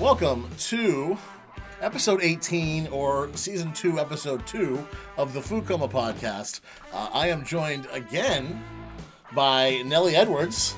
Welcome 0.00 0.48
to 0.58 1.18
episode 1.82 2.22
18 2.22 2.86
or 2.88 3.28
season 3.34 3.72
2, 3.74 3.98
episode 3.98 4.46
2 4.46 4.86
of 5.18 5.34
the 5.34 5.42
Food 5.42 5.66
Coma 5.66 5.88
podcast. 5.88 6.60
Uh, 6.92 7.10
I 7.12 7.28
am 7.28 7.44
joined 7.44 7.86
again 7.92 8.64
by 9.34 9.82
Nellie 9.84 10.16
Edwards. 10.16 10.74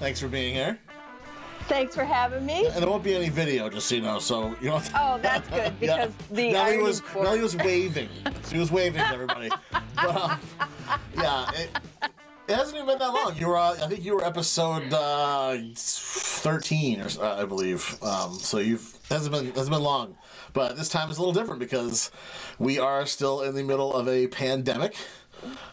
Thanks 0.00 0.20
for 0.20 0.28
being 0.28 0.54
here. 0.54 0.80
Thanks 1.66 1.94
for 1.94 2.04
having 2.04 2.44
me. 2.44 2.66
And 2.66 2.76
there 2.76 2.88
won't 2.90 3.02
be 3.02 3.14
any 3.14 3.28
video, 3.30 3.68
just 3.70 3.88
so 3.88 3.94
you 3.94 4.02
know. 4.02 4.18
So 4.18 4.54
you 4.60 4.68
know. 4.68 4.82
Oh, 4.94 5.18
that's 5.22 5.48
good 5.48 5.72
because 5.80 6.10
the 6.30 6.52
Nellie 6.52 6.56
irony 6.56 6.82
was 6.82 7.00
for- 7.00 7.22
Nellie 7.24 7.40
was 7.40 7.56
waving. 7.56 8.08
He 8.50 8.58
was 8.58 8.70
waving 8.70 9.00
to 9.00 9.08
everybody. 9.08 9.50
But, 9.96 10.16
um, 10.16 10.40
yeah, 11.16 11.48
it, 11.54 11.70
it 12.48 12.54
hasn't 12.56 12.74
even 12.76 12.86
been 12.88 12.98
that 12.98 13.08
long. 13.14 13.36
You 13.38 13.46
were, 13.46 13.56
uh, 13.56 13.72
I 13.80 13.86
think, 13.86 14.04
you 14.04 14.16
were 14.16 14.24
episode 14.24 14.92
uh, 14.92 15.56
thirteen, 15.76 17.00
or 17.00 17.08
so, 17.08 17.22
I 17.22 17.44
believe. 17.44 17.96
Um, 18.02 18.34
so 18.34 18.58
you've 18.58 18.98
it 19.08 19.14
hasn't 19.14 19.34
been 19.34 19.46
hasn't 19.54 19.70
been 19.70 19.82
long, 19.82 20.16
but 20.52 20.76
this 20.76 20.88
time 20.88 21.10
is 21.10 21.16
a 21.16 21.20
little 21.20 21.32
different 21.32 21.60
because 21.60 22.10
we 22.58 22.78
are 22.78 23.06
still 23.06 23.42
in 23.42 23.54
the 23.54 23.62
middle 23.62 23.94
of 23.94 24.08
a 24.08 24.26
pandemic. 24.26 24.96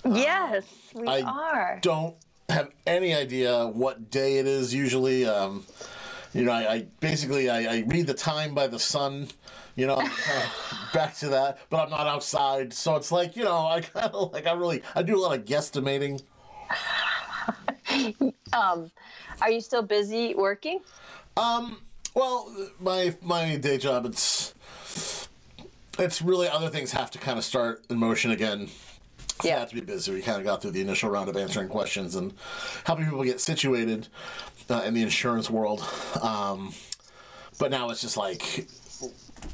yes, 0.06 0.64
we 0.94 1.08
I 1.08 1.22
are. 1.22 1.80
don't 1.82 2.16
have 2.52 2.70
any 2.86 3.14
idea 3.14 3.68
what 3.68 4.12
day 4.12 4.38
it 4.38 4.48
is 4.48 4.74
usually. 4.74 5.26
Um, 5.26 5.66
you 6.34 6.44
know, 6.44 6.52
I, 6.52 6.74
I 6.74 6.86
basically 7.00 7.50
I, 7.50 7.78
I 7.78 7.84
read 7.88 8.08
the 8.08 8.14
time 8.14 8.54
by 8.54 8.68
the 8.68 8.80
sun. 8.80 9.30
You 9.76 9.88
know, 9.88 10.04
back 10.94 11.16
to 11.18 11.30
that, 11.30 11.60
but 11.70 11.80
I'm 11.80 11.90
not 11.90 12.06
outside, 12.06 12.74
so 12.74 12.96
it's 12.98 13.12
like 13.12 13.36
you 13.36 13.44
know, 13.44 13.66
I 13.68 13.82
kind 13.82 14.14
of 14.14 14.32
like 14.34 14.46
I 14.46 14.52
really 14.54 14.84
I 14.96 15.02
do 15.02 15.18
a 15.18 15.22
lot 15.22 15.38
of 15.38 15.46
guesstimating. 15.46 16.22
Um, 18.54 18.92
are 19.42 19.50
you 19.52 19.62
still 19.62 19.82
busy 19.82 20.34
working? 20.36 20.80
Um, 21.38 21.78
Well, 22.14 22.54
my 22.80 23.16
my 23.22 23.58
day 23.58 23.78
job 23.78 24.06
it's 24.06 24.54
it's 26.00 26.22
really 26.22 26.48
other 26.48 26.70
things 26.70 26.92
have 26.92 27.12
to 27.12 27.18
kind 27.18 27.38
of 27.38 27.44
start 27.46 27.84
in 27.90 27.98
motion 27.98 28.32
again. 28.32 28.70
Yeah. 29.46 29.60
that 29.60 29.70
to 29.70 29.76
be 29.76 29.82
busy. 29.82 30.14
We 30.14 30.22
kind 30.22 30.40
of 30.40 30.44
got 30.46 30.62
through 30.62 30.72
the 30.72 30.82
initial 30.82 31.10
round 31.10 31.30
of 31.30 31.38
answering 31.38 31.70
questions 31.70 32.16
and 32.16 32.34
helping 32.86 33.06
people 33.06 33.24
get 33.24 33.40
situated 33.40 34.08
uh, 34.70 34.84
in 34.86 34.94
the 34.94 35.02
insurance 35.02 35.50
world. 35.50 35.84
Um, 36.22 36.74
but 37.60 37.72
now 37.72 37.90
it's 37.90 38.02
just 38.02 38.18
like 38.18 38.68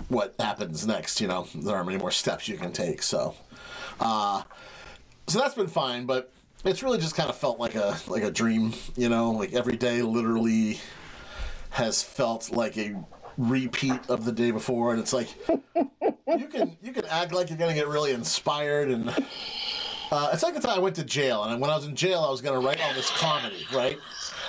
what 0.09 0.35
happens 0.39 0.85
next. 0.85 1.21
You 1.21 1.27
know, 1.27 1.47
there 1.55 1.75
aren't 1.75 1.87
many 1.87 1.99
more 1.99 2.11
steps 2.11 2.47
you 2.47 2.57
can 2.57 2.71
take. 2.71 3.01
So, 3.01 3.35
uh, 3.99 4.43
so 5.27 5.39
that's 5.39 5.55
been 5.55 5.67
fine. 5.67 6.05
But 6.05 6.31
it's 6.65 6.83
really 6.83 6.99
just 6.99 7.15
kind 7.15 7.29
of 7.29 7.37
felt 7.37 7.59
like 7.59 7.75
a 7.75 7.97
like 8.07 8.23
a 8.23 8.31
dream. 8.31 8.73
You 8.95 9.09
know, 9.09 9.31
like 9.31 9.53
every 9.53 9.75
day 9.77 10.01
literally 10.01 10.79
has 11.71 12.01
felt 12.03 12.51
like 12.51 12.77
a 12.77 12.95
repeat 13.37 13.99
of 14.09 14.25
the 14.25 14.31
day 14.31 14.51
before, 14.51 14.91
and 14.93 14.99
it's 14.99 15.13
like 15.13 15.29
you 15.75 16.47
can 16.47 16.77
you 16.81 16.91
can 16.93 17.05
act 17.05 17.33
like 17.33 17.49
you're 17.49 17.57
gonna 17.57 17.73
get 17.73 17.87
really 17.87 18.11
inspired 18.11 18.89
and. 18.89 19.13
Uh, 20.11 20.29
it's 20.31 20.43
like 20.43 20.53
the 20.53 20.59
time 20.59 20.77
I 20.77 20.79
went 20.79 20.95
to 20.95 21.03
jail, 21.03 21.43
and 21.43 21.59
when 21.59 21.69
I 21.69 21.75
was 21.75 21.85
in 21.85 21.95
jail, 21.95 22.21
I 22.21 22.31
was 22.31 22.41
going 22.41 22.59
to 22.59 22.65
write 22.65 22.81
all 22.81 22.93
this 22.93 23.09
comedy, 23.11 23.65
right? 23.73 23.97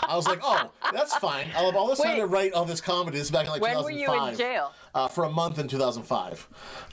I 0.09 0.15
was 0.15 0.27
like, 0.27 0.39
oh, 0.43 0.71
that's 0.93 1.17
fine. 1.17 1.49
I'll 1.57 1.67
have 1.67 1.77
all 1.77 1.89
this 1.89 1.99
time 2.01 2.17
to 2.17 2.27
write 2.27 2.53
all 2.53 2.65
this 2.65 2.81
comedy. 2.81 3.19
This 3.19 3.27
is 3.27 3.31
back 3.33 3.47
in 3.47 3.53
like 3.53 3.63
When 3.63 3.83
were 3.83 3.91
you 3.91 4.13
in 4.13 4.37
jail? 4.37 4.73
Uh, 4.95 5.09
for 5.09 5.25
a 5.25 5.31
month 5.31 5.59
in 5.59 5.67
2005. 5.67 6.49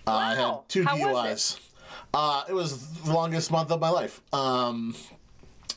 Uh, 0.07 0.11
I 0.11 0.35
had 0.35 0.57
two 0.67 0.83
How 0.83 0.97
was 0.97 1.57
DUIs. 1.57 1.59
Uh, 2.13 2.43
it 2.49 2.53
was 2.53 2.87
the 3.01 3.13
longest 3.13 3.51
month 3.51 3.71
of 3.71 3.79
my 3.79 3.89
life. 3.89 4.21
Um, 4.33 4.95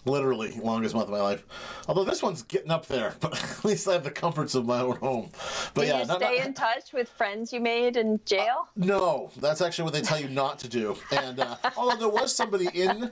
literally, 0.09 0.53
longest 0.63 0.95
month 0.95 1.07
of 1.07 1.13
my 1.13 1.21
life. 1.21 1.45
Although 1.87 2.05
this 2.05 2.23
one's 2.23 2.43
getting 2.43 2.71
up 2.71 2.87
there, 2.87 3.15
but 3.21 3.35
at 3.43 3.65
least 3.65 3.87
I 3.87 3.93
have 3.93 4.05
the 4.05 4.11
comforts 4.11 4.55
of 4.55 4.67
my 4.67 4.81
own 4.81 4.97
home. 4.97 5.31
But 5.75 5.87
yeah, 5.87 6.01
you 6.01 6.07
not- 6.07 6.21
stay 6.21 6.39
not- 6.39 6.47
in 6.47 6.55
touch 6.55 6.93
with 6.93 7.09
friends 7.11 7.53
you 7.53 7.61
made 7.61 7.97
in 7.97 8.19
jail? 8.25 8.69
no, 8.77 9.31
that's 9.37 9.61
actually 9.61 9.85
what 9.85 9.93
they 9.93 10.01
tell 10.03 10.21
you 10.21 10.29
not 10.29 10.59
to 10.61 10.69
do. 10.69 10.97
And 11.13 11.41
uh, 11.41 11.57
although 11.77 11.97
there 11.97 12.09
was 12.09 12.35
somebody 12.35 12.69
in 12.75 13.11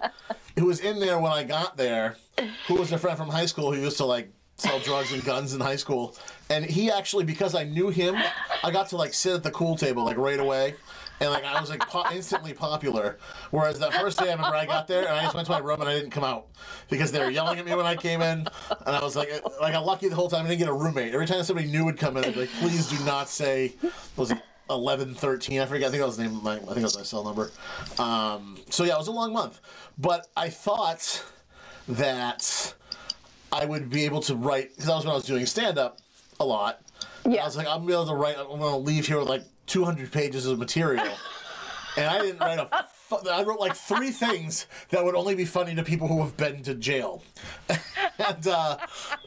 who 0.58 0.66
was 0.66 0.80
in 0.80 0.98
there 0.98 1.18
when 1.18 1.32
I 1.32 1.44
got 1.44 1.76
there, 1.76 2.16
who 2.66 2.74
was 2.74 2.90
a 2.92 2.98
friend 2.98 3.16
from 3.18 3.28
high 3.28 3.46
school 3.46 3.72
who 3.72 3.80
used 3.80 3.98
to 3.98 4.04
like 4.04 4.30
sell 4.58 4.78
drugs 4.80 5.12
and 5.12 5.22
guns 5.22 5.52
in 5.52 5.60
high 5.60 5.76
school, 5.76 6.16
and 6.48 6.64
he 6.64 6.90
actually 6.90 7.24
because 7.24 7.54
I 7.54 7.64
knew 7.64 7.90
him, 7.90 8.16
I 8.64 8.70
got 8.70 8.88
to 8.90 8.96
like 8.96 9.12
sit 9.12 9.34
at 9.34 9.42
the 9.42 9.50
cool 9.50 9.76
table 9.76 10.04
like 10.04 10.16
right 10.16 10.40
away. 10.40 10.74
And 11.20 11.30
like 11.30 11.44
I 11.44 11.60
was 11.60 11.70
like 11.70 11.80
po- 11.88 12.04
instantly 12.12 12.52
popular, 12.52 13.18
whereas 13.50 13.78
that 13.78 13.94
first 13.94 14.18
day 14.18 14.28
I 14.28 14.34
remember 14.34 14.56
I 14.56 14.66
got 14.66 14.86
there 14.86 15.00
and 15.00 15.10
I 15.10 15.22
just 15.22 15.34
went 15.34 15.46
to 15.46 15.52
my 15.52 15.58
room 15.58 15.80
and 15.80 15.88
I 15.88 15.94
didn't 15.94 16.10
come 16.10 16.24
out 16.24 16.48
because 16.90 17.10
they 17.10 17.20
were 17.20 17.30
yelling 17.30 17.58
at 17.58 17.64
me 17.64 17.74
when 17.74 17.86
I 17.86 17.96
came 17.96 18.20
in, 18.20 18.46
and 18.86 18.96
I 18.96 19.02
was 19.02 19.16
like, 19.16 19.30
like 19.60 19.74
I 19.74 19.78
lucky 19.78 20.08
the 20.08 20.14
whole 20.14 20.28
time 20.28 20.44
I 20.44 20.48
didn't 20.48 20.60
get 20.60 20.68
a 20.68 20.74
roommate. 20.74 21.14
Every 21.14 21.26
time 21.26 21.42
somebody 21.42 21.68
new 21.68 21.84
would 21.84 21.98
come 21.98 22.16
in, 22.16 22.24
I'd 22.24 22.34
be 22.34 22.40
like, 22.40 22.50
please 22.60 22.86
do 22.88 23.02
not 23.04 23.28
say, 23.28 23.74
was 24.16 24.30
it 24.30 24.38
11, 24.68 25.14
13, 25.14 25.60
I 25.60 25.66
forget, 25.66 25.88
I 25.88 25.90
think 25.90 26.00
that 26.00 26.06
was 26.06 26.16
the 26.16 26.24
name 26.24 26.36
of 26.36 26.42
my, 26.42 26.54
I 26.54 26.58
think 26.58 26.74
that 26.74 26.82
was 26.82 26.96
my 26.96 27.02
cell 27.04 27.24
number. 27.24 27.50
Um, 27.98 28.58
so 28.68 28.84
yeah, 28.84 28.94
it 28.94 28.98
was 28.98 29.08
a 29.08 29.12
long 29.12 29.32
month, 29.32 29.60
but 29.96 30.26
I 30.36 30.50
thought 30.50 31.24
that 31.88 32.74
I 33.52 33.64
would 33.64 33.88
be 33.90 34.04
able 34.04 34.20
to 34.22 34.34
write 34.34 34.70
because 34.70 34.86
that 34.86 34.96
was 34.96 35.04
when 35.04 35.12
I 35.12 35.14
was 35.14 35.24
doing 35.24 35.46
stand 35.46 35.78
up 35.78 35.98
a 36.40 36.44
lot. 36.44 36.82
Yeah. 37.24 37.42
I 37.42 37.44
was 37.46 37.56
like, 37.56 37.66
I'm 37.66 37.78
gonna 37.78 37.86
be 37.86 37.92
able 37.92 38.06
to 38.06 38.14
write. 38.14 38.36
I'm 38.38 38.58
gonna 38.58 38.78
leave 38.78 39.06
here 39.06 39.18
with 39.18 39.28
like 39.28 39.44
200 39.66 40.10
pages 40.12 40.46
of 40.46 40.58
material, 40.58 41.12
and 41.96 42.06
I 42.06 42.18
didn't 42.20 42.40
write 42.40 42.58
a. 42.58 42.86
fu- 42.92 43.28
I 43.28 43.42
wrote 43.42 43.60
like 43.60 43.74
three 43.76 44.10
things 44.10 44.66
that 44.90 45.04
would 45.04 45.14
only 45.14 45.34
be 45.34 45.44
funny 45.44 45.74
to 45.74 45.82
people 45.82 46.08
who 46.08 46.20
have 46.22 46.36
been 46.36 46.62
to 46.64 46.74
jail, 46.74 47.22
and 48.18 48.46
uh, 48.46 48.76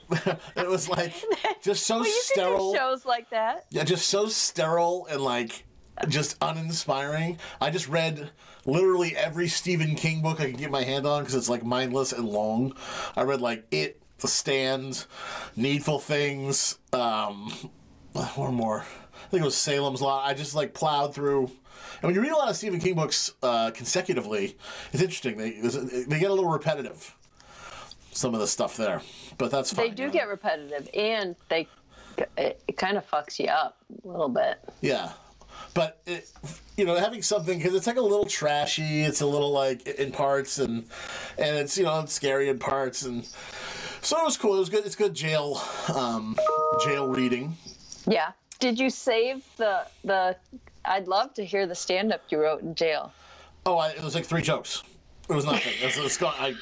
it 0.55 0.67
was 0.67 0.89
like 0.89 1.13
just 1.61 1.85
so 1.85 1.97
Well, 1.99 2.05
you 2.07 2.21
sterile. 2.23 2.75
shows 2.75 3.05
like 3.05 3.29
that. 3.29 3.65
Yeah, 3.69 3.83
just 3.83 4.07
so 4.07 4.27
sterile 4.27 5.07
and 5.09 5.21
like 5.21 5.65
just 6.07 6.37
uninspiring. 6.41 7.37
I 7.59 7.69
just 7.71 7.87
read 7.89 8.31
literally 8.65 9.15
every 9.17 9.47
Stephen 9.47 9.95
King 9.95 10.21
book 10.21 10.39
I 10.39 10.45
could 10.51 10.57
get 10.57 10.71
my 10.71 10.83
hand 10.83 11.05
on 11.05 11.21
because 11.23 11.35
it's 11.35 11.49
like 11.49 11.63
mindless 11.63 12.13
and 12.13 12.27
long. 12.27 12.73
I 13.17 13.23
read 13.23 13.41
like 13.41 13.65
It, 13.71 14.01
The 14.19 14.27
Stand, 14.29 15.05
Needful 15.55 15.99
Things, 15.99 16.77
um, 16.93 17.49
one 18.35 18.53
more. 18.53 18.85
I 19.29 19.31
think 19.31 19.43
it 19.43 19.45
was 19.45 19.55
Salem's 19.55 20.01
Lot. 20.01 20.27
I 20.27 20.33
just 20.33 20.55
like 20.55 20.73
plowed 20.73 21.13
through. 21.13 21.43
And 21.43 22.01
when 22.01 22.15
you 22.15 22.21
read 22.21 22.31
a 22.31 22.35
lot 22.35 22.49
of 22.49 22.55
Stephen 22.55 22.79
King 22.79 22.95
books 22.95 23.31
uh, 23.43 23.69
consecutively, 23.69 24.57
it's 24.91 25.03
interesting. 25.03 25.37
They 25.37 25.51
they 25.51 26.19
get 26.19 26.31
a 26.31 26.33
little 26.33 26.49
repetitive. 26.49 27.15
Some 28.11 28.33
of 28.33 28.39
the 28.39 28.47
stuff 28.47 28.75
there, 28.75 29.03
but 29.37 29.51
that's 29.51 29.71
fine. 29.71 29.89
They 29.89 29.95
do 29.95 30.01
you 30.01 30.07
know? 30.07 30.13
get 30.13 30.27
repetitive, 30.29 30.89
and 30.95 31.35
they 31.47 31.67
it, 32.37 32.59
it 32.67 32.77
kind 32.77 32.97
of 32.97 33.07
fucks 33.07 33.37
you 33.37 33.45
up 33.45 33.77
a 34.03 34.07
little 34.07 34.29
bit. 34.29 34.57
Yeah. 34.81 35.11
But 35.75 36.01
it, 36.07 36.31
you 36.75 36.85
know, 36.85 36.95
having 36.95 37.21
something 37.21 37.59
because 37.59 37.75
it's 37.75 37.85
like 37.85 37.97
a 37.97 38.01
little 38.01 38.25
trashy. 38.25 39.01
It's 39.01 39.21
a 39.21 39.27
little 39.27 39.51
like 39.51 39.85
in 39.85 40.11
parts, 40.11 40.57
and 40.57 40.85
and 41.37 41.55
it's 41.55 41.77
you 41.77 41.83
know 41.83 41.99
it's 41.99 42.13
scary 42.13 42.49
in 42.49 42.57
parts, 42.57 43.03
and 43.03 43.23
so 44.01 44.19
it 44.19 44.25
was 44.25 44.37
cool. 44.37 44.55
It 44.55 44.59
was 44.59 44.69
good. 44.69 44.87
It's 44.87 44.95
good 44.95 45.13
jail, 45.13 45.61
um, 45.93 46.35
jail 46.83 47.07
reading. 47.07 47.55
Yeah. 48.07 48.31
Did 48.59 48.79
you 48.79 48.89
save 48.89 49.43
the 49.57 49.85
the? 50.03 50.35
I'd 50.85 51.07
love 51.07 51.33
to 51.35 51.45
hear 51.45 51.65
the 51.67 51.75
stand 51.75 52.11
up 52.13 52.21
you 52.29 52.39
wrote 52.39 52.61
in 52.61 52.75
jail. 52.75 53.11
Oh, 53.65 53.77
I, 53.77 53.89
it 53.89 54.03
was 54.03 54.15
like 54.15 54.25
three 54.25 54.41
jokes. 54.41 54.83
It 55.29 55.33
was 55.35 55.45
nothing. 55.45 55.73
It 55.81 55.85
was, 55.85 55.97
it 55.97 56.03
was. 56.03 56.23
I, 56.23 56.55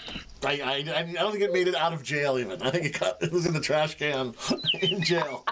I, 0.43 0.61
I, 0.61 0.73
I 0.99 1.03
don't 1.13 1.31
think 1.31 1.43
it 1.43 1.53
made 1.53 1.67
it 1.67 1.75
out 1.75 1.93
of 1.93 2.03
jail 2.03 2.37
even. 2.37 2.61
I 2.61 2.69
think 2.69 2.85
it 2.85 2.99
got 2.99 3.21
it 3.23 3.31
was 3.31 3.45
in 3.45 3.53
the 3.53 3.61
trash 3.61 3.95
can 3.95 4.33
in 4.81 5.01
jail. 5.01 5.45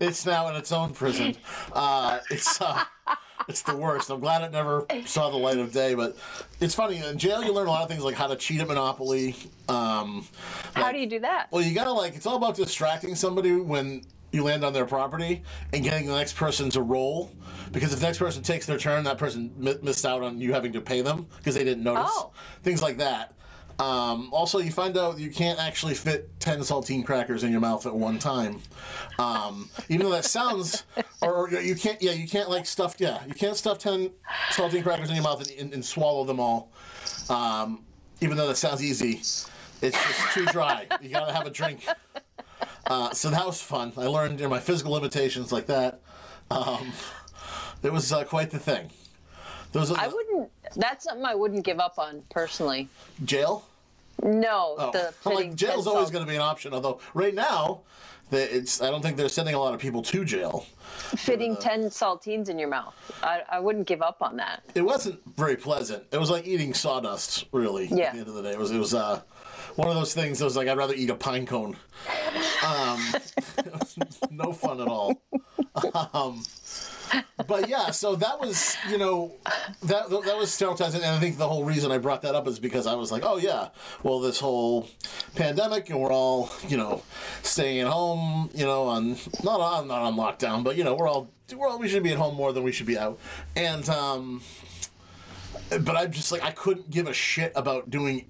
It's 0.00 0.26
now 0.26 0.48
in 0.48 0.56
its 0.56 0.72
own 0.72 0.92
prison. 0.92 1.36
Uh, 1.72 2.18
it's 2.30 2.60
uh, 2.60 2.82
it's 3.48 3.62
the 3.62 3.76
worst. 3.76 4.10
I'm 4.10 4.20
glad 4.20 4.42
it 4.42 4.52
never 4.52 4.86
saw 5.06 5.30
the 5.30 5.36
light 5.36 5.58
of 5.58 5.72
day. 5.72 5.94
But 5.94 6.16
it's 6.60 6.74
funny 6.74 6.98
in 6.98 7.16
jail. 7.18 7.42
You 7.44 7.52
learn 7.52 7.66
a 7.66 7.70
lot 7.70 7.82
of 7.82 7.88
things 7.88 8.02
like 8.02 8.14
how 8.14 8.26
to 8.26 8.36
cheat 8.36 8.60
at 8.60 8.68
Monopoly. 8.68 9.36
Um, 9.68 10.26
How 10.74 10.92
do 10.92 10.98
you 10.98 11.06
do 11.06 11.20
that? 11.20 11.46
well, 11.50 11.62
you 11.62 11.74
gotta 11.74 11.92
like 11.92 12.16
it's 12.16 12.26
all 12.26 12.36
about 12.36 12.56
distracting 12.56 13.14
somebody 13.14 13.54
when 13.54 14.02
you 14.32 14.42
land 14.42 14.64
on 14.64 14.72
their 14.72 14.86
property 14.86 15.42
and 15.72 15.84
getting 15.84 16.06
the 16.06 16.16
next 16.16 16.34
person 16.34 16.70
to 16.70 16.82
roll. 16.82 17.30
Because 17.70 17.92
if 17.92 18.00
the 18.00 18.06
next 18.06 18.18
person 18.18 18.42
takes 18.42 18.66
their 18.66 18.78
turn, 18.78 19.04
that 19.04 19.18
person 19.18 19.52
mi- 19.56 19.76
missed 19.82 20.04
out 20.04 20.22
on 20.22 20.40
you 20.40 20.52
having 20.52 20.72
to 20.72 20.80
pay 20.80 21.00
them 21.02 21.26
because 21.38 21.54
they 21.54 21.64
didn't 21.64 21.84
notice. 21.84 22.10
Oh. 22.12 22.32
Things 22.62 22.82
like 22.82 22.98
that. 22.98 23.34
Um, 23.78 24.28
also, 24.32 24.58
you 24.58 24.70
find 24.70 24.96
out 24.96 25.18
you 25.18 25.30
can't 25.30 25.58
actually 25.58 25.94
fit 25.94 26.28
10 26.40 26.60
saltine 26.60 27.04
crackers 27.04 27.42
in 27.42 27.50
your 27.50 27.60
mouth 27.60 27.86
at 27.86 27.94
one 27.94 28.18
time. 28.18 28.60
Um, 29.18 29.70
even 29.88 30.06
though 30.06 30.12
that 30.12 30.24
sounds, 30.24 30.84
or, 31.22 31.48
or 31.48 31.50
you 31.50 31.74
can't, 31.74 32.00
yeah, 32.02 32.12
you 32.12 32.28
can't 32.28 32.50
like 32.50 32.66
stuff, 32.66 32.96
yeah, 32.98 33.24
you 33.26 33.34
can't 33.34 33.56
stuff 33.56 33.78
10 33.78 34.10
saltine 34.50 34.82
crackers 34.82 35.08
in 35.08 35.14
your 35.14 35.24
mouth 35.24 35.40
and, 35.40 35.58
and, 35.58 35.74
and 35.74 35.84
swallow 35.84 36.24
them 36.24 36.38
all. 36.38 36.70
Um, 37.28 37.84
even 38.20 38.36
though 38.36 38.46
that 38.46 38.56
sounds 38.56 38.82
easy, 38.84 39.20
it's 39.82 40.06
just 40.06 40.32
too 40.32 40.46
dry. 40.46 40.86
You 41.00 41.08
gotta 41.08 41.32
have 41.32 41.46
a 41.46 41.50
drink. 41.50 41.84
Uh, 42.86 43.10
so 43.12 43.30
that 43.30 43.46
was 43.46 43.60
fun. 43.62 43.92
I 43.96 44.06
learned 44.06 44.38
you 44.40 44.46
know, 44.46 44.50
my 44.50 44.60
physical 44.60 44.92
limitations 44.92 45.52
like 45.52 45.66
that. 45.66 46.00
Um, 46.50 46.92
it 47.82 47.92
was 47.92 48.12
uh, 48.12 48.24
quite 48.24 48.50
the 48.50 48.58
thing. 48.58 48.90
Those 49.72 49.90
are 49.90 49.98
I 49.98 50.08
wouldn't. 50.08 50.50
That's 50.76 51.04
something 51.04 51.24
I 51.24 51.34
wouldn't 51.34 51.64
give 51.64 51.78
up 51.80 51.98
on 51.98 52.22
personally. 52.30 52.88
jail. 53.24 53.64
No, 54.22 54.76
Oh, 54.78 54.90
the 54.92 55.12
I'm 55.26 55.34
like 55.34 55.54
jail's 55.54 55.86
always 55.86 56.10
going 56.10 56.24
to 56.24 56.28
be 56.28 56.36
an 56.36 56.42
option. 56.42 56.74
Although 56.74 57.00
right 57.14 57.34
now, 57.34 57.80
the, 58.30 58.54
it's 58.54 58.80
I 58.82 58.90
don't 58.90 59.02
think 59.02 59.16
they're 59.16 59.28
sending 59.28 59.54
a 59.54 59.58
lot 59.58 59.74
of 59.74 59.80
people 59.80 60.02
to 60.02 60.24
jail. 60.24 60.66
fitting 61.16 61.56
ten 61.56 61.84
saltines 61.84 62.48
in 62.48 62.58
your 62.58 62.68
mouth. 62.68 62.94
I, 63.22 63.40
I 63.50 63.58
wouldn't 63.60 63.86
give 63.86 64.02
up 64.02 64.18
on 64.20 64.36
that. 64.36 64.62
It 64.74 64.82
wasn't 64.82 65.18
very 65.36 65.56
pleasant. 65.56 66.04
It 66.12 66.18
was 66.20 66.30
like 66.30 66.46
eating 66.46 66.74
sawdust. 66.74 67.46
Really, 67.52 67.86
Yeah. 67.86 68.06
at 68.08 68.12
the 68.12 68.18
end 68.20 68.28
of 68.28 68.34
the 68.34 68.42
day, 68.42 68.50
it 68.52 68.58
was 68.58 68.70
it 68.70 68.78
was 68.78 68.92
uh, 68.94 69.22
one 69.76 69.88
of 69.88 69.94
those 69.94 70.12
things. 70.14 70.38
That 70.38 70.44
was 70.44 70.56
like 70.56 70.68
I'd 70.68 70.76
rather 70.78 70.94
eat 70.94 71.10
a 71.10 71.14
pine 71.16 71.46
cone. 71.46 71.76
Um, 72.64 73.00
no 74.30 74.52
fun 74.52 74.80
at 74.80 74.88
all. 74.88 75.20
Um, 76.12 76.42
but 77.46 77.68
yeah, 77.68 77.90
so 77.90 78.14
that 78.16 78.40
was 78.40 78.76
you 78.90 78.98
know 78.98 79.32
that 79.84 80.08
that 80.10 80.36
was 80.36 80.52
stereotyping, 80.52 80.96
and 80.96 81.16
I 81.16 81.18
think 81.18 81.36
the 81.38 81.48
whole 81.48 81.64
reason 81.64 81.90
I 81.90 81.98
brought 81.98 82.22
that 82.22 82.34
up 82.34 82.46
is 82.46 82.58
because 82.58 82.86
I 82.86 82.94
was 82.94 83.12
like, 83.12 83.22
oh 83.24 83.36
yeah, 83.36 83.68
well 84.02 84.20
this 84.20 84.38
whole 84.40 84.88
pandemic, 85.34 85.90
and 85.90 86.00
we're 86.00 86.12
all 86.12 86.50
you 86.68 86.76
know 86.76 87.02
staying 87.42 87.80
at 87.80 87.86
home, 87.86 88.50
you 88.54 88.64
know, 88.64 88.84
on 88.84 89.16
not 89.42 89.60
on 89.60 89.88
not 89.88 90.02
on 90.02 90.16
lockdown, 90.16 90.64
but 90.64 90.76
you 90.76 90.84
know 90.84 90.94
we're 90.94 91.08
all 91.08 91.30
we're 91.54 91.68
all 91.68 91.78
we 91.78 91.88
should 91.88 92.02
be 92.02 92.12
at 92.12 92.18
home 92.18 92.34
more 92.34 92.52
than 92.52 92.62
we 92.62 92.72
should 92.72 92.86
be 92.86 92.98
out, 92.98 93.18
and 93.56 93.88
um, 93.88 94.42
but 95.68 95.96
I'm 95.96 96.12
just 96.12 96.32
like 96.32 96.42
I 96.42 96.50
couldn't 96.50 96.90
give 96.90 97.06
a 97.08 97.14
shit 97.14 97.52
about 97.54 97.90
doing 97.90 98.26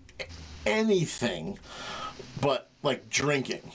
anything 0.66 1.58
but 2.40 2.70
like 2.82 3.08
drinking. 3.08 3.70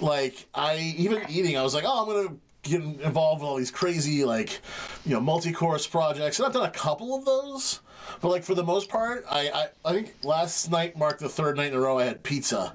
Like 0.00 0.46
I 0.54 0.94
even 0.96 1.22
eating, 1.28 1.56
I 1.56 1.62
was 1.62 1.74
like, 1.74 1.84
oh, 1.86 2.02
I'm 2.02 2.08
gonna 2.08 2.36
get 2.62 2.82
involved 3.04 3.42
in 3.42 3.48
all 3.48 3.56
these 3.56 3.70
crazy 3.70 4.24
like, 4.24 4.60
you 5.04 5.14
know, 5.14 5.20
multi-course 5.20 5.86
projects, 5.86 6.38
and 6.38 6.46
I've 6.46 6.52
done 6.52 6.66
a 6.66 6.70
couple 6.70 7.14
of 7.14 7.24
those. 7.24 7.80
But 8.20 8.28
like 8.28 8.44
for 8.44 8.54
the 8.54 8.64
most 8.64 8.88
part, 8.88 9.24
I 9.30 9.50
I, 9.50 9.68
I 9.84 9.92
think 9.92 10.14
last 10.24 10.70
night 10.70 10.96
marked 10.96 11.20
the 11.20 11.28
third 11.28 11.56
night 11.56 11.68
in 11.72 11.74
a 11.74 11.80
row 11.80 11.98
I 11.98 12.04
had 12.04 12.22
pizza 12.22 12.74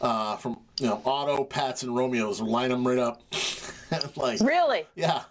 uh, 0.00 0.36
from 0.36 0.58
you 0.78 0.86
know 0.86 1.02
Otto, 1.04 1.44
Pat's, 1.44 1.82
and 1.82 1.94
Romeo's. 1.94 2.40
Line 2.40 2.70
them 2.70 2.86
right 2.86 2.98
up, 2.98 3.22
like 4.16 4.40
Really? 4.40 4.86
yeah. 4.94 5.22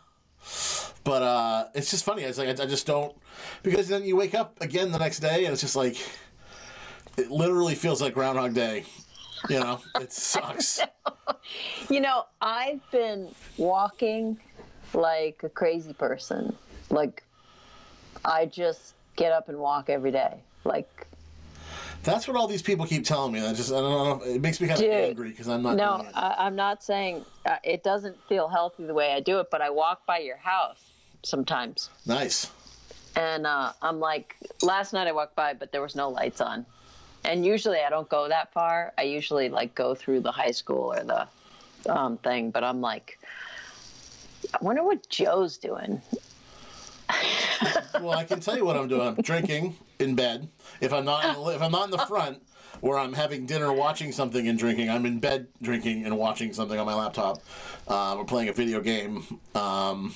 But 1.04 1.22
uh, 1.22 1.66
it's 1.76 1.92
just 1.92 2.04
funny. 2.04 2.24
It's 2.24 2.38
like 2.38 2.60
I, 2.60 2.64
I 2.64 2.66
just 2.66 2.88
don't 2.88 3.16
because 3.64 3.88
then 3.88 4.04
you 4.04 4.16
wake 4.16 4.34
up 4.34 4.60
again 4.62 4.92
the 4.92 5.00
next 5.00 5.20
day 5.20 5.46
and 5.46 5.54
it's 5.54 5.62
just 5.62 5.76
like 5.76 5.98
it 7.18 7.30
literally 7.32 7.76
feels 7.76 8.02
like 8.02 8.14
Groundhog 8.14 8.54
Day. 8.54 8.86
You 9.50 9.60
know, 9.60 9.80
it 10.00 10.12
sucks. 10.12 10.82
You 11.90 12.02
know, 12.02 12.26
I've 12.42 12.82
been 12.92 13.30
walking 13.58 14.38
like 14.94 15.42
a 15.44 15.50
crazy 15.50 15.94
person. 15.94 16.56
Like, 16.90 17.24
I 18.24 18.48
just 18.48 18.96
get 19.16 19.32
up 19.32 19.48
and 19.50 19.60
walk 19.60 19.90
every 19.90 20.12
day. 20.12 20.40
Like, 20.64 21.06
That's 22.04 22.28
what 22.28 22.36
all 22.36 22.48
these 22.48 22.64
people 22.64 22.86
keep 22.88 23.06
telling 23.06 23.32
me. 23.32 23.46
I 23.46 23.54
just 23.54 23.72
I 23.72 23.76
don't 23.76 24.20
know. 24.20 24.26
It 24.26 24.42
makes 24.42 24.60
me 24.60 24.68
kind 24.68 24.82
of 24.82 24.90
angry 24.90 25.30
because 25.30 25.48
I'm 25.48 25.62
not 25.62 25.76
no. 25.78 26.06
I, 26.16 26.36
I'm 26.40 26.56
not 26.56 26.84
saying 26.84 27.24
uh, 27.46 27.58
it 27.64 27.84
doesn't 27.84 28.18
feel 28.28 28.48
healthy 28.48 28.86
the 28.86 28.94
way 28.94 29.14
I 29.14 29.20
do 29.20 29.40
it, 29.40 29.48
but 29.52 29.62
I 29.62 29.70
walk 29.70 30.06
by 30.08 30.20
your 30.20 30.38
house 30.38 30.82
sometimes. 31.24 31.90
nice. 32.06 32.52
And 33.16 33.48
uh, 33.48 33.72
I'm 33.82 34.00
like, 34.00 34.36
last 34.62 34.92
night 34.92 35.08
I 35.08 35.14
walked 35.14 35.36
by, 35.38 35.54
but 35.54 35.72
there 35.72 35.82
was 35.82 35.96
no 35.96 36.10
lights 36.10 36.42
on. 36.42 36.66
And 37.26 37.46
usually 37.46 37.80
I 37.82 37.90
don't 37.90 38.08
go 38.08 38.30
that 38.30 38.54
far. 38.54 38.94
I 38.98 39.02
usually 39.02 39.50
like 39.50 39.74
go 39.74 39.96
through 39.96 40.22
the 40.22 40.32
high 40.32 40.52
school 40.52 40.94
or 40.94 41.04
the 41.04 41.28
um, 41.92 42.18
thing, 42.18 42.52
but 42.52 42.64
I'm 42.64 42.82
like, 42.82 43.20
I 44.54 44.58
wonder 44.62 44.84
what 44.84 45.10
Joe's 45.10 45.58
doing. 45.58 46.02
Well, 48.00 48.12
I 48.12 48.24
can 48.24 48.40
tell 48.40 48.56
you 48.58 48.66
what 48.66 48.76
I'm 48.78 48.88
doing. 48.88 49.16
Drinking 49.16 49.76
in 50.00 50.16
bed. 50.16 50.50
If 50.82 50.94
I'm 50.94 51.06
not 51.06 51.26
in 51.26 51.34
the, 51.34 51.50
if 51.50 51.62
I'm 51.62 51.72
not 51.72 51.86
in 51.86 51.92
the 51.92 52.06
front 52.06 52.42
where 52.82 53.00
I'm 53.00 53.14
having 53.14 53.46
dinner, 53.46 53.72
watching 53.74 54.12
something 54.12 54.48
and 54.48 54.60
drinking, 54.60 54.90
I'm 54.90 55.06
in 55.06 55.20
bed 55.20 55.48
drinking 55.62 56.06
and 56.06 56.18
watching 56.18 56.54
something 56.54 56.78
on 56.78 56.86
my 56.86 56.94
laptop. 56.94 57.42
Um, 57.88 58.20
or 58.20 58.26
playing 58.26 58.50
a 58.50 58.54
video 58.54 58.82
game. 58.82 59.24
Um, 59.56 60.14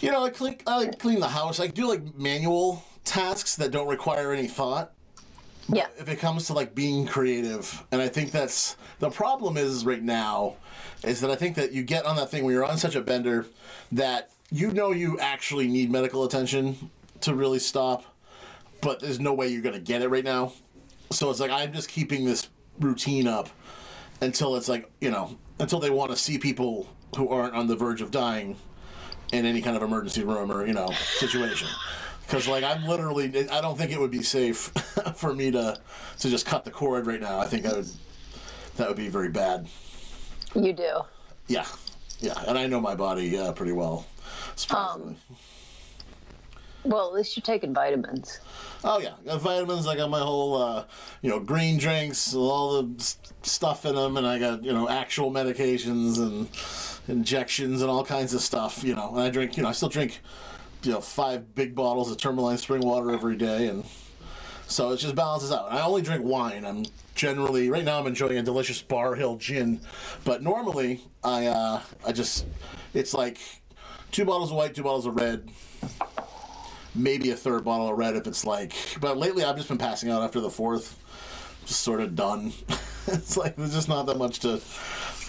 you 0.00 0.10
know, 0.10 0.24
I 0.24 0.30
clean, 0.30 0.56
I 0.66 0.86
clean 0.86 1.20
the 1.20 1.28
house. 1.28 1.60
I 1.60 1.68
do 1.68 1.88
like 1.88 2.16
manual 2.16 2.84
tasks 3.04 3.56
that 3.56 3.70
don't 3.70 3.88
require 3.88 4.32
any 4.32 4.48
thought. 4.48 4.92
Yeah. 5.68 5.88
if 5.98 6.08
it 6.08 6.18
comes 6.18 6.46
to 6.46 6.52
like 6.52 6.74
being 6.74 7.06
creative. 7.06 7.84
And 7.92 8.00
i 8.00 8.08
think 8.08 8.30
that's 8.30 8.76
the 8.98 9.10
problem 9.10 9.56
is 9.56 9.84
right 9.84 10.02
now 10.02 10.56
is 11.04 11.20
that 11.20 11.30
i 11.30 11.36
think 11.36 11.56
that 11.56 11.72
you 11.72 11.82
get 11.82 12.06
on 12.06 12.16
that 12.16 12.30
thing 12.30 12.44
where 12.44 12.54
you're 12.54 12.64
on 12.64 12.78
such 12.78 12.94
a 12.94 13.00
bender 13.00 13.46
that 13.92 14.30
you 14.50 14.70
know 14.70 14.92
you 14.92 15.18
actually 15.18 15.66
need 15.68 15.90
medical 15.90 16.24
attention 16.24 16.90
to 17.20 17.34
really 17.34 17.58
stop 17.58 18.04
but 18.80 19.00
there's 19.00 19.20
no 19.20 19.34
way 19.34 19.48
you're 19.48 19.62
going 19.62 19.74
to 19.74 19.80
get 19.80 20.02
it 20.02 20.08
right 20.08 20.24
now. 20.24 20.52
So 21.10 21.30
it's 21.30 21.40
like 21.40 21.50
i'm 21.50 21.72
just 21.72 21.88
keeping 21.88 22.24
this 22.24 22.48
routine 22.80 23.26
up 23.26 23.48
until 24.20 24.56
it's 24.56 24.68
like 24.68 24.90
you 25.00 25.10
know 25.10 25.36
until 25.58 25.80
they 25.80 25.90
want 25.90 26.10
to 26.10 26.16
see 26.16 26.38
people 26.38 26.88
who 27.16 27.28
aren't 27.28 27.54
on 27.54 27.66
the 27.66 27.76
verge 27.76 28.02
of 28.02 28.10
dying 28.10 28.56
in 29.32 29.46
any 29.46 29.62
kind 29.62 29.76
of 29.76 29.82
emergency 29.82 30.24
room 30.24 30.52
or 30.52 30.66
you 30.66 30.72
know 30.72 30.90
situation 31.18 31.68
because 32.26 32.48
like 32.48 32.64
i'm 32.64 32.84
literally 32.84 33.48
i 33.50 33.60
don't 33.60 33.76
think 33.78 33.90
it 33.92 34.00
would 34.00 34.10
be 34.10 34.22
safe 34.22 34.58
for 35.16 35.34
me 35.34 35.50
to 35.50 35.78
to 36.18 36.28
just 36.28 36.46
cut 36.46 36.64
the 36.64 36.70
cord 36.70 37.06
right 37.06 37.20
now 37.20 37.38
i 37.38 37.46
think 37.46 37.62
that 37.62 37.76
would 37.76 37.88
that 38.76 38.88
would 38.88 38.96
be 38.96 39.08
very 39.08 39.28
bad 39.30 39.66
You 40.54 40.72
do. 40.72 41.00
yeah 41.48 41.66
yeah 42.20 42.34
and 42.46 42.58
i 42.58 42.66
know 42.66 42.80
my 42.80 42.94
body 42.94 43.38
uh, 43.38 43.52
pretty 43.52 43.72
well 43.72 44.06
surprisingly. 44.56 45.16
Well, 46.84 47.08
at 47.08 47.14
least 47.14 47.36
you're 47.36 47.42
taking 47.42 47.74
vitamins. 47.74 48.38
oh 48.84 49.00
yeah 49.00 49.14
got 49.24 49.40
vitamins 49.40 49.86
i 49.88 49.96
got 49.96 50.08
my 50.08 50.20
whole 50.20 50.54
uh, 50.62 50.84
you 51.20 51.28
know 51.30 51.40
green 51.40 51.78
drinks 51.78 52.32
all 52.34 52.80
the 52.82 53.16
stuff 53.42 53.84
in 53.84 53.94
them 53.96 54.16
and 54.16 54.26
i 54.26 54.38
got 54.38 54.62
you 54.62 54.72
know 54.72 54.88
actual 54.88 55.30
medications 55.32 56.18
and 56.18 56.48
injections 57.08 57.82
and 57.82 57.90
all 57.90 58.04
kinds 58.04 58.34
of 58.34 58.40
stuff 58.40 58.84
you 58.84 58.94
know 58.94 59.10
and 59.14 59.20
i 59.20 59.30
drink 59.30 59.56
you 59.56 59.62
know 59.64 59.68
i 59.68 59.72
still 59.72 59.88
drink 59.88 60.20
you 60.86 60.92
know 60.92 61.00
five 61.00 61.54
big 61.54 61.74
bottles 61.74 62.10
of 62.10 62.16
tourmaline 62.16 62.58
spring 62.58 62.80
water 62.80 63.10
every 63.10 63.36
day 63.36 63.68
and 63.68 63.84
so 64.68 64.90
it 64.90 64.96
just 64.96 65.14
balances 65.14 65.52
out. 65.52 65.70
I 65.70 65.82
only 65.82 66.02
drink 66.02 66.24
wine. 66.24 66.64
I'm 66.64 66.86
generally 67.14 67.70
right 67.70 67.84
now 67.84 67.98
i'm 67.98 68.06
enjoying 68.06 68.36
a 68.36 68.42
delicious 68.42 68.82
Barr 68.82 69.14
Hill 69.14 69.36
gin 69.38 69.80
but 70.24 70.42
normally 70.42 71.00
i 71.24 71.46
uh 71.46 71.80
i 72.06 72.12
just 72.12 72.44
it's 72.92 73.14
like 73.14 73.38
two 74.12 74.26
bottles 74.26 74.50
of 74.50 74.56
white 74.58 74.74
two 74.74 74.82
bottles 74.82 75.06
of 75.06 75.16
red 75.16 75.48
maybe 76.94 77.30
a 77.30 77.36
third 77.36 77.64
bottle 77.64 77.88
of 77.88 77.96
red 77.96 78.16
if 78.16 78.26
it's 78.26 78.44
like 78.44 78.74
but 79.00 79.16
lately 79.16 79.44
i've 79.44 79.56
just 79.56 79.68
been 79.68 79.78
passing 79.78 80.10
out 80.10 80.22
after 80.22 80.42
the 80.42 80.50
fourth 80.50 81.02
just 81.66 81.80
sort 81.80 82.00
of 82.00 82.14
done. 82.14 82.52
It's 83.08 83.36
like 83.36 83.54
there's 83.54 83.72
just 83.72 83.88
not 83.88 84.06
that 84.06 84.18
much 84.18 84.40
to 84.40 84.60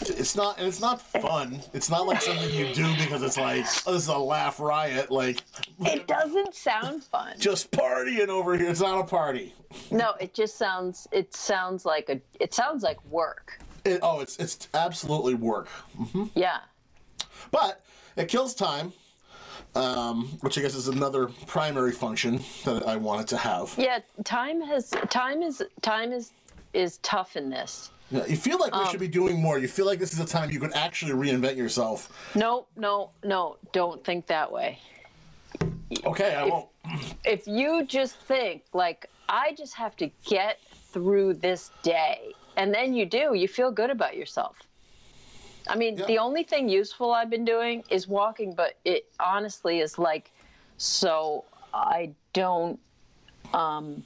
it's 0.02 0.36
not 0.36 0.58
and 0.60 0.68
it's 0.68 0.80
not 0.82 1.02
fun 1.02 1.60
it's 1.74 1.90
not 1.90 2.06
like 2.06 2.22
something 2.22 2.50
you 2.54 2.74
do 2.74 2.88
because 2.98 3.24
it's 3.24 3.38
like 3.38 3.66
oh, 3.88 3.94
this 3.94 4.04
is 4.04 4.08
a 4.08 4.18
laugh 4.18 4.60
riot 4.60 5.10
like 5.12 5.42
It 5.82 6.08
doesn't 6.08 6.54
sound 6.56 7.04
fun. 7.04 7.34
just 7.40 7.72
partying 7.72 8.28
over 8.28 8.58
here 8.58 8.70
it's 8.70 8.82
not 8.82 9.00
a 9.00 9.04
party 9.04 9.54
No, 9.92 10.14
it 10.20 10.34
just 10.34 10.58
sounds. 10.58 11.08
It 11.12 11.36
sounds 11.36 11.84
like 11.86 12.08
a. 12.10 12.22
It 12.40 12.54
sounds 12.54 12.84
like 12.84 13.04
work. 13.10 13.60
it, 13.86 14.00
oh 14.02 14.20
it's 14.22 14.38
it's 14.38 14.68
absolutely 14.74 15.34
work 15.34 15.68
Yeah. 16.36 16.60
but 17.52 17.84
it 18.16 18.28
kills 18.28 18.54
time 18.56 18.94
um, 19.76 20.26
which 20.42 20.58
i 20.58 20.62
guess 20.62 20.74
is 20.76 20.88
another 20.88 21.28
primary 21.46 21.92
function 21.92 22.40
that 22.66 22.88
i 22.88 22.96
wanted 22.96 23.28
to 23.28 23.38
have 23.38 23.74
Yeah. 23.78 24.00
Time 24.24 24.62
has. 24.62 24.90
Time 25.10 25.42
is. 25.42 25.64
Time 25.82 26.12
is. 26.12 26.32
Is 26.74 26.98
tough 27.00 27.36
in 27.38 27.50
this. 27.50 27.92
You 28.12 28.36
feel 28.38 28.58
like 28.58 28.74
we 28.74 28.82
Um, 28.82 28.88
should 28.90 29.00
be 29.00 29.08
doing 29.08 29.42
more 29.42 29.60
you 29.60 29.68
feel 29.68 29.86
like 29.86 30.00
this 30.00 30.14
is 30.14 30.20
a 30.20 30.26
time 30.26 30.50
you 30.50 30.60
could 30.60 30.74
actually 30.74 31.12
reinvent 31.12 31.58
yourself 31.58 32.10
No. 32.36 32.68
No. 32.76 33.12
No. 33.24 33.58
Don't 33.74 34.04
think 34.04 34.28
that 34.28 34.52
way. 34.52 34.80
okay 36.06 36.36
i 36.36 36.44
won't 36.44 36.68
if 37.26 37.48
you 37.48 37.84
just 37.86 38.16
think 38.16 38.64
like 38.74 39.10
I 39.30 39.54
just 39.54 39.74
have 39.74 39.96
to 39.98 40.08
get 40.26 40.58
through 40.94 41.34
this 41.34 41.72
day, 41.84 42.32
and 42.56 42.74
then 42.74 42.94
you 42.94 43.06
do, 43.06 43.34
you 43.34 43.46
feel 43.50 43.72
good 43.72 43.90
about 43.90 44.16
yourself. 44.16 44.56
I 45.68 45.76
mean, 45.76 45.98
Yeah. 45.98 46.06
the 46.06 46.18
only 46.20 46.44
thing 46.44 46.70
useful 46.70 47.12
I've 47.12 47.30
been 47.30 47.44
doing 47.44 47.84
is 47.90 48.08
walking, 48.08 48.54
but 48.54 48.78
it 48.86 49.06
honestly 49.20 49.82
is 49.82 50.00
like 50.00 50.32
so 50.78 51.44
I 51.74 52.12
don't 52.32 52.80
um, 53.54 54.02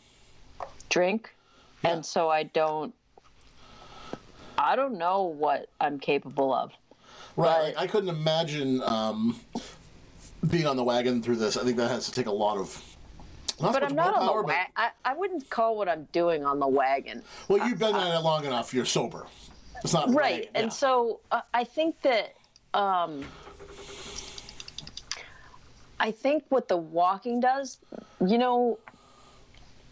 drink, 0.89 1.29
Yeah. 1.83 1.91
and 1.91 2.05
so 2.05 2.29
I 2.29 2.43
don't. 2.43 2.95
I 4.61 4.75
don't 4.75 4.97
know 4.97 5.23
what 5.23 5.69
I'm 5.79 5.99
capable 5.99 6.53
of. 6.53 6.71
Right. 7.35 7.73
I 7.77 7.87
couldn't 7.87 8.09
imagine 8.09 8.81
um, 8.83 9.39
being 10.49 10.67
on 10.67 10.75
the 10.75 10.83
wagon 10.83 11.21
through 11.21 11.37
this. 11.37 11.57
I 11.57 11.63
think 11.63 11.77
that 11.77 11.89
has 11.89 12.05
to 12.05 12.11
take 12.11 12.27
a 12.27 12.31
lot 12.31 12.57
of. 12.57 12.81
Not 13.59 13.73
But 13.73 13.83
I'm 13.83 13.95
not 13.95 14.15
on 14.15 14.25
the 14.25 14.41
wagon. 14.43 14.71
I, 14.75 14.89
I 15.05 15.13
wouldn't 15.15 15.49
call 15.49 15.77
what 15.77 15.87
I'm 15.87 16.07
doing 16.11 16.45
on 16.45 16.59
the 16.59 16.67
wagon. 16.67 17.23
Well, 17.47 17.67
you've 17.67 17.79
been 17.79 17.95
at 17.95 18.15
it 18.15 18.19
long 18.19 18.45
enough. 18.45 18.73
You're 18.73 18.85
sober. 18.85 19.27
It's 19.83 19.93
not 19.93 20.13
right 20.13 20.47
and 20.53 20.65
yeah. 20.65 20.69
so 20.69 21.21
uh, 21.31 21.41
i 21.55 21.63
think 21.63 21.99
that 22.03 22.35
um 22.75 23.23
I 26.01 26.09
think 26.09 26.43
what 26.49 26.67
the 26.67 26.77
walking 26.77 27.39
does, 27.41 27.77
you 28.25 28.39
know, 28.39 28.79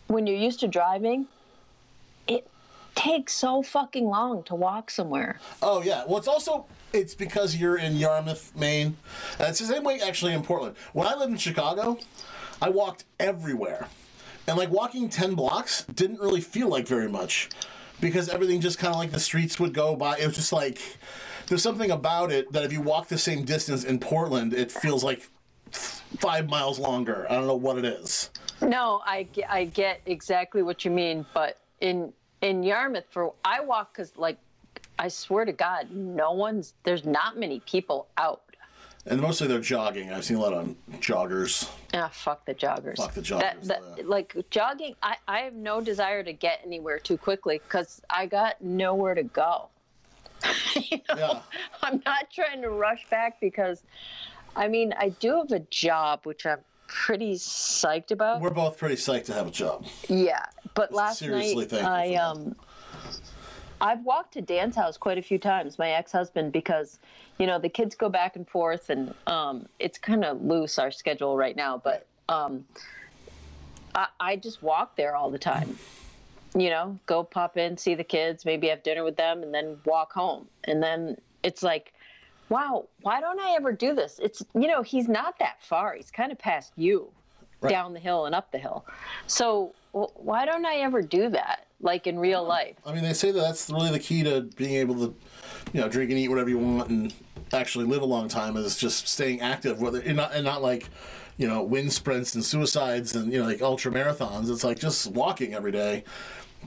when 0.08 0.26
you're 0.26 0.38
used 0.38 0.60
to 0.62 0.68
driving, 0.68 1.28
takes 3.00 3.34
so 3.34 3.63
fucking 3.63 4.06
long 4.06 4.44
to 4.44 4.56
walk 4.56 4.91
somewhere. 4.91 5.39
Oh 5.62 5.82
yeah. 5.82 6.03
Well, 6.06 6.18
it's 6.18 6.27
also 6.27 6.65
it's 6.91 7.15
because 7.15 7.56
you're 7.56 7.77
in 7.77 7.96
Yarmouth, 7.96 8.53
Maine. 8.56 8.98
And 9.39 9.48
it's 9.48 9.60
the 9.60 9.65
same 9.65 9.84
way 9.84 10.01
actually 10.01 10.34
in 10.34 10.44
Portland. 10.44 10.75
When 10.91 11.08
I 11.08 11.15
lived 11.15 11.32
in 11.32 11.38
Chicago, 11.38 11.98
I 12.62 12.70
walked 12.70 13.06
everywhere, 13.20 13.88
and 14.48 14.58
like 14.58 14.70
walking 14.70 15.10
ten 15.10 15.34
blocks 15.34 15.86
didn't 15.86 16.20
really 16.20 16.41
feel 16.41 16.68
like 16.68 16.88
very 16.88 17.08
much 17.08 17.50
because 18.01 18.27
everything 18.27 18.60
just 18.60 18.79
kind 18.79 18.94
of 18.94 19.00
like 19.00 19.12
the 19.12 19.20
streets 19.20 19.60
would 19.60 19.74
go 19.74 19.96
by. 19.96 20.18
It 20.18 20.27
was 20.27 20.36
just 20.36 20.51
like 20.51 20.79
there's 21.48 21.63
something 21.63 21.91
about 21.91 22.32
it 22.32 22.51
that 22.51 22.63
if 22.63 22.74
you 22.74 22.82
walk 22.82 23.08
the 23.08 23.18
same 23.18 23.46
distance 23.46 23.86
in 23.86 24.00
Portland, 24.00 24.53
it 24.53 24.72
feels 24.72 25.06
like 25.06 25.29
five 25.72 26.50
miles 26.50 26.79
longer. 26.79 27.25
I 27.29 27.36
don't 27.36 27.48
know 27.48 27.56
what 27.56 27.77
it 27.77 27.86
is. 27.86 28.29
No, 28.62 29.01
I, 29.06 29.25
I 29.48 29.65
get 29.65 30.01
exactly 30.06 30.63
what 30.63 30.84
you 30.84 30.91
mean, 30.91 31.25
but 31.34 31.60
in 31.79 32.12
in 32.41 32.63
Yarmouth, 32.63 33.05
for 33.10 33.34
I 33.43 33.62
walk 33.62 33.93
because 33.93 34.15
like 34.17 34.38
I 34.98 35.08
swear 35.08 35.46
to 35.46 35.53
God, 35.53 35.91
no 35.91 36.31
one's 36.31 36.74
there's 36.84 37.05
not 37.05 37.38
many 37.38 37.60
people 37.62 38.08
out. 38.17 38.41
And 39.05 39.22
mostly 39.22 39.48
they're 39.48 39.60
jogging. 39.62 40.12
I've 40.12 40.25
seen 40.25 40.38
a 40.38 40.41
lot 40.41 40.53
of 40.53 40.75
joggers. 41.00 41.69
Ah, 41.93 42.10
fuck 42.12 42.46
the 42.46 42.53
joggers. 42.53 42.98
Fuck 42.98 43.13
the 43.13 43.22
That, 43.22 43.62
joggers, 43.62 43.67
that, 43.67 43.81
yeah. 43.98 44.03
Like 44.05 44.36
jogging, 44.50 44.93
I, 45.01 45.15
I 45.27 45.39
have 45.39 45.53
no 45.53 45.79
desire 45.81 46.22
to 46.22 46.34
get 46.34 46.62
anywhere 46.65 47.00
too 47.00 47.17
quickly 47.17 47.62
because 47.63 48.01
I 48.10 48.25
got 48.25 48.62
nowhere 48.62 49.15
to 49.15 49.24
go. 49.24 49.69
You 50.75 50.98
know? 51.10 51.15
Yeah. 51.17 51.39
I'm 51.81 52.01
not 52.05 52.29
trying 52.31 52.62
to 52.62 52.69
rush 52.69 53.05
back 53.10 53.39
because, 53.41 53.84
I 54.55 54.67
mean, 54.67 54.93
I 54.98 55.10
do 55.10 55.38
have 55.38 55.51
a 55.51 55.60
job 55.60 56.22
which 56.24 56.46
I'm 56.46 56.60
pretty 56.88 57.34
psyched 57.36 58.12
about. 58.12 58.41
We're 58.41 58.50
both 58.50 58.77
pretty 58.77 58.96
psyched 58.96 59.25
to 59.25 59.34
have 59.34 59.48
a 59.48 59.51
job. 59.51 59.86
Yeah, 60.08 60.46
but 60.74 60.94
last 60.94 61.20
Seriously 61.20 61.68
night 61.72 61.86
I 61.86 62.16
um 62.16 62.56
I've 63.82 64.04
walked 64.04 64.34
to 64.34 64.42
Dan's 64.42 64.76
house 64.76 64.98
quite 64.98 65.18
a 65.18 65.22
few 65.22 65.38
times, 65.38 65.80
my 65.80 65.92
ex-husband, 65.92 66.52
because 66.52 67.00
you 67.38 67.48
know 67.48 67.60
the 67.60 67.70
kids 67.70 67.96
go 67.96 68.10
back 68.10 68.36
and 68.36 68.48
forth, 68.48 68.90
and 68.90 69.14
um, 69.28 69.68
it's 69.80 69.98
kind 69.98 70.26
of 70.26 70.42
loose 70.42 70.78
our 70.78 70.92
schedule 70.92 71.38
right 71.38 71.56
now. 71.56 71.78
But 71.82 72.06
um, 72.28 72.66
I, 73.96 74.08
I 74.20 74.36
just 74.36 74.62
walk 74.62 74.98
there 74.98 75.16
all 75.16 75.32
the 75.32 75.40
time. 75.40 75.80
You 76.56 76.70
know, 76.72 77.00
go 77.06 77.24
pop 77.24 77.58
in, 77.58 77.78
see 77.78 77.96
the 77.96 78.04
kids, 78.04 78.44
maybe 78.44 78.68
have 78.68 78.84
dinner 78.84 79.04
with 79.04 79.16
them, 79.16 79.44
and 79.44 79.54
then 79.54 79.78
walk 79.86 80.12
home. 80.12 80.48
And 80.66 80.82
then 80.84 81.16
it's 81.44 81.64
like, 81.64 81.94
wow, 82.50 82.88
why 83.02 83.22
don't 83.22 83.40
I 83.40 83.54
ever 83.56 83.72
do 83.72 83.94
this? 83.94 84.20
It's 84.22 84.44
you 84.54 84.68
know 84.68 84.82
he's 84.82 85.08
not 85.08 85.40
that 85.40 85.62
far. 85.62 85.94
He's 85.94 86.12
kind 86.12 86.32
of 86.32 86.40
past 86.40 86.74
you 86.76 87.12
Right. 87.62 87.72
down 87.72 87.94
the 87.94 88.00
hill 88.00 88.26
and 88.26 88.34
up 88.34 88.54
the 88.54 88.58
hill. 88.58 88.86
So 89.28 89.76
w- 89.93 90.12
why 90.15 90.46
don't 90.46 90.65
I 90.65 90.75
ever 90.77 91.01
do 91.01 91.29
that, 91.29 91.67
like 91.81 92.08
in 92.08 92.19
real 92.19 92.43
life? 92.43 92.75
I 92.86 92.93
mean, 92.93 93.03
they 93.03 93.13
say 93.13 93.31
that 93.31 93.39
that's 93.39 93.69
really 93.69 93.91
the 93.91 94.00
key 94.00 94.24
to 94.24 94.41
being 94.55 94.75
able 94.75 94.96
to, 94.96 95.15
you 95.74 95.81
know, 95.81 95.89
drink 95.89 96.10
and 96.12 96.19
eat 96.19 96.29
whatever 96.29 96.50
you 96.50 96.58
want 96.58 96.89
and 96.89 97.13
actually 97.53 97.86
live 97.86 98.01
a 98.01 98.05
long 98.05 98.27
time 98.27 98.58
is 98.58 98.77
just 98.77 99.08
staying 99.08 99.41
active, 99.41 99.81
whether 99.81 100.00
and 100.01 100.17
not, 100.17 100.34
and 100.34 100.46
not 100.46 100.62
like, 100.62 100.89
you 101.38 101.48
know, 101.48 101.63
wind 101.63 101.91
sprints 101.91 102.36
and 102.36 102.43
suicides 102.43 103.15
and 103.15 103.31
you 103.31 103.39
know 103.39 103.46
like 103.46 103.62
ultra 103.62 103.91
marathons. 103.91 104.50
It's 104.51 104.63
like 104.63 104.77
just 104.77 105.08
walking 105.12 105.53
every 105.53 105.72
day, 105.72 106.03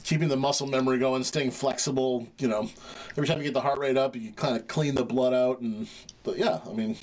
keeping 0.02 0.28
the 0.28 0.36
muscle 0.36 0.66
memory 0.66 0.98
going, 0.98 1.22
staying 1.24 1.50
flexible. 1.50 2.26
You 2.38 2.48
know, 2.48 2.70
every 3.10 3.26
time 3.26 3.38
you 3.38 3.44
get 3.44 3.54
the 3.54 3.60
heart 3.60 3.78
rate 3.78 3.98
up, 3.98 4.16
you 4.16 4.32
kind 4.32 4.56
of 4.56 4.66
clean 4.68 4.94
the 4.94 5.04
blood 5.04 5.34
out 5.34 5.60
and. 5.60 5.88
But 6.24 6.38
yeah, 6.38 6.60
I 6.68 6.72
mean, 6.72 6.96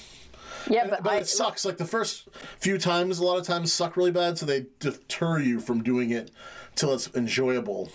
Yeah, 0.67 0.87
but, 0.87 1.03
but, 1.03 1.13
I, 1.13 1.17
it 1.17 1.27
sucks. 1.27 1.65
Like 1.65 1.77
the 1.77 1.85
first 1.85 2.27
few 2.57 2.77
times, 2.77 3.19
a 3.19 3.23
lot 3.23 3.37
of 3.37 3.45
times 3.45 3.71
suck 3.71 3.95
really 3.97 4.11
bad, 4.11 4.37
so 4.37 4.45
they 4.45 4.65
deter 4.79 5.39
you 5.39 5.59
from 5.59 5.83
doing 5.83 6.11
it 6.11 6.31
till 6.75 6.93
it's 6.93 7.13
enjoyable. 7.15 7.91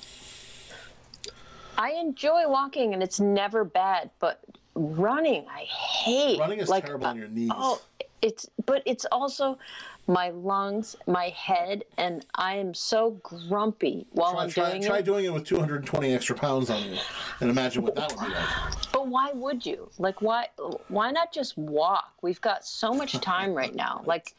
I 1.76 1.92
enjoy 1.92 2.48
walking 2.48 2.94
and 2.94 3.02
it's 3.02 3.20
never 3.20 3.64
bad, 3.64 4.10
but 4.20 4.40
running 4.74 5.46
I 5.48 5.62
hate. 5.62 6.38
Running 6.38 6.60
is 6.60 6.68
like, 6.68 6.86
terrible 6.86 7.06
on 7.06 7.16
your 7.16 7.26
uh, 7.26 7.30
oh, 7.30 7.34
knees. 7.34 7.50
Oh, 7.52 7.80
it's 8.24 8.48
but 8.64 8.82
it's 8.86 9.04
also 9.12 9.58
my 10.06 10.30
lungs, 10.30 10.96
my 11.06 11.28
head, 11.30 11.84
and 11.98 12.24
I 12.34 12.56
am 12.56 12.72
so 12.72 13.12
grumpy 13.22 14.06
while 14.12 14.32
Try, 14.32 14.42
I'm 14.42 14.50
try, 14.50 14.70
doing 14.70 14.82
try 14.82 14.86
it. 14.86 14.88
Try 14.88 15.02
doing 15.02 15.24
it 15.26 15.32
with 15.32 15.44
220 15.44 16.12
extra 16.12 16.34
pounds 16.34 16.70
on 16.70 16.82
you, 16.82 16.98
and 17.40 17.50
imagine 17.50 17.82
what 17.82 17.94
that 17.94 18.10
would 18.10 18.20
be 18.26 18.32
like. 18.34 18.92
But 18.92 19.08
why 19.08 19.32
would 19.34 19.64
you? 19.64 19.90
Like, 19.98 20.22
why? 20.22 20.48
Why 20.88 21.10
not 21.10 21.32
just 21.32 21.56
walk? 21.58 22.12
We've 22.22 22.40
got 22.40 22.64
so 22.64 22.94
much 22.94 23.12
time 23.20 23.52
right 23.52 23.74
now. 23.74 24.02
Like, 24.06 24.34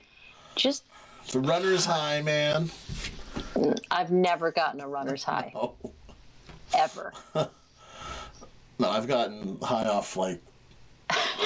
just 0.56 0.86
The 1.32 1.40
runner's 1.40 1.86
high, 1.86 2.22
man. 2.24 2.72
I've 3.92 4.12
never 4.12 4.52
gotten 4.52 4.82
a 4.82 4.88
runner's 4.88 5.24
high 5.24 5.52
Oh 5.56 5.76
ever. 6.76 7.14
no, 7.36 7.50
I've 8.90 9.08
gotten 9.08 9.60
high 9.62 9.86
off 9.86 10.18
like 10.18 10.42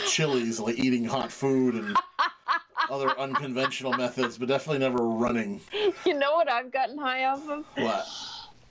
chilies, 0.08 0.60
like 0.60 0.80
eating 0.80 1.06
hot 1.06 1.32
food 1.32 1.76
and 1.76 1.96
other 2.90 3.18
unconventional 3.20 3.94
methods, 3.94 4.38
but 4.38 4.48
definitely 4.48 4.80
never 4.80 5.04
running. 5.04 5.62
You 6.06 6.14
know 6.16 6.34
what 6.34 6.50
I've 6.50 6.72
gotten 6.72 6.98
high 6.98 7.26
off 7.26 7.48
of? 7.50 7.66
What? 7.76 8.06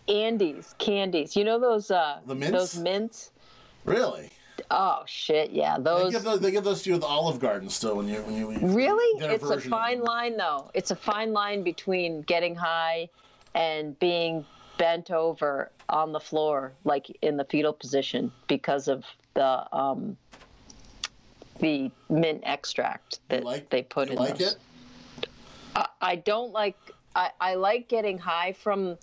Andes 0.09 0.75
candies. 0.79 1.37
You 1.37 1.45
know 1.45 1.59
those 1.61 1.91
uh 1.91 2.21
The 2.27 2.35
mints? 2.35 2.59
those 2.59 2.79
mints? 2.83 3.31
Really? 3.85 4.31
Oh 4.71 5.03
shit, 5.07 5.51
yeah. 5.51 5.77
They 5.77 5.85
Those 5.85 6.13
give 6.13 6.25
those. 6.25 6.41
They 6.41 6.51
give 6.51 6.65
those 6.65 6.83
to 6.83 6.91
you 6.91 6.95
at 6.97 7.01
the 7.01 7.07
Olive 7.07 7.39
Garden 7.39 7.69
still 7.69 7.97
when 7.97 8.09
you 8.09 8.23
when 8.23 8.35
you. 8.37 8.59
Really? 8.75 9.25
It's 9.25 9.49
a 9.49 9.61
fine 9.61 10.01
line 10.01 10.37
though. 10.37 10.71
It's 10.75 10.91
a 10.91 10.97
fine 10.97 11.33
line 11.33 11.63
between 11.63 12.23
getting 12.23 12.55
high 12.55 13.09
and 13.55 13.99
being 13.99 14.45
bent 14.79 15.11
over 15.11 15.71
on 15.89 16.13
the 16.13 16.21
floor 16.21 16.73
like 16.85 17.07
in 17.23 17.37
the 17.37 17.45
fetal 17.45 17.73
position 17.73 18.31
because 18.47 18.89
of 18.89 19.05
the 19.35 19.75
um 19.75 20.17
the 21.59 21.91
mint 22.09 22.43
extract 22.45 23.21
that 23.29 23.45
like 23.45 23.69
they 23.71 23.83
put 23.83 24.09
in 24.11 24.17
like 24.17 24.39
those. 24.39 24.53
it? 24.53 25.29
I, 25.75 25.87
I 26.01 26.17
don't 26.17 26.53
like 26.53 26.77
I, 27.17 27.31
I 27.41 27.55
like 27.55 27.89
getting 27.89 28.19
high 28.19 28.53
from 28.53 28.97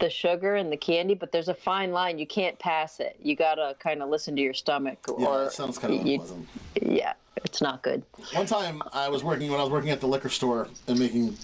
the 0.00 0.08
sugar 0.10 0.56
and 0.56 0.72
the 0.72 0.76
candy, 0.76 1.14
but 1.14 1.30
there's 1.30 1.48
a 1.48 1.54
fine 1.54 1.92
line. 1.92 2.18
You 2.18 2.26
can't 2.26 2.58
pass 2.58 3.00
it. 3.00 3.16
You 3.22 3.36
gotta 3.36 3.76
kind 3.78 4.02
of 4.02 4.08
listen 4.08 4.34
to 4.36 4.42
your 4.42 4.54
stomach, 4.54 4.98
Yeah, 5.18 5.26
or 5.26 5.44
it 5.44 5.52
sounds 5.52 5.78
kind 5.78 5.94
of 5.94 6.06
you, 6.06 6.14
unpleasant. 6.14 6.48
yeah, 6.82 7.12
it's 7.36 7.60
not 7.60 7.82
good. 7.82 8.02
One 8.32 8.46
time 8.46 8.82
I 8.92 9.08
was 9.08 9.22
working 9.22 9.50
when 9.50 9.60
I 9.60 9.62
was 9.62 9.70
working 9.72 9.90
at 9.90 10.00
the 10.00 10.08
liquor 10.08 10.30
store 10.30 10.68
and 10.88 10.98
making 10.98 11.36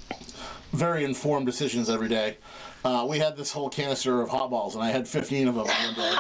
very 0.73 1.05
informed 1.05 1.47
decisions 1.47 1.91
every 1.91 2.09
day. 2.09 2.39
Uh, 2.85 3.05
we 3.09 3.19
had 3.19 3.37
this 3.37 3.53
whole 3.53 3.69
canister 3.69 4.23
of 4.23 4.29
hot 4.31 4.51
balls, 4.51 4.75
and 4.75 4.83
I 4.83 4.91
had 4.91 5.07
15 5.07 5.49
of 5.49 5.55
them 5.57 5.67
one 5.67 5.95
day. 5.95 6.15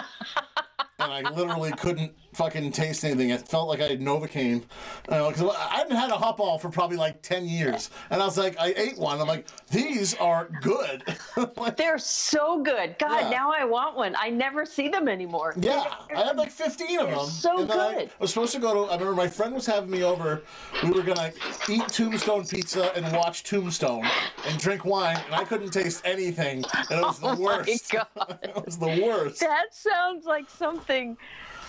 and 0.98 1.12
I 1.12 1.30
literally 1.30 1.72
couldn't 1.72 2.12
fucking 2.36 2.70
taste 2.72 3.04
anything. 3.04 3.30
It 3.30 3.48
felt 3.48 3.68
like 3.68 3.80
I 3.80 3.88
had 3.88 4.00
Novocaine. 4.00 4.62
Because 5.04 5.42
I 5.42 5.76
hadn't 5.76 5.96
had 5.96 6.10
a 6.10 6.16
hot 6.16 6.36
ball 6.36 6.58
for 6.58 6.68
probably 6.68 6.96
like 6.98 7.22
10 7.22 7.46
years. 7.46 7.90
And 8.10 8.20
I 8.22 8.26
was 8.26 8.36
like, 8.36 8.56
I 8.60 8.74
ate 8.76 8.98
one. 8.98 9.20
I'm 9.20 9.26
like, 9.26 9.46
these 9.70 10.14
are 10.16 10.48
good. 10.62 11.02
Like, 11.56 11.76
They're 11.76 11.98
so 11.98 12.62
good. 12.62 12.96
God, 12.98 13.20
Yeah. 13.22 13.30
now 13.30 13.52
I 13.52 13.64
want 13.64 13.96
one. 13.96 14.14
I 14.18 14.30
never 14.30 14.64
see 14.66 14.88
them 14.88 15.08
anymore. 15.08 15.54
Yeah, 15.58 15.84
I 16.14 16.24
had 16.24 16.36
like 16.36 16.50
15 16.50 16.98
of 16.98 17.06
They're 17.06 17.16
them. 17.16 17.26
so 17.26 17.64
then 17.64 17.78
I 17.80 18.08
was 18.18 18.30
supposed 18.30 18.52
to 18.54 18.58
go 18.60 18.74
to, 18.86 18.90
I 18.90 18.94
remember 18.94 19.14
my 19.14 19.28
friend 19.28 19.54
was 19.54 19.66
having 19.66 19.90
me 19.90 20.02
over. 20.02 20.42
We 20.82 20.90
were 20.90 21.02
going 21.02 21.16
to 21.18 21.32
eat 21.70 21.86
Tombstone 21.88 22.46
pizza 22.46 22.94
and 22.96 23.10
watch 23.16 23.42
Tombstone 23.44 24.04
and 24.46 24.58
drink 24.58 24.84
wine, 24.84 25.18
and 25.26 25.34
I 25.34 25.44
couldn't 25.44 25.70
taste 25.70 26.02
anything. 26.04 26.64
And 26.90 27.00
it 27.00 27.04
was 27.04 27.18
the 27.18 27.26
Oh 27.30 27.34
my 27.36 27.40
worst. 27.40 27.92
God. 27.92 28.38
it 28.42 28.64
was 28.64 28.78
the 28.78 29.02
worst. 29.04 29.40
That 29.40 29.74
sounds 29.74 30.24
like 30.26 30.48
something 30.50 31.16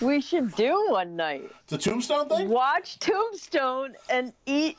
we 0.00 0.20
should 0.20 0.54
do 0.54 0.86
one 0.90 1.16
night. 1.16 1.50
The 1.68 1.78
Tombstone 1.78 2.28
thing? 2.28 2.48
Watch 2.48 2.98
Tombstone 2.98 3.94
and 4.10 4.32
eat 4.46 4.76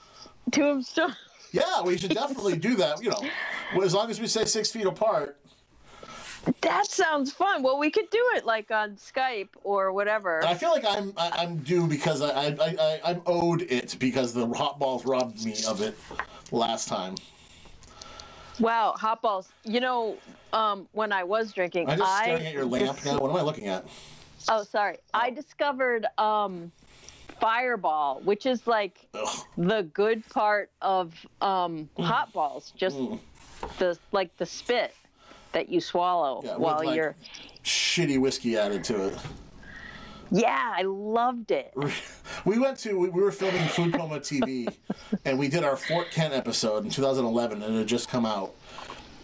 Tombstone. 0.52 1.16
Yeah, 1.52 1.82
we 1.82 1.98
should 1.98 2.12
definitely 2.12 2.58
do 2.58 2.76
that. 2.76 3.04
You 3.04 3.10
know, 3.10 3.22
well, 3.76 3.84
as 3.84 3.94
long 3.94 4.10
as 4.10 4.20
we 4.20 4.28
stay 4.28 4.46
six 4.46 4.72
feet 4.72 4.86
apart. 4.86 5.38
That 6.62 6.88
sounds 6.88 7.34
fun. 7.34 7.64
Well, 7.64 7.78
we 7.78 7.92
could 7.92 8.10
do 8.12 8.24
it 8.36 8.46
like 8.46 8.72
on 8.72 8.96
Skype 8.96 9.50
or 9.64 9.92
whatever. 9.92 10.44
I 10.46 10.54
feel 10.54 10.72
like 10.72 10.86
I'm 10.86 11.14
I, 11.18 11.32
I'm 11.38 11.58
due 11.58 11.86
because 11.86 12.22
I, 12.22 12.30
I, 12.30 12.48
I, 12.48 12.76
I 12.80 13.02
I'm 13.04 13.22
owed 13.26 13.64
it 13.64 13.98
because 14.00 14.34
the 14.34 14.48
hot 14.48 14.80
balls 14.80 15.06
robbed 15.06 15.44
me 15.44 15.56
of 15.68 15.82
it 15.82 15.98
last 16.52 16.88
time. 16.88 17.16
Wow, 18.60 18.94
hot 18.98 19.22
balls. 19.22 19.50
You 19.64 19.80
know, 19.80 20.18
um, 20.54 20.88
when 20.94 21.12
I 21.12 21.24
was 21.24 21.52
drinking, 21.52 21.90
I'm 21.90 21.98
just 21.98 22.10
I 22.10 22.24
staring 22.24 22.46
at 22.46 22.54
your 22.54 22.66
lamp 22.66 23.04
now. 23.06 23.20
What 23.20 23.32
am 23.32 23.38
I 23.38 23.42
looking 23.42 23.68
at? 23.68 23.86
Oh, 24.48 24.64
sorry. 24.64 24.98
I 25.14 25.30
discovered 25.32 26.06
um, 26.18 26.72
Fireball, 27.40 28.22
which 28.24 28.46
is 28.46 28.66
like 28.68 29.08
Ugh. 29.14 29.46
the 29.58 29.84
good 29.94 30.28
part 30.30 30.72
of 30.82 31.14
um, 31.42 31.90
hot 31.98 32.32
balls. 32.34 32.72
Just 32.78 32.98
Mm. 32.98 33.20
the 33.78 33.98
like 34.12 34.36
the 34.38 34.46
spit 34.46 34.94
that 35.52 35.68
you 35.70 35.82
swallow 35.82 36.42
Yeah, 36.44 36.52
with, 36.54 36.60
while 36.60 36.84
like, 36.86 36.96
you're. 36.96 37.16
shitty 37.64 38.20
whiskey 38.20 38.58
added 38.58 38.84
to 38.86 39.08
it. 39.08 39.18
Yeah, 40.32 40.74
I 40.78 40.84
loved 40.84 41.50
it. 41.52 41.74
We 42.46 42.60
went 42.60 42.78
to 42.80 42.94
we, 42.98 43.10
we 43.10 43.22
were 43.22 43.32
filming 43.32 43.68
Food 43.70 43.94
Coma 43.94 44.20
TV, 44.20 44.72
and 45.26 45.40
we 45.40 45.48
did 45.48 45.64
our 45.64 45.76
Fort 45.76 46.12
Kent 46.12 46.34
episode 46.36 46.84
in 46.86 46.92
2011, 46.92 47.64
and 47.64 47.76
it 47.76 47.80
had 47.80 47.88
just 47.88 48.10
come 48.10 48.26
out. 48.28 48.54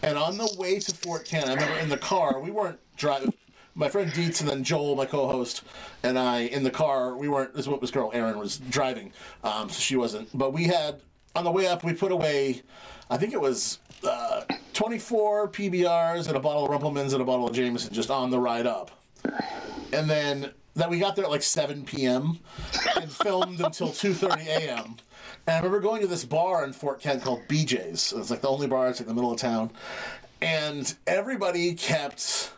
And 0.02 0.18
on 0.18 0.36
the 0.36 0.52
way 0.58 0.78
to 0.80 0.94
Fort 0.96 1.24
Kent, 1.24 1.46
I 1.48 1.54
remember 1.54 1.78
in 1.78 1.88
the 1.88 1.96
car 1.96 2.40
we 2.40 2.50
weren't 2.50 2.78
driving. 2.96 3.32
My 3.76 3.88
friend 3.90 4.10
Dietz 4.10 4.40
and 4.40 4.48
then 4.48 4.64
Joel, 4.64 4.96
my 4.96 5.04
co-host, 5.04 5.62
and 6.02 6.18
I 6.18 6.40
in 6.40 6.64
the 6.64 6.70
car. 6.70 7.14
We 7.14 7.28
weren't. 7.28 7.54
This 7.54 7.68
this 7.80 7.90
girl 7.90 8.10
Erin 8.14 8.38
was 8.38 8.56
driving, 8.56 9.12
um, 9.44 9.68
so 9.68 9.78
she 9.78 9.96
wasn't. 9.96 10.30
But 10.36 10.52
we 10.54 10.64
had 10.64 11.02
on 11.36 11.44
the 11.44 11.52
way 11.52 11.66
up. 11.66 11.84
We 11.84 11.92
put 11.92 12.10
away, 12.10 12.62
I 13.10 13.18
think 13.18 13.34
it 13.34 13.40
was 13.40 13.78
uh, 14.02 14.42
24 14.72 15.50
PBRs 15.50 16.26
and 16.26 16.36
a 16.36 16.40
bottle 16.40 16.64
of 16.64 16.70
Rumple 16.70 16.90
Minze 16.90 17.12
and 17.12 17.22
a 17.22 17.24
bottle 17.24 17.46
of 17.46 17.54
Jameson 17.54 17.92
just 17.92 18.10
on 18.10 18.30
the 18.30 18.38
ride 18.38 18.66
up. 18.66 18.90
And 19.92 20.08
then 20.08 20.50
that 20.74 20.90
we 20.90 20.98
got 20.98 21.16
there 21.16 21.24
at 21.24 21.30
like 21.30 21.42
7 21.42 21.84
p.m. 21.84 22.38
and 22.96 23.10
filmed 23.10 23.60
until 23.60 23.88
2:30 23.88 24.46
a.m. 24.46 24.96
And 25.46 25.54
I 25.54 25.56
remember 25.58 25.80
going 25.80 26.00
to 26.02 26.06
this 26.06 26.24
bar 26.24 26.64
in 26.64 26.72
Fort 26.72 27.00
Kent 27.00 27.22
called 27.22 27.42
BJ's. 27.48 28.12
It's 28.12 28.30
like 28.30 28.40
the 28.40 28.48
only 28.48 28.66
bar. 28.66 28.88
It's 28.88 29.00
in 29.00 29.06
the 29.06 29.14
middle 29.14 29.32
of 29.32 29.38
town, 29.38 29.70
and 30.40 30.94
everybody 31.06 31.74
kept 31.74 32.52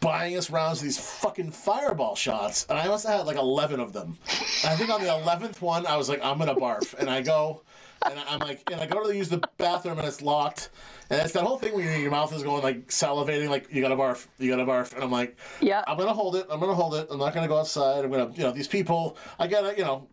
buying 0.00 0.36
us 0.36 0.50
rounds 0.50 0.78
of 0.78 0.84
these 0.84 0.98
fucking 0.98 1.50
fireball 1.52 2.16
shots, 2.16 2.66
and 2.68 2.78
I 2.78 2.88
must 2.88 3.06
have 3.06 3.18
had 3.18 3.26
like 3.26 3.36
11 3.36 3.80
of 3.80 3.92
them. 3.92 4.18
And 4.64 4.72
I 4.72 4.76
think 4.76 4.90
on 4.90 5.00
the 5.00 5.08
11th 5.08 5.60
one, 5.60 5.86
I 5.86 5.96
was 5.96 6.08
like, 6.08 6.24
I'm 6.24 6.38
gonna 6.38 6.54
barf, 6.54 6.94
and 6.94 7.08
I 7.08 7.20
go, 7.20 7.62
and 8.06 8.18
I'm 8.28 8.40
like, 8.40 8.62
and 8.72 8.80
I 8.80 8.86
go 8.86 9.06
to 9.06 9.14
use 9.14 9.28
the 9.28 9.42
bathroom, 9.58 9.98
and 9.98 10.08
it's 10.08 10.22
locked. 10.22 10.70
And 11.10 11.20
it's 11.20 11.32
that 11.32 11.42
whole 11.42 11.58
thing 11.58 11.74
where 11.74 11.98
your 11.98 12.10
mouth 12.10 12.34
is 12.34 12.42
going 12.42 12.62
like 12.62 12.88
salivating, 12.88 13.48
like 13.50 13.72
you 13.72 13.82
gotta 13.82 13.96
barf, 13.96 14.26
you 14.38 14.50
gotta 14.50 14.64
barf, 14.64 14.94
and 14.94 15.04
I'm 15.04 15.10
like, 15.10 15.36
Yeah. 15.60 15.84
I'm 15.86 15.98
gonna 15.98 16.14
hold 16.14 16.36
it, 16.36 16.46
I'm 16.50 16.60
gonna 16.60 16.74
hold 16.74 16.94
it, 16.94 17.08
I'm 17.10 17.18
not 17.18 17.34
gonna 17.34 17.48
go 17.48 17.58
outside, 17.58 18.04
I'm 18.04 18.10
gonna, 18.10 18.32
you 18.34 18.42
know, 18.42 18.52
these 18.52 18.68
people, 18.68 19.16
I 19.38 19.46
gotta, 19.46 19.76
you 19.76 19.84
know, 19.84 20.08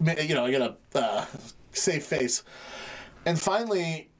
you 0.00 0.34
know, 0.34 0.44
I 0.44 0.52
gotta 0.52 0.76
uh, 0.94 1.26
save 1.72 2.04
face. 2.04 2.44
And 3.26 3.40
finally, 3.40 4.10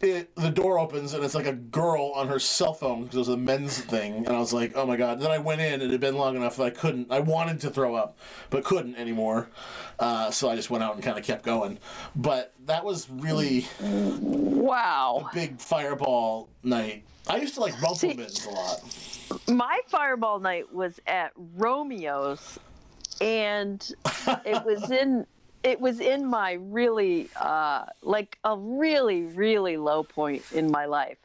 it 0.00 0.34
the 0.36 0.50
door 0.50 0.78
opens 0.78 1.14
and 1.14 1.24
it's 1.24 1.34
like 1.34 1.46
a 1.46 1.52
girl 1.52 2.12
on 2.14 2.28
her 2.28 2.38
cell 2.38 2.72
phone 2.74 3.02
because 3.04 3.16
it 3.16 3.18
was 3.20 3.28
a 3.28 3.36
men's 3.36 3.78
thing, 3.78 4.26
and 4.26 4.28
I 4.28 4.38
was 4.38 4.52
like, 4.52 4.72
oh 4.76 4.86
my 4.86 4.96
god. 4.96 5.20
Then 5.20 5.30
I 5.30 5.38
went 5.38 5.60
in 5.60 5.74
and 5.74 5.82
it 5.82 5.90
had 5.90 6.00
been 6.00 6.16
long 6.16 6.36
enough 6.36 6.56
that 6.56 6.64
I 6.64 6.70
couldn't. 6.70 7.10
I 7.10 7.20
wanted 7.20 7.60
to 7.60 7.70
throw 7.70 7.94
up, 7.94 8.18
but 8.50 8.64
couldn't 8.64 8.96
anymore. 8.96 9.48
Uh, 9.98 10.30
so 10.30 10.48
I 10.48 10.56
just 10.56 10.70
went 10.70 10.84
out 10.84 10.94
and 10.94 11.02
kind 11.02 11.18
of 11.18 11.24
kept 11.24 11.44
going. 11.44 11.78
But 12.14 12.54
that 12.66 12.84
was 12.84 13.08
really 13.10 13.66
Wow. 13.80 15.28
A 15.30 15.34
big 15.34 15.60
fireball 15.60 16.48
night. 16.62 17.04
I 17.28 17.38
used 17.38 17.54
to 17.54 17.60
like 17.60 17.80
Rumple 17.82 18.14
Minze 18.14 18.46
a 18.46 18.50
lot. 18.50 18.80
My 19.48 19.80
fireball 19.88 20.38
night 20.40 20.72
was 20.72 20.98
at 21.06 21.32
Romeo's, 21.56 22.58
and 23.20 23.80
it 24.44 24.64
was 24.64 24.90
in 24.90 25.26
it 25.62 25.80
was 25.80 26.00
in 26.00 26.24
my 26.26 26.52
really 26.52 27.28
uh, 27.36 27.86
like 28.02 28.38
a 28.44 28.56
really 28.56 29.22
really 29.22 29.76
low 29.76 30.02
point 30.02 30.42
in 30.52 30.70
my 30.70 30.84
life. 30.84 31.18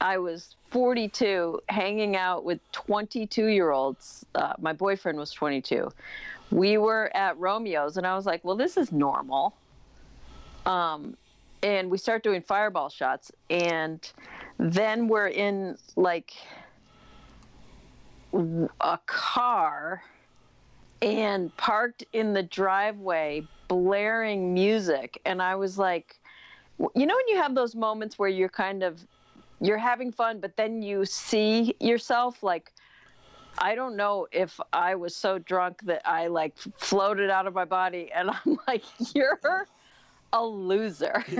I 0.00 0.18
was 0.18 0.56
42, 0.70 1.60
hanging 1.70 2.16
out 2.16 2.44
with 2.44 2.60
22 2.72 3.46
year 3.46 3.70
olds. 3.70 4.26
Uh, 4.34 4.52
my 4.60 4.72
boyfriend 4.72 5.18
was 5.18 5.30
22. 5.32 5.90
We 6.50 6.76
were 6.76 7.10
at 7.14 7.38
Romeo's, 7.38 7.96
and 7.96 8.06
I 8.06 8.14
was 8.14 8.26
like, 8.26 8.44
"Well, 8.44 8.56
this 8.56 8.76
is 8.76 8.92
normal." 8.92 9.54
Um, 10.64 11.16
and 11.62 11.90
we 11.90 11.98
start 11.98 12.22
doing 12.22 12.42
fireball 12.42 12.88
shots, 12.88 13.32
and 13.48 14.00
then 14.58 15.08
we're 15.08 15.28
in 15.28 15.76
like 15.96 16.32
a 18.32 18.98
car 19.06 20.02
and 21.02 21.54
parked 21.56 22.04
in 22.12 22.32
the 22.32 22.42
driveway 22.42 23.46
blaring 23.68 24.54
music 24.54 25.20
and 25.24 25.42
i 25.42 25.54
was 25.54 25.78
like 25.78 26.18
you 26.94 27.06
know 27.06 27.14
when 27.14 27.28
you 27.28 27.36
have 27.36 27.54
those 27.54 27.74
moments 27.74 28.18
where 28.18 28.28
you're 28.28 28.48
kind 28.48 28.82
of 28.82 29.04
you're 29.60 29.78
having 29.78 30.12
fun 30.12 30.40
but 30.40 30.56
then 30.56 30.82
you 30.82 31.04
see 31.04 31.74
yourself 31.80 32.42
like 32.42 32.72
i 33.58 33.74
don't 33.74 33.96
know 33.96 34.26
if 34.32 34.58
i 34.72 34.94
was 34.94 35.14
so 35.14 35.38
drunk 35.38 35.80
that 35.82 36.02
i 36.04 36.26
like 36.26 36.56
floated 36.78 37.30
out 37.30 37.46
of 37.46 37.54
my 37.54 37.64
body 37.64 38.10
and 38.14 38.30
i'm 38.44 38.58
like 38.66 38.82
you're 39.14 39.66
a 40.32 40.44
loser 40.44 41.24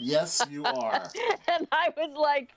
yes, 0.00 0.42
you 0.50 0.64
are. 0.64 1.10
and 1.48 1.66
I 1.72 1.92
was 1.96 2.10
like, 2.16 2.52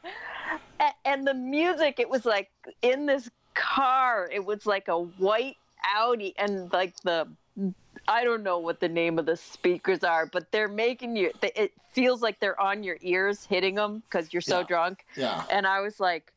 and 1.05 1.27
the 1.27 1.33
music, 1.33 1.99
it 1.99 2.09
was 2.09 2.25
like 2.25 2.49
in 2.81 3.05
this 3.05 3.29
car, 3.53 4.29
it 4.31 4.43
was 4.43 4.65
like 4.65 4.87
a 4.87 4.99
white 4.99 5.57
Audi, 5.95 6.33
and 6.37 6.71
like 6.73 6.93
the, 7.03 7.27
I 8.07 8.23
don't 8.23 8.43
know 8.43 8.59
what 8.59 8.79
the 8.79 8.89
name 8.89 9.19
of 9.19 9.25
the 9.25 9.37
speakers 9.37 10.03
are, 10.03 10.25
but 10.25 10.51
they're 10.51 10.67
making 10.67 11.15
you, 11.15 11.31
it 11.41 11.71
feels 11.93 12.21
like 12.21 12.39
they're 12.39 12.59
on 12.59 12.83
your 12.83 12.97
ears 13.01 13.45
hitting 13.45 13.75
them 13.75 14.03
because 14.09 14.33
you're 14.33 14.41
so 14.41 14.59
Yeah. 14.59 14.65
drunk. 14.67 15.05
Yeah. 15.15 15.43
And 15.49 15.65
I 15.65 15.79
was 15.81 15.99
like, 15.99 16.33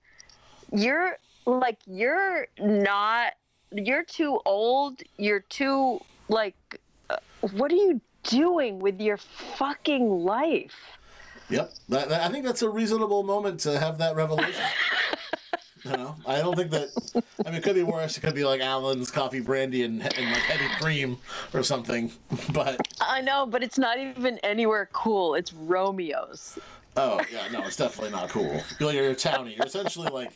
you're 0.72 1.18
like, 1.44 1.79
you're 1.87 2.46
not, 2.59 3.33
you're 3.72 4.05
too 4.05 4.40
old. 4.44 5.03
You're 5.16 5.44
too, 5.48 6.01
like, 6.29 6.55
uh, 7.11 7.16
what 7.40 7.72
are 7.72 7.77
you 7.77 8.01
doing 8.25 8.79
with 8.79 9.01
your 9.01 9.16
fucking 9.16 10.09
life? 10.09 10.75
Yep. 11.51 11.72
I 11.90 12.29
think 12.29 12.44
that's 12.44 12.62
a 12.62 12.68
reasonable 12.68 13.25
moment 13.25 13.61
to 13.61 13.79
have 13.79 13.98
that 13.98 14.14
revelation. 14.14 14.62
you 15.85 15.92
know, 15.92 16.16
I 16.27 16.38
don't 16.38 16.57
think 16.57 16.71
that. 16.71 17.23
I 17.45 17.51
mean, 17.51 17.59
it 17.59 17.62
could 17.62 17.75
be 17.75 17.83
worse. 17.83 18.16
It 18.16 18.21
could 18.21 18.35
be 18.35 18.45
like 18.45 18.61
Allen's 18.61 19.11
coffee 19.11 19.40
brandy 19.40 19.83
and, 19.83 20.03
and 20.03 20.27
like 20.31 20.42
heavy 20.42 20.68
cream 20.81 21.18
or 21.53 21.62
something. 21.62 22.12
But 22.53 22.87
I 23.01 23.21
know, 23.21 23.47
but 23.47 23.62
it's 23.62 23.79
not 23.79 23.99
even 23.99 24.38
anywhere 24.38 24.88
cool. 24.92 25.35
It's 25.35 25.53
Romeo's. 25.53 26.59
oh 26.97 27.21
yeah, 27.33 27.49
no, 27.51 27.64
it's 27.64 27.77
definitely 27.77 28.11
not 28.11 28.29
cool. 28.29 28.62
You're, 28.79 28.92
you're 28.92 29.11
a 29.11 29.14
townie. 29.14 29.57
You're 29.57 29.66
essentially 29.66 30.09
like 30.11 30.33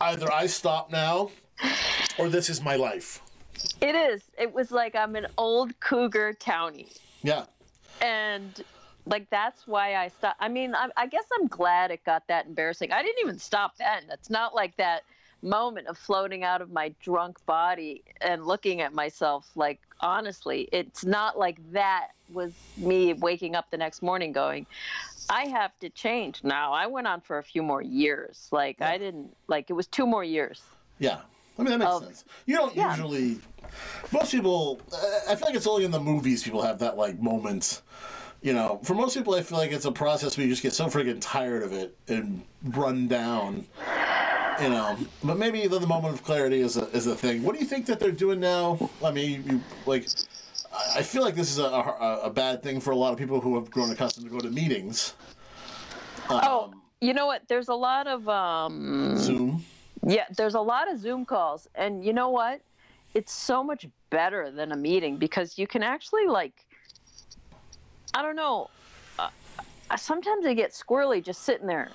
either 0.00 0.30
I 0.32 0.46
stop 0.46 0.90
now, 0.92 1.30
or 2.18 2.28
this 2.28 2.48
is 2.48 2.62
my 2.62 2.76
life. 2.76 3.20
It 3.80 3.94
is. 3.94 4.22
It 4.38 4.52
was 4.52 4.70
like 4.70 4.94
I'm 4.94 5.16
an 5.16 5.26
old 5.38 5.78
cougar 5.80 6.34
townie. 6.34 6.96
Yeah. 7.22 7.44
And 8.00 8.62
like 9.06 9.28
that's 9.30 9.66
why 9.66 9.96
I 9.96 10.08
stopped. 10.08 10.36
I 10.40 10.48
mean, 10.48 10.74
I, 10.74 10.88
I 10.96 11.06
guess 11.06 11.24
I'm 11.38 11.46
glad 11.48 11.90
it 11.90 12.04
got 12.04 12.26
that 12.28 12.46
embarrassing. 12.46 12.92
I 12.92 13.02
didn't 13.02 13.20
even 13.20 13.38
stop 13.38 13.76
then. 13.76 14.04
It's 14.10 14.30
not 14.30 14.54
like 14.54 14.76
that 14.76 15.02
moment 15.42 15.88
of 15.88 15.98
floating 15.98 16.44
out 16.44 16.62
of 16.62 16.70
my 16.70 16.94
drunk 17.02 17.44
body 17.46 18.02
and 18.20 18.46
looking 18.46 18.80
at 18.80 18.94
myself. 18.94 19.50
Like, 19.56 19.80
honestly, 20.00 20.68
it's 20.72 21.04
not 21.04 21.36
like 21.38 21.58
that 21.72 22.08
was 22.32 22.52
me 22.76 23.12
waking 23.14 23.56
up 23.56 23.70
the 23.70 23.76
next 23.76 24.02
morning 24.02 24.32
going, 24.32 24.66
I 25.28 25.46
have 25.46 25.76
to 25.80 25.90
change 25.90 26.44
now. 26.44 26.72
I 26.72 26.86
went 26.86 27.06
on 27.06 27.20
for 27.20 27.38
a 27.38 27.42
few 27.42 27.62
more 27.62 27.82
years. 27.82 28.48
Like, 28.52 28.80
I 28.80 28.98
didn't, 28.98 29.34
like, 29.48 29.68
it 29.68 29.72
was 29.72 29.86
two 29.86 30.06
more 30.06 30.24
years. 30.24 30.62
Yeah. 30.98 31.20
I 31.58 31.62
mean, 31.62 31.70
that 31.72 31.78
makes 31.78 31.90
Oh, 31.90 32.00
sense. 32.00 32.24
You 32.46 32.56
don't 32.56 32.74
yeah. 32.76 32.90
usually. 32.90 33.38
Most 34.12 34.30
people. 34.32 34.80
uh, 34.92 34.96
I 35.28 35.34
feel 35.34 35.46
like 35.46 35.54
it's 35.56 35.66
only 35.66 35.84
in 35.84 35.90
the 35.90 36.00
movies 36.00 36.42
people 36.42 36.62
have 36.62 36.78
that, 36.78 36.96
like, 36.96 37.20
moment. 37.20 37.82
You 38.42 38.52
know, 38.52 38.80
for 38.82 38.94
most 38.94 39.16
people, 39.16 39.34
I 39.34 39.42
feel 39.42 39.58
like 39.58 39.70
it's 39.70 39.84
a 39.84 39.92
process 39.92 40.36
where 40.36 40.44
you 40.44 40.52
just 40.52 40.64
get 40.64 40.72
so 40.72 40.86
freaking 40.86 41.18
tired 41.20 41.62
of 41.62 41.72
it 41.72 41.96
and 42.08 42.42
run 42.64 43.06
down. 43.06 43.64
You 44.60 44.68
know, 44.68 44.96
but 45.22 45.38
maybe 45.38 45.66
the, 45.68 45.78
the 45.78 45.86
moment 45.86 46.14
of 46.14 46.24
clarity 46.24 46.60
is 46.60 46.76
a, 46.76 46.88
is 46.90 47.06
a 47.06 47.14
thing. 47.14 47.42
What 47.42 47.54
do 47.54 47.60
you 47.60 47.66
think 47.66 47.86
that 47.86 48.00
they're 48.00 48.10
doing 48.10 48.40
now? 48.40 48.90
I 49.02 49.12
mean, 49.12 49.44
you, 49.46 49.60
like, 49.86 50.08
I 50.94 51.02
feel 51.02 51.22
like 51.22 51.36
this 51.36 51.50
is 51.50 51.58
a, 51.58 51.64
a, 51.64 52.20
a 52.24 52.30
bad 52.30 52.62
thing 52.62 52.80
for 52.80 52.90
a 52.90 52.96
lot 52.96 53.12
of 53.12 53.18
people 53.18 53.40
who 53.40 53.54
have 53.54 53.70
grown 53.70 53.90
accustomed 53.90 54.26
to 54.26 54.32
go 54.32 54.40
to 54.40 54.50
meetings. 54.50 55.14
Oh, 56.28 56.64
Um, 56.64 56.82
you 57.00 57.14
know 57.14 57.26
what? 57.26 57.46
There's 57.48 57.68
a 57.68 57.74
lot 57.74 58.06
of, 58.06 58.28
um, 58.28 59.16
Zoom. 59.16 59.64
Yeah, 60.04 60.24
there's 60.36 60.54
a 60.54 60.60
lot 60.60 60.90
of 60.90 60.98
Zoom 60.98 61.24
calls, 61.24 61.68
and 61.76 62.04
you 62.04 62.12
know 62.12 62.28
what? 62.28 62.60
It's 63.14 63.32
so 63.32 63.62
much 63.62 63.86
better 64.10 64.50
than 64.50 64.72
a 64.72 64.76
meeting 64.76 65.16
because 65.16 65.58
you 65.58 65.66
can 65.66 65.82
actually 65.82 66.26
like, 66.26 66.66
I 68.14 68.22
don't 68.22 68.36
know. 68.36 68.68
Uh, 69.18 69.28
sometimes 69.96 70.46
I 70.46 70.54
get 70.54 70.72
squirrely 70.72 71.24
just 71.24 71.42
sitting 71.42 71.66
there, 71.66 71.90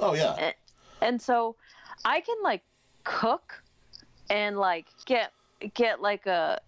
Oh 0.00 0.14
yeah. 0.14 0.34
and, 0.38 0.54
and 1.00 1.22
so 1.22 1.56
I 2.04 2.20
can 2.20 2.36
like 2.42 2.62
cook 3.04 3.62
and 4.30 4.58
like 4.58 4.86
get 5.06 5.32
get 5.74 6.00
like 6.00 6.26
a 6.26 6.58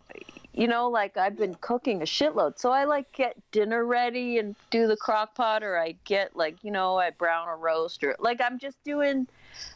you 0.52 0.66
know 0.66 0.88
like 0.88 1.16
i've 1.16 1.36
been 1.36 1.54
cooking 1.60 2.02
a 2.02 2.04
shitload 2.04 2.58
so 2.58 2.72
i 2.72 2.84
like 2.84 3.10
get 3.12 3.36
dinner 3.52 3.84
ready 3.84 4.38
and 4.38 4.56
do 4.70 4.86
the 4.86 4.96
crock 4.96 5.34
pot 5.34 5.62
or 5.62 5.78
i 5.78 5.94
get 6.04 6.34
like 6.34 6.56
you 6.62 6.70
know 6.70 6.96
i 6.96 7.10
brown 7.10 7.48
a 7.48 7.54
roast 7.54 8.02
or 8.02 8.16
like 8.18 8.40
i'm 8.40 8.58
just 8.58 8.82
doing 8.84 9.26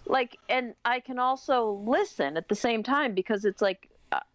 like 0.07 0.37
and 0.49 0.75
i 0.85 0.99
can 0.99 1.19
also 1.19 1.81
listen 1.87 2.37
at 2.37 2.49
the 2.49 2.55
same 2.55 2.83
time 2.83 3.15
because 3.15 3.45
it's 3.45 3.63
like 3.63 3.89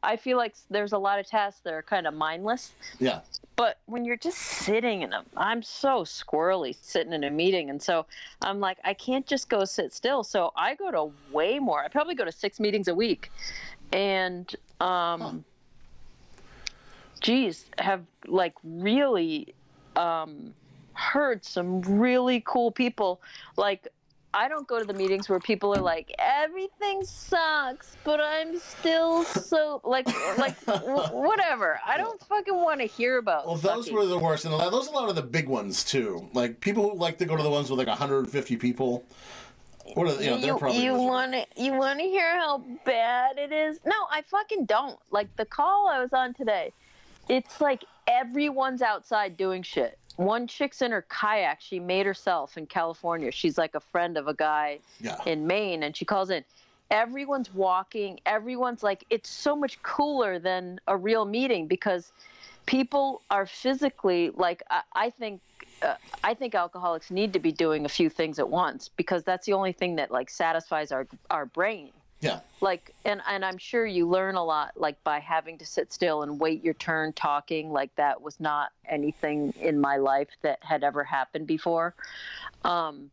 I 0.04 0.16
feel 0.16 0.38
like 0.38 0.56
there's 0.70 0.94
a 0.94 0.98
lot 0.98 1.20
of 1.20 1.28
tasks 1.28 1.62
that 1.64 1.74
are 1.74 1.82
kind 1.82 2.08
of 2.08 2.14
mindless. 2.14 2.72
Yeah. 3.00 3.20
But 3.56 3.80
when 3.88 4.06
you're 4.06 4.18
just 4.18 4.38
sitting 4.38 5.02
in 5.02 5.10
them, 5.10 5.26
I'm 5.36 5.62
so 5.62 6.04
squirrely 6.04 6.76
sitting 6.82 7.14
in 7.14 7.24
a 7.26 7.30
meeting. 7.30 7.70
And 7.70 7.82
so 7.82 8.06
I'm 8.42 8.60
like, 8.60 8.78
I 8.86 8.94
can't 8.94 9.28
just 9.28 9.50
go 9.50 9.66
sit 9.66 9.94
still. 9.94 10.24
So 10.24 10.54
I 10.56 10.76
go 10.76 10.92
to 10.92 11.12
way 11.32 11.60
more. 11.60 11.84
I 11.84 11.90
probably 11.90 12.16
go 12.16 12.26
to 12.26 12.32
six 12.32 12.60
meetings 12.60 12.88
a 12.88 12.96
week. 12.96 13.32
And, 13.92 14.56
um, 14.80 15.22
huh. 15.22 15.34
geez, 17.20 17.66
have 17.78 18.04
like 18.28 18.54
really 18.64 19.54
um, 19.96 20.54
heard 20.94 21.44
some 21.44 21.82
really 21.82 22.42
cool 22.46 22.72
people. 22.72 23.22
Like, 23.58 23.90
I 24.34 24.48
don't 24.48 24.68
go 24.68 24.78
to 24.78 24.86
the 24.86 24.94
meetings 24.94 25.28
where 25.28 25.40
people 25.40 25.76
are 25.76 25.82
like, 25.82 26.14
everything 26.20 27.04
sucks, 27.04 27.98
but 28.04 28.22
I'm 28.22 28.60
still 28.60 29.24
so 29.24 29.82
like 29.84 30.08
like 30.38 30.56
whatever. 31.12 31.80
I 31.86 31.98
don't 31.98 32.22
fucking 32.26 32.56
want 32.56 32.80
to 32.82 32.86
hear 32.86 33.18
about. 33.18 33.48
Well, 33.48 33.56
those 33.56 33.86
sucking. 33.86 33.96
were 33.96 34.06
the 34.06 34.20
worst, 34.20 34.46
and 34.46 34.54
those 34.54 34.88
are 34.88 34.92
a 34.92 34.96
lot 34.96 35.10
of 35.10 35.16
the 35.16 35.24
big 35.24 35.48
ones 35.48 35.84
too. 35.84 36.30
Like 36.34 36.60
people 36.62 36.92
who 36.92 36.98
like 36.98 37.18
to 37.20 37.26
go 37.26 37.36
to 37.36 37.42
the 37.42 37.50
ones 37.50 37.70
with 37.70 37.80
like 37.80 37.88
150 37.88 38.58
people. 38.58 39.04
What 39.96 40.08
are, 40.08 40.24
you 40.24 40.30
know, 40.30 40.38
they're 40.38 40.56
probably 40.56 40.84
you 40.84 40.94
want 40.94 41.32
to 41.34 41.46
you 41.58 41.74
want 41.74 41.98
to 41.98 42.06
hear 42.06 42.36
how 42.36 42.64
bad 42.86 43.40
it 43.40 43.52
is? 43.52 43.80
No, 43.86 43.96
I 44.12 44.22
fucking 44.22 44.66
don't. 44.66 45.00
Like 45.10 45.36
the 45.38 45.46
call 45.46 45.88
I 45.88 46.00
was 46.00 46.14
on 46.14 46.36
today, 46.36 46.72
it's 47.28 47.60
like 47.60 47.84
everyone's 48.08 48.84
outside 48.84 49.38
doing 49.38 49.64
shit 49.64 49.98
one 50.20 50.48
chick's 50.48 50.82
in 50.82 50.92
her 50.92 51.06
kayak 51.08 51.62
she 51.62 51.80
made 51.80 52.06
herself 52.06 52.58
in 52.58 52.66
california 52.66 53.32
she's 53.32 53.58
like 53.58 53.74
a 53.74 53.80
friend 53.80 54.18
of 54.18 54.28
a 54.28 54.34
guy 54.34 54.78
yeah. 55.00 55.18
in 55.26 55.48
maine 55.48 55.84
and 55.84 55.96
she 55.96 56.04
calls 56.04 56.30
in 56.30 56.44
everyone's 56.92 57.54
walking 57.54 58.20
everyone's 58.26 58.84
like 58.84 59.06
it's 59.10 59.30
so 59.30 59.56
much 59.56 59.82
cooler 59.82 60.38
than 60.38 60.78
a 60.88 60.98
real 60.98 61.24
meeting 61.24 61.68
because 61.68 62.12
people 62.66 63.22
are 63.30 63.46
physically 63.46 64.30
like 64.36 64.62
i, 64.70 64.82
I 64.94 65.10
think 65.10 65.40
uh, 65.82 65.96
I 66.26 66.34
think 66.34 66.56
alcoholics 66.56 67.10
need 67.10 67.32
to 67.32 67.40
be 67.40 67.54
doing 67.54 67.86
a 67.86 67.90
few 67.90 68.10
things 68.10 68.38
at 68.38 68.50
once 68.50 68.90
because 68.90 69.24
that's 69.24 69.46
the 69.46 69.54
only 69.54 69.72
thing 69.72 69.96
that 69.96 70.12
like 70.12 70.30
satisfies 70.30 70.92
our 70.92 71.08
our 71.30 71.46
brain. 71.46 71.92
Yeah. 72.22 72.40
Like 72.62 72.94
and 73.06 73.22
and 73.28 73.46
I'm 73.46 73.58
sure 73.58 73.86
you 73.86 74.08
learn 74.08 74.36
a 74.36 74.44
lot 74.44 74.74
like 74.76 75.02
by 75.04 75.20
having 75.20 75.58
to 75.60 75.66
sit 75.66 75.94
still 75.94 76.24
and 76.24 76.40
wait 76.40 76.64
your 76.64 76.74
turn 76.74 77.14
talking 77.14 77.72
like 77.72 77.96
that 77.96 78.22
was 78.22 78.40
not 78.40 78.72
anything 78.88 79.54
in 79.60 79.80
my 79.80 79.98
life 79.98 80.30
that 80.42 80.60
had 80.62 80.84
ever 80.84 81.04
happened 81.04 81.48
before. 81.48 81.94
Um 82.66 83.10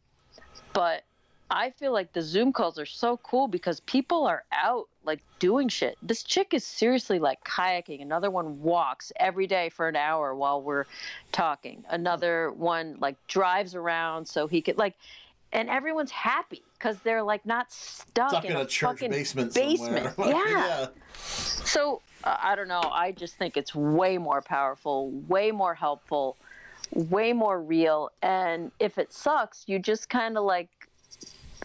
but 0.72 1.04
I 1.48 1.70
feel 1.70 1.92
like 1.92 2.12
the 2.12 2.22
Zoom 2.22 2.52
calls 2.52 2.76
are 2.76 2.86
so 2.86 3.18
cool 3.18 3.46
because 3.46 3.78
people 3.80 4.26
are 4.26 4.42
out 4.50 4.88
like 5.04 5.20
doing 5.38 5.68
shit. 5.68 5.96
This 6.02 6.24
chick 6.24 6.52
is 6.52 6.64
seriously 6.64 7.20
like 7.20 7.44
kayaking. 7.44 8.02
Another 8.02 8.32
one 8.32 8.60
walks 8.60 9.12
every 9.14 9.46
day 9.46 9.68
for 9.68 9.86
an 9.86 9.94
hour 9.94 10.34
while 10.34 10.60
we're 10.60 10.86
talking. 11.30 11.84
Another 11.88 12.50
one 12.50 12.96
like 12.98 13.14
drives 13.28 13.76
around 13.76 14.26
so 14.26 14.48
he 14.48 14.60
could 14.60 14.76
like 14.76 14.96
and 15.52 15.70
everyone's 15.70 16.10
happy 16.10 16.64
because 16.78 16.98
they're 17.00 17.22
like 17.22 17.44
not 17.46 17.72
stuck, 17.72 18.30
stuck 18.30 18.44
in, 18.44 18.52
in, 18.52 18.56
a, 18.56 18.60
a 18.60 18.66
church 18.66 18.90
fucking 18.90 19.10
basement. 19.10 19.54
basement. 19.54 20.14
yeah. 20.18 20.34
yeah. 20.46 20.86
So 21.14 22.02
uh, 22.24 22.36
I 22.40 22.56
don't 22.56 22.68
know. 22.68 22.82
I 22.92 23.12
just 23.12 23.36
think 23.36 23.56
it's 23.56 23.74
way 23.74 24.18
more 24.18 24.42
powerful, 24.42 25.10
way 25.28 25.50
more 25.50 25.74
helpful, 25.74 26.36
way 26.92 27.32
more 27.32 27.60
real. 27.60 28.10
And 28.22 28.72
if 28.78 28.98
it 28.98 29.12
sucks, 29.12 29.64
you 29.66 29.78
just 29.78 30.08
kind 30.08 30.36
of 30.36 30.44
like 30.44 30.68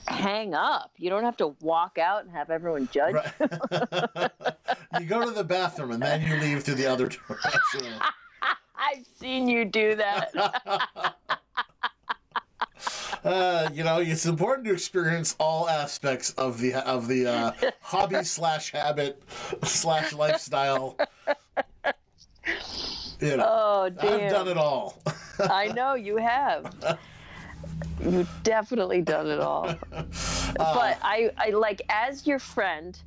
hang 0.08 0.54
up. 0.54 0.92
You 0.98 1.10
don't 1.10 1.24
have 1.24 1.38
to 1.38 1.56
walk 1.62 1.98
out 1.98 2.24
and 2.24 2.32
have 2.32 2.50
everyone 2.50 2.90
judge. 2.92 3.16
Right. 3.16 4.32
you 5.00 5.06
go 5.08 5.26
to 5.26 5.32
the 5.32 5.44
bathroom 5.44 5.92
and 5.92 6.02
then 6.02 6.22
you 6.22 6.36
leave 6.38 6.64
through 6.64 6.76
the 6.76 6.88
other 6.88 7.08
door. 7.08 7.40
I've 8.76 9.06
seen 9.20 9.48
you 9.48 9.66
do 9.66 9.96
that. 9.96 10.34
Uh, 13.24 13.70
you 13.74 13.84
know, 13.84 14.00
it's 14.00 14.26
important 14.26 14.66
to 14.68 14.74
experience 14.74 15.36
all 15.40 15.70
aspects 15.70 16.32
of 16.32 16.60
the 16.60 16.74
of 16.88 17.08
the 17.08 17.28
uh, 17.28 17.52
hobby 17.82 18.24
slash 18.24 18.72
habit 18.72 19.22
slash 19.64 20.14
lifestyle. 20.14 20.98
You 23.20 23.38
know, 23.38 23.46
oh, 23.48 23.90
damn. 23.90 24.14
I've 24.26 24.32
done 24.32 24.48
it 24.48 24.58
all. 24.58 25.02
I 25.40 25.68
know 25.68 25.94
you 25.94 26.18
have. 26.18 26.74
You've 28.04 28.30
definitely 28.42 29.02
done 29.02 29.28
it 29.28 29.40
all. 29.40 29.76
Uh, 30.60 30.74
but 30.74 30.98
I, 31.02 31.32
I 31.38 31.52
like 31.52 31.82
as 31.88 32.28
your 32.28 32.38
friend 32.38 33.00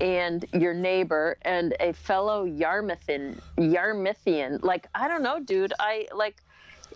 and 0.00 0.44
your 0.52 0.74
neighbor 0.74 1.38
and 1.42 1.76
a 1.78 1.92
fellow 1.92 2.44
Yarmouthian, 2.44 3.38
Yarmouthian. 3.56 4.64
Like 4.64 4.88
I 4.92 5.06
don't 5.06 5.22
know, 5.22 5.38
dude. 5.38 5.72
I 5.78 6.08
like 6.12 6.42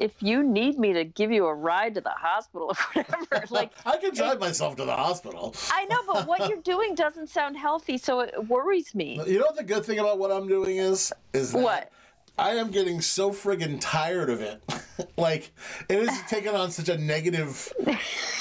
if 0.01 0.13
you 0.21 0.43
need 0.43 0.79
me 0.79 0.93
to 0.93 1.05
give 1.05 1.31
you 1.31 1.47
a 1.47 1.55
ride 1.55 1.95
to 1.95 2.01
the 2.01 2.11
hospital 2.11 2.69
or 2.95 3.03
whatever, 3.03 3.45
like 3.51 3.73
I 3.85 3.97
can 3.97 4.15
drive 4.15 4.35
it, 4.35 4.41
myself 4.41 4.77
to 4.77 4.85
the 4.85 4.95
hospital. 4.95 5.55
I 5.71 5.85
know, 5.87 5.99
but 6.07 6.27
what 6.27 6.49
you're 6.49 6.59
doing 6.63 6.95
doesn't 6.95 7.29
sound 7.29 7.57
healthy, 7.57 7.99
so 7.99 8.21
it 8.21 8.49
worries 8.49 8.95
me. 8.95 9.21
You 9.27 9.39
know 9.39 9.47
what 9.47 9.57
the 9.57 9.65
good 9.65 9.85
thing 9.85 9.99
about 9.99 10.19
what 10.19 10.31
I'm 10.31 10.49
doing 10.49 10.79
is? 10.79 11.13
Is 11.33 11.53
that 11.53 11.63
what? 11.63 11.93
I 12.39 12.51
am 12.51 12.71
getting 12.71 13.01
so 13.01 13.31
friggin' 13.31 13.79
tired 13.81 14.29
of 14.29 14.43
it. 14.43 14.63
like 15.17 15.53
it 15.89 15.99
is 15.99 16.11
taking 16.29 16.55
on 16.55 16.71
such 16.71 16.91
a 16.91 16.99
negative 16.99 17.73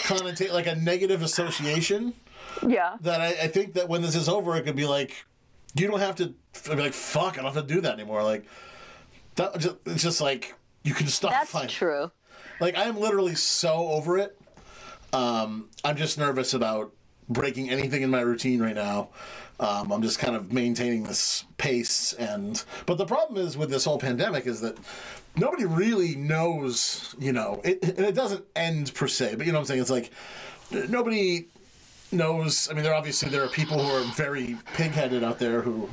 connotation, 0.03 0.53
like 0.53 0.67
a 0.67 0.75
negative 0.75 1.21
association. 1.21 2.13
Yeah. 2.65 2.97
That 3.01 3.21
I, 3.21 3.27
I, 3.27 3.47
think 3.47 3.73
that 3.73 3.87
when 3.87 4.01
this 4.01 4.15
is 4.15 4.27
over, 4.29 4.55
it 4.55 4.63
could 4.63 4.75
be 4.75 4.85
like, 4.85 5.25
you 5.75 5.87
don't 5.87 5.99
have 5.99 6.15
to 6.15 6.33
be 6.69 6.75
like, 6.75 6.93
fuck, 6.93 7.37
I 7.37 7.41
don't 7.41 7.53
have 7.53 7.67
to 7.67 7.73
do 7.73 7.81
that 7.81 7.93
anymore. 7.93 8.23
Like, 8.23 8.45
that, 9.35 9.57
just, 9.59 9.75
it's 9.85 10.03
just 10.03 10.21
like 10.21 10.55
you 10.85 10.93
can 10.93 11.07
stop. 11.07 11.31
That's 11.31 11.49
fighting. 11.51 11.69
true. 11.69 12.11
Like 12.61 12.77
I'm 12.77 12.97
literally 12.97 13.35
so 13.35 13.89
over 13.89 14.17
it. 14.17 14.39
Um, 15.11 15.69
I'm 15.83 15.97
just 15.97 16.17
nervous 16.17 16.53
about 16.53 16.93
breaking 17.27 17.69
anything 17.69 18.03
in 18.03 18.09
my 18.11 18.21
routine 18.21 18.61
right 18.61 18.75
now. 18.75 19.09
Um, 19.59 19.91
I'm 19.91 20.01
just 20.01 20.19
kind 20.19 20.35
of 20.35 20.53
maintaining 20.53 21.03
this 21.03 21.45
pace, 21.57 22.13
and 22.13 22.63
but 22.85 22.97
the 22.97 23.05
problem 23.05 23.43
is 23.43 23.57
with 23.57 23.69
this 23.69 23.83
whole 23.83 23.97
pandemic 23.97 24.45
is 24.45 24.61
that 24.61 24.77
nobody 25.35 25.65
really 25.65 26.15
knows. 26.15 27.15
You 27.17 27.33
know, 27.33 27.61
it, 27.63 27.83
and 27.83 28.05
it 28.05 28.15
doesn't 28.15 28.45
end 28.55 28.93
per 28.93 29.07
se, 29.07 29.35
but 29.35 29.45
you 29.45 29.51
know 29.51 29.57
what 29.59 29.63
I'm 29.63 29.67
saying. 29.67 29.81
It's 29.81 29.89
like 29.89 30.11
nobody 30.89 31.47
knows. 32.11 32.69
I 32.69 32.73
mean, 32.73 32.83
there 32.83 32.93
obviously 32.93 33.29
there 33.29 33.43
are 33.43 33.49
people 33.49 33.83
who 33.83 33.91
are 33.91 34.03
very 34.13 34.57
pigheaded 34.75 35.23
out 35.23 35.39
there 35.39 35.61
who 35.61 35.89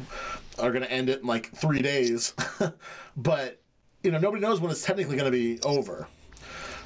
are 0.58 0.70
going 0.70 0.82
to 0.82 0.92
end 0.92 1.08
it 1.08 1.22
in 1.22 1.26
like 1.26 1.50
three 1.52 1.80
days, 1.80 2.34
but 3.16 3.61
you 4.02 4.10
know 4.10 4.18
nobody 4.18 4.40
knows 4.40 4.60
when 4.60 4.70
it's 4.70 4.84
technically 4.84 5.16
going 5.16 5.30
to 5.30 5.36
be 5.36 5.60
over. 5.62 6.06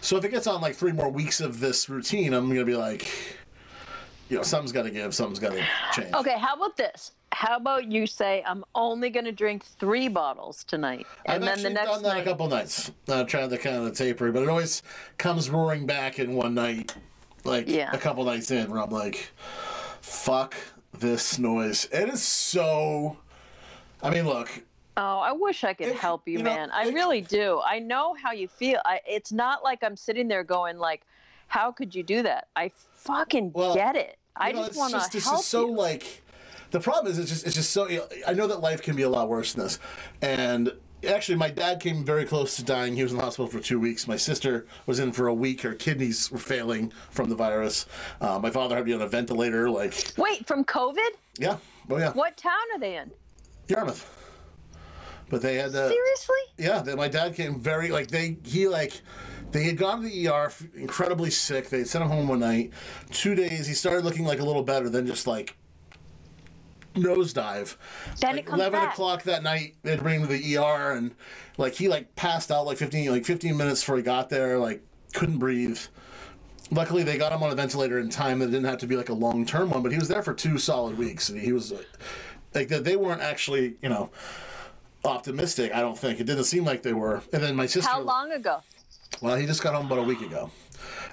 So 0.01 0.17
if 0.17 0.25
it 0.25 0.31
gets 0.31 0.47
on 0.47 0.61
like 0.61 0.75
three 0.75 0.93
more 0.93 1.11
weeks 1.11 1.41
of 1.41 1.59
this 1.59 1.89
routine, 1.89 2.33
I'm 2.33 2.47
going 2.47 2.61
to 2.61 2.65
be 2.65 2.77
like, 2.77 3.11
you 4.29 4.37
know, 4.37 4.43
something's 4.43 4.73
got 4.73 4.83
to 4.83 4.91
give, 4.91 5.15
something's 5.15 5.39
got 5.39 5.53
to 5.53 5.65
change. 5.93 6.15
Okay, 6.15 6.39
how 6.39 6.55
about 6.55 6.77
this? 6.77 7.13
How 7.33 7.57
about 7.57 7.91
you 7.91 8.07
say 8.07 8.43
I'm 8.47 8.65
only 8.75 9.11
going 9.11 9.25
to 9.25 9.33
drink 9.33 9.65
three 9.65 10.09
bottles 10.09 10.65
tonight, 10.65 11.07
and 11.27 11.45
I've 11.45 11.57
then 11.57 11.63
the 11.63 11.71
next 11.71 11.91
done 11.91 12.03
that 12.05 12.15
night... 12.15 12.21
a 12.23 12.25
couple 12.25 12.49
nights. 12.49 12.93
Uh, 13.09 13.25
trying 13.25 13.51
to 13.51 13.59
kind 13.59 13.87
of 13.87 13.93
taper, 13.95 14.33
but 14.33 14.43
it 14.43 14.49
always 14.49 14.83
comes 15.19 15.51
roaring 15.51 15.87
back 15.87 16.19
in 16.19 16.35
one 16.35 16.55
night, 16.55 16.95
like 17.45 17.69
yeah. 17.69 17.91
a 17.93 17.99
couple 17.99 18.25
nights 18.25 18.51
in, 18.51 18.71
where 18.71 18.81
I'm 18.81 18.91
like, 18.91 19.33
"Fuck 20.01 20.55
this 20.99 21.39
noise!" 21.39 21.89
It 21.93 22.09
is 22.09 22.23
so. 22.23 23.19
I 24.03 24.11
mean, 24.11 24.27
look. 24.27 24.63
Oh, 24.97 25.19
I 25.19 25.33
wish 25.33 25.63
I 25.63 25.75
could 25.75 25.89
if, 25.89 25.99
help 25.99 26.27
you, 26.27 26.39
you 26.39 26.45
know, 26.45 26.55
man. 26.55 26.71
I 26.71 26.87
if, 26.87 26.95
really 26.95 27.21
do. 27.21 27.61
I 27.67 27.79
know 27.79 28.15
how 28.15 28.33
you 28.33 28.49
feel. 28.49 28.81
I, 28.87 29.01
it's 29.07 29.31
not 29.31 29.63
like 29.63 29.85
I'm 29.85 29.97
sitting 29.97 30.27
there 30.27 30.43
going 30.43 30.79
like, 30.79 31.03
"How 31.49 31.71
could 31.71 31.95
you 31.95 32.03
do 32.03 32.23
that?" 32.23 32.49
I 32.57 32.71
fucking 32.95 33.53
well, 33.53 33.75
get 33.75 33.95
it. 33.95 34.19
I 34.35 34.53
know, 34.53 34.67
just 34.67 34.79
want 34.79 34.93
to 34.93 34.99
help 34.99 35.13
This 35.13 35.27
is 35.27 35.45
so 35.45 35.67
you. 35.67 35.75
like. 35.75 36.23
The 36.73 36.81
problem 36.81 37.13
is, 37.13 37.19
it's 37.19 37.31
just, 37.31 37.47
it's 37.47 37.55
just 37.55 37.71
so. 37.71 37.89
I 38.27 38.33
know 38.33 38.47
that 38.47 38.61
life 38.61 38.83
can 38.83 38.97
be 38.97 39.03
a 39.03 39.09
lot 39.09 39.29
worse 39.29 39.53
than 39.53 39.65
this, 39.65 39.79
and 40.21 40.73
actually, 41.07 41.37
my 41.37 41.51
dad 41.51 41.81
came 41.81 42.05
very 42.05 42.25
close 42.25 42.57
to 42.57 42.65
dying. 42.65 42.97
He 42.97 43.03
was 43.03 43.13
in 43.13 43.19
the 43.19 43.25
hospital 43.25 43.47
for 43.47 43.61
two 43.61 43.79
weeks. 43.79 44.09
My 44.09 44.17
sister 44.17 44.67
was 44.87 44.99
in 44.99 45.13
for 45.13 45.29
a 45.29 45.35
week. 45.35 45.61
Her 45.61 45.75
kidneys 45.75 46.31
were 46.31 46.39
failing 46.39 46.93
from 47.11 47.29
the 47.29 47.37
virus. 47.37 47.87
Uh, 48.21 48.39
my 48.39 48.51
father 48.51 48.75
had 48.75 48.81
to 48.81 48.85
be 48.85 48.95
on 48.95 49.03
a 49.03 49.07
ventilator. 49.07 49.71
Like, 49.71 50.13
wait, 50.17 50.47
from 50.47 50.65
COVID? 50.65 51.11
Yeah. 51.39 51.59
Oh 51.91 51.99
yeah. 51.99 52.13
What 52.13 52.37
town 52.37 52.55
are 52.75 52.81
they 52.81 52.97
in? 52.97 53.11
Yarmouth. 53.69 54.26
But 55.29 55.43
they 55.43 55.57
had 55.57 55.75
uh, 55.75 55.89
seriously. 55.89 56.37
Yeah, 56.59 56.83
they, 56.83 56.95
my 56.95 57.09
dad 57.09 57.35
came 57.35 57.59
very 57.61 57.91
like 57.91 58.09
they 58.09 58.37
he 58.45 58.69
like 58.69 59.01
they 59.51 59.65
had 59.65 59.77
gone 59.77 60.03
to 60.03 60.09
the 60.09 60.29
ER 60.29 60.53
incredibly 60.75 61.31
sick. 61.31 61.69
They 61.69 61.85
sent 61.85 62.05
him 62.05 62.11
home 62.11 62.29
one 62.29 62.41
night. 62.41 62.73
Two 63.11 63.35
days, 63.35 63.67
he 63.67 63.75
started 63.75 64.05
looking 64.05 64.25
like 64.25 64.41
a 64.41 64.45
little 64.45 64.63
better. 64.63 64.89
Then 64.89 65.07
just 65.07 65.27
like 65.27 65.57
nosedive. 66.95 67.77
Then 68.21 68.33
like, 68.33 68.41
it 68.41 68.47
comes 68.47 68.61
Eleven 68.61 68.81
back. 68.81 68.93
o'clock 68.93 69.23
that 69.25 69.43
night, 69.43 69.75
they'd 69.83 70.01
bring 70.01 70.21
him 70.21 70.29
to 70.29 70.33
the 70.33 70.57
ER, 70.59 70.93
and 70.93 71.15
like 71.59 71.75
he 71.75 71.89
like 71.89 72.15
passed 72.17 72.51
out 72.51 72.67
like 72.67 72.79
fifteen 72.79 73.11
like 73.11 73.25
fifteen 73.25 73.57
minutes 73.57 73.81
before 73.83 73.97
he 73.97 74.03
got 74.03 74.29
there. 74.31 74.59
Like 74.59 74.83
couldn't 75.15 75.39
breathe. 75.39 75.79
Luckily, 76.71 77.03
they 77.05 77.17
got 77.17 77.33
him 77.33 77.43
on 77.43 77.51
a 77.51 77.55
ventilator 77.55 77.99
in 77.99 78.11
time. 78.11 78.43
It 78.43 78.47
didn't 78.47 78.65
have 78.65 78.79
to 78.79 78.87
be 78.87 78.97
like 78.97 79.09
a 79.09 79.15
long 79.15 79.45
term 79.47 79.71
one, 79.71 79.83
but 79.83 79.93
he 79.93 79.99
was 79.99 80.09
there 80.09 80.23
for 80.23 80.35
two 80.35 80.59
solid 80.59 80.97
weeks, 80.99 81.29
and 81.29 81.41
he 81.41 81.53
was. 81.53 81.73
like 82.55 82.69
that 82.69 82.85
they 82.85 82.97
weren't 82.97 83.21
actually 83.23 83.77
you 83.83 83.89
know 83.89 84.11
optimistic. 85.07 85.75
I 85.75 85.81
don't 85.81 85.99
think 85.99 86.21
it 86.21 86.25
didn't 86.25 86.45
seem 86.45 86.65
like 86.65 86.83
they 86.83 86.93
were. 86.93 87.23
And 87.33 87.43
then 87.43 87.57
my 87.57 87.67
sister. 87.67 87.91
How 87.91 88.01
long 88.01 88.33
ago? 88.33 88.61
Well, 89.23 89.37
he 89.37 89.47
just 89.47 89.63
got 89.63 89.75
home 89.75 89.87
about 89.87 89.99
a 89.99 90.03
week 90.03 90.21
ago, 90.21 90.51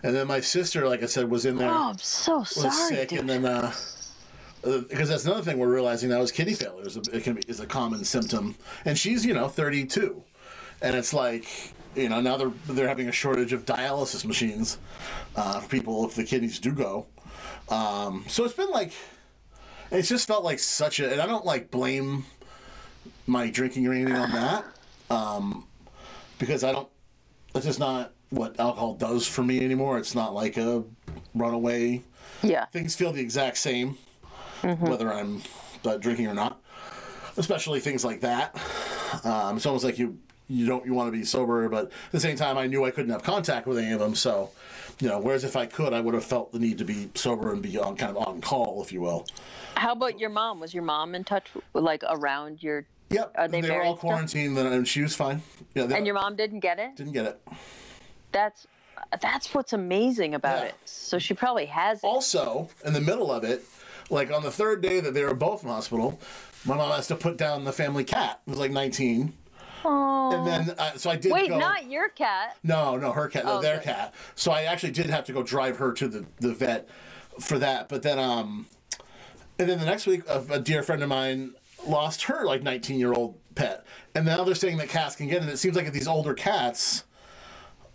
and 0.03 0.13
then 0.13 0.27
my 0.27 0.41
sister, 0.41 0.87
like 0.87 1.03
I 1.03 1.05
said, 1.05 1.29
was 1.29 1.45
in 1.45 1.57
there. 1.57 1.69
Oh, 1.69 1.91
I'm 1.91 1.97
so 1.97 2.39
was 2.39 2.49
sorry, 2.49 2.95
sick, 2.95 3.09
dude. 3.09 3.19
and 3.19 3.29
then 3.29 3.45
uh, 3.45 3.71
uh, 4.65 4.79
because 4.89 5.09
that's 5.09 5.25
another 5.25 5.41
thing 5.41 5.57
we're 5.57 5.73
realizing 5.73 6.09
now 6.09 6.21
is 6.21 6.31
kidney 6.31 6.53
failure 6.53 6.85
is 6.85 6.97
a, 6.97 7.01
it 7.13 7.23
can 7.23 7.35
be, 7.35 7.43
is 7.47 7.59
a 7.59 7.65
common 7.65 8.03
symptom, 8.03 8.55
and 8.85 8.97
she's 8.97 9.25
you 9.25 9.33
know 9.33 9.47
32, 9.47 10.21
and 10.81 10.95
it's 10.95 11.13
like 11.13 11.45
you 11.95 12.09
know 12.09 12.19
now 12.19 12.35
they're 12.35 12.51
they're 12.67 12.87
having 12.87 13.07
a 13.07 13.11
shortage 13.11 13.53
of 13.53 13.65
dialysis 13.65 14.25
machines 14.25 14.77
uh, 15.35 15.59
for 15.61 15.69
people 15.69 16.05
if 16.05 16.15
the 16.15 16.23
kidneys 16.23 16.59
do 16.59 16.71
go. 16.71 17.05
Um, 17.69 18.25
so 18.27 18.43
it's 18.43 18.53
been 18.53 18.71
like 18.71 18.91
it's 19.91 20.09
just 20.09 20.27
felt 20.27 20.43
like 20.43 20.59
such 20.59 20.99
a, 20.99 21.11
and 21.11 21.21
I 21.21 21.25
don't 21.25 21.45
like 21.45 21.69
blame 21.69 22.25
my 23.27 23.49
drinking 23.49 23.87
or 23.87 23.93
anything 23.93 24.15
on 24.15 24.31
that, 24.31 24.65
um, 25.09 25.67
because 26.39 26.63
I 26.63 26.71
don't. 26.71 26.89
That's 27.53 27.65
just 27.65 27.79
not 27.79 28.13
what 28.29 28.59
alcohol 28.59 28.95
does 28.95 29.27
for 29.27 29.43
me 29.43 29.63
anymore. 29.63 29.99
It's 29.99 30.15
not 30.15 30.33
like 30.33 30.57
a 30.57 30.83
runaway 31.35 32.01
yeah. 32.43 32.65
things 32.65 32.95
feel 32.95 33.11
the 33.11 33.21
exact 33.21 33.57
same, 33.57 33.97
whether 34.61 35.11
I'm 35.11 35.41
uh, 35.85 35.97
drinking 35.97 36.27
or 36.27 36.33
not. 36.33 36.61
Especially 37.37 37.79
things 37.79 38.05
like 38.05 38.21
that. 38.21 38.55
Um, 39.23 39.57
it's 39.57 39.65
almost 39.65 39.83
like 39.83 39.97
you 39.97 40.19
you 40.47 40.67
don't 40.67 40.85
you 40.85 40.93
want 40.93 41.07
to 41.07 41.11
be 41.11 41.23
sober, 41.23 41.67
but 41.69 41.85
at 41.85 42.11
the 42.11 42.19
same 42.19 42.35
time, 42.35 42.57
I 42.57 42.67
knew 42.67 42.85
I 42.85 42.91
couldn't 42.91 43.11
have 43.11 43.23
contact 43.23 43.65
with 43.65 43.79
any 43.79 43.91
of 43.91 43.99
them. 43.99 44.13
So, 44.13 44.51
you 44.99 45.07
know, 45.07 45.19
whereas 45.19 45.43
if 45.43 45.55
I 45.55 45.65
could, 45.65 45.93
I 45.93 45.99
would 45.99 46.13
have 46.13 46.23
felt 46.23 46.51
the 46.51 46.59
need 46.59 46.77
to 46.77 46.85
be 46.85 47.09
sober 47.15 47.51
and 47.51 47.61
be 47.61 47.77
on 47.77 47.95
kind 47.95 48.15
of 48.15 48.27
on 48.27 48.41
call, 48.41 48.83
if 48.83 48.91
you 48.91 49.01
will. 49.01 49.25
How 49.75 49.93
about 49.93 50.19
your 50.19 50.29
mom? 50.29 50.59
Was 50.59 50.73
your 50.73 50.83
mom 50.83 51.15
in 51.15 51.23
touch, 51.23 51.47
like 51.73 52.03
around 52.07 52.61
your? 52.61 52.85
Yep, 53.13 53.35
Are 53.37 53.47
they 53.47 53.61
were 53.61 53.67
all 53.67 53.77
married 53.77 53.85
still? 53.85 53.95
quarantined, 53.97 54.57
and 54.57 54.87
she 54.87 55.01
was 55.01 55.15
fine. 55.15 55.41
Yeah, 55.75 55.85
they 55.85 55.95
And 55.97 56.05
your 56.05 56.15
mom 56.15 56.35
didn't 56.35 56.59
get 56.61 56.79
it. 56.79 56.95
didn't 56.95 57.13
get 57.13 57.25
it. 57.25 57.41
That's 58.31 58.67
that's 59.21 59.53
what's 59.53 59.73
amazing 59.73 60.33
about 60.35 60.59
Yeah. 60.63 60.69
it. 60.69 60.75
So 60.85 61.19
she 61.19 61.33
probably 61.33 61.65
has 61.67 61.99
it. 62.03 62.07
Also, 62.07 62.69
in 62.85 62.93
the 62.93 63.01
middle 63.01 63.31
of 63.31 63.43
it, 63.43 63.63
like 64.09 64.31
on 64.31 64.43
the 64.43 64.51
third 64.51 64.81
day 64.81 64.99
that 65.01 65.13
they 65.13 65.23
were 65.23 65.33
both 65.33 65.63
in 65.63 65.69
hospital, 65.69 66.19
my 66.65 66.75
mom 66.75 66.91
has 66.91 67.07
to 67.07 67.15
put 67.15 67.37
down 67.37 67.63
the 67.65 67.73
family 67.73 68.03
cat. 68.03 68.39
It 68.47 68.49
was 68.51 68.59
like 68.59 68.71
19. 68.71 69.33
Oh. 69.85 70.31
And 70.31 70.47
then, 70.47 70.75
uh, 70.77 70.93
so 70.95 71.09
I 71.09 71.17
did 71.17 71.31
Wait, 71.33 71.49
go. 71.49 71.57
not 71.59 71.89
your 71.91 72.07
cat. 72.09 72.55
No, 72.63 72.95
no, 72.95 73.11
her 73.11 73.27
cat, 73.27 73.45
no, 73.45 73.57
Oh, 73.57 73.61
their 73.61 73.75
okay. 73.77 73.91
cat. 73.91 74.13
So 74.35 74.51
I 74.51 74.63
actually 74.63 74.91
did 74.93 75.07
have 75.09 75.25
to 75.25 75.33
go 75.33 75.43
drive 75.43 75.77
her 75.77 75.91
to 75.93 76.07
the, 76.07 76.25
the 76.39 76.53
vet 76.53 76.87
for 77.41 77.59
that. 77.59 77.89
But 77.89 78.01
then, 78.03 78.17
um, 78.17 78.67
and 79.59 79.67
then 79.69 79.79
the 79.79 79.85
next 79.85 80.07
week, 80.07 80.21
a, 80.29 80.41
a 80.49 80.59
dear 80.59 80.81
friend 80.83 81.03
of 81.03 81.09
mine 81.09 81.53
lost 81.85 82.23
her 82.23 82.45
like 82.45 82.63
19 82.63 82.99
year 82.99 83.13
old 83.13 83.37
pet. 83.55 83.85
And 84.15 84.25
now 84.25 84.43
they're 84.43 84.55
saying 84.55 84.77
that 84.77 84.89
cats 84.89 85.15
can 85.15 85.27
get 85.27 85.43
it. 85.43 85.49
It 85.49 85.57
seems 85.57 85.75
like 85.75 85.91
these 85.91 86.07
older 86.07 86.33
cats, 86.33 87.03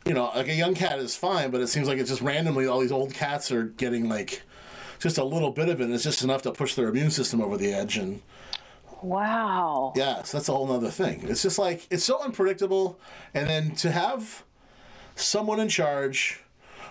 you 0.04 0.14
know, 0.14 0.30
like 0.34 0.48
a 0.48 0.54
young 0.54 0.74
cat 0.74 0.98
is 0.98 1.16
fine, 1.16 1.50
but 1.50 1.60
it 1.60 1.68
seems 1.68 1.88
like 1.88 1.98
it's 1.98 2.10
just 2.10 2.22
randomly 2.22 2.66
all 2.66 2.80
these 2.80 2.92
old 2.92 3.14
cats 3.14 3.50
are 3.52 3.64
getting 3.64 4.08
like 4.08 4.42
just 4.98 5.18
a 5.18 5.24
little 5.24 5.50
bit 5.50 5.68
of 5.68 5.80
it. 5.80 5.84
And 5.84 5.94
it's 5.94 6.04
just 6.04 6.22
enough 6.22 6.42
to 6.42 6.52
push 6.52 6.74
their 6.74 6.88
immune 6.88 7.10
system 7.10 7.40
over 7.40 7.56
the 7.56 7.72
edge. 7.72 7.96
And 7.96 8.22
Wow. 9.02 9.92
yeah, 9.94 10.22
so 10.22 10.38
that's 10.38 10.48
a 10.48 10.52
whole 10.52 10.66
nother 10.66 10.90
thing. 10.90 11.24
It's 11.28 11.42
just 11.42 11.58
like 11.58 11.86
it's 11.90 12.02
so 12.04 12.20
unpredictable, 12.20 12.98
and 13.32 13.48
then 13.48 13.74
to 13.76 13.92
have 13.92 14.42
someone 15.14 15.60
in 15.60 15.68
charge 15.68 16.40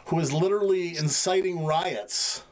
who 0.05 0.19
is 0.19 0.31
literally 0.31 0.95
inciting 0.95 1.65
riots 1.65 2.43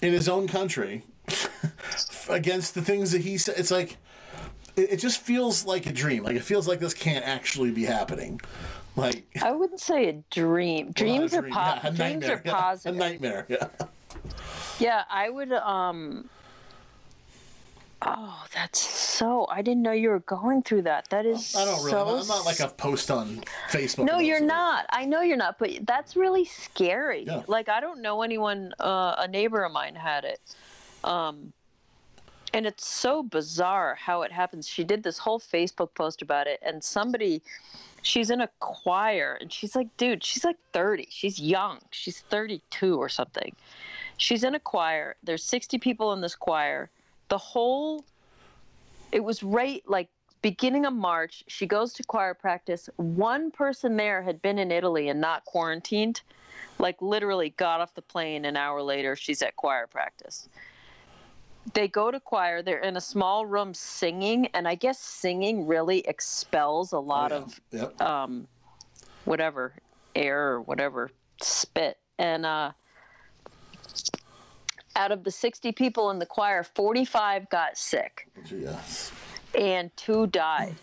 in 0.00 0.14
his 0.14 0.28
own 0.30 0.48
country 0.48 1.02
against 2.28 2.74
the 2.74 2.82
things 2.82 3.12
that 3.12 3.20
he 3.22 3.38
said. 3.38 3.56
It's 3.58 3.70
like 3.70 3.96
it, 4.76 4.92
it 4.92 4.96
just 4.96 5.20
feels 5.20 5.64
like 5.64 5.86
a 5.86 5.92
dream. 5.92 6.24
Like 6.24 6.36
it 6.36 6.44
feels 6.44 6.68
like 6.68 6.80
this 6.80 6.94
can't 6.94 7.24
actually 7.24 7.70
be 7.70 7.84
happening. 7.84 8.40
Like 8.96 9.24
I 9.42 9.52
wouldn't 9.52 9.80
say 9.80 10.08
a 10.08 10.12
dream. 10.30 10.92
Dreams 10.92 11.32
well, 11.32 11.42
are 11.42 11.46
a 11.46 11.50
dream. 11.50 11.54
po- 11.54 11.80
Yeah, 11.84 11.90
dreams 11.90 12.24
are 12.26 12.42
Yeah, 12.44 12.52
positive. 12.52 12.96
A 12.96 12.98
nightmare. 12.98 13.46
Yeah. 13.48 13.68
Yeah, 14.78 15.04
I 15.10 15.28
would. 15.28 15.52
Um. 15.52 16.28
Oh, 18.02 18.46
that's 18.54 18.80
so. 18.80 19.46
I 19.50 19.60
didn't 19.60 19.82
know 19.82 19.92
you 19.92 20.08
were 20.08 20.20
going 20.20 20.62
through 20.62 20.82
that. 20.82 21.08
That 21.10 21.26
is. 21.26 21.54
I 21.54 21.66
don't 21.66 21.78
really. 21.78 21.90
So 21.90 22.18
I'm 22.18 22.26
not 22.26 22.46
like 22.46 22.60
a 22.60 22.68
post 22.68 23.10
on 23.10 23.44
Facebook. 23.70 24.06
No, 24.06 24.18
you're 24.18 24.40
not. 24.40 24.86
I 24.88 25.04
know 25.04 25.20
you're 25.20 25.36
not, 25.36 25.58
but 25.58 25.70
that's 25.82 26.16
really 26.16 26.46
scary. 26.46 27.24
Yeah. 27.26 27.42
Like 27.46 27.68
I 27.68 27.80
don't 27.80 28.00
know 28.00 28.22
anyone. 28.22 28.72
Uh, 28.80 29.16
a 29.18 29.28
neighbor 29.28 29.62
of 29.64 29.72
mine 29.72 29.94
had 29.94 30.24
it, 30.24 30.40
um, 31.04 31.52
and 32.52 32.66
it's 32.66 32.86
so 32.86 33.22
bizarre 33.22 33.94
how 33.94 34.22
it 34.22 34.32
happens. 34.32 34.68
She 34.68 34.84
did 34.84 35.02
this 35.02 35.18
whole 35.18 35.38
Facebook 35.38 35.94
post 35.94 36.22
about 36.22 36.46
it, 36.46 36.60
and 36.64 36.82
somebody, 36.82 37.42
she's 38.02 38.30
in 38.30 38.40
a 38.40 38.48
choir, 38.58 39.38
and 39.40 39.52
she's 39.52 39.76
like, 39.76 39.94
dude, 39.96 40.24
she's 40.24 40.44
like 40.44 40.56
30. 40.72 41.08
She's 41.10 41.38
young. 41.38 41.78
She's 41.90 42.20
32 42.20 42.96
or 42.96 43.08
something. 43.08 43.54
She's 44.16 44.44
in 44.44 44.54
a 44.54 44.60
choir. 44.60 45.16
There's 45.22 45.44
60 45.44 45.78
people 45.78 46.12
in 46.12 46.20
this 46.20 46.34
choir. 46.34 46.90
The 47.28 47.38
whole, 47.38 48.04
it 49.12 49.22
was 49.22 49.42
right 49.42 49.82
like 49.86 50.08
beginning 50.42 50.86
of 50.86 50.92
March. 50.92 51.44
She 51.46 51.66
goes 51.66 51.92
to 51.94 52.02
choir 52.02 52.34
practice. 52.34 52.90
One 52.96 53.50
person 53.50 53.96
there 53.96 54.22
had 54.22 54.42
been 54.42 54.58
in 54.58 54.70
Italy 54.70 55.08
and 55.08 55.20
not 55.20 55.44
quarantined. 55.44 56.22
Like 56.78 57.00
literally 57.00 57.50
got 57.50 57.80
off 57.80 57.94
the 57.94 58.02
plane 58.02 58.44
an 58.44 58.56
hour 58.56 58.82
later. 58.82 59.14
She's 59.14 59.42
at 59.42 59.56
choir 59.56 59.86
practice. 59.86 60.48
They 61.74 61.88
go 61.88 62.10
to 62.10 62.18
choir. 62.20 62.62
They're 62.62 62.80
in 62.80 62.96
a 62.96 63.00
small 63.00 63.46
room 63.46 63.74
singing, 63.74 64.46
and 64.54 64.66
I 64.66 64.74
guess 64.74 64.98
singing 64.98 65.66
really 65.66 66.00
expels 66.00 66.92
a 66.92 66.98
lot 66.98 67.30
Yeah. 67.30 67.36
of 67.38 67.60
Yep. 67.70 68.00
um, 68.00 68.48
whatever 69.24 69.74
air 70.14 70.52
or 70.52 70.60
whatever 70.62 71.10
spit. 71.42 71.98
And 72.18 72.44
uh, 72.44 72.72
out 74.96 75.12
of 75.12 75.22
the 75.24 75.30
60 75.30 75.72
people 75.72 76.10
in 76.10 76.18
the 76.18 76.26
choir, 76.26 76.62
45 76.62 77.48
got 77.50 77.76
sick 77.78 78.28
Yes. 78.50 79.12
and 79.54 79.94
two 79.96 80.26
died. 80.28 80.76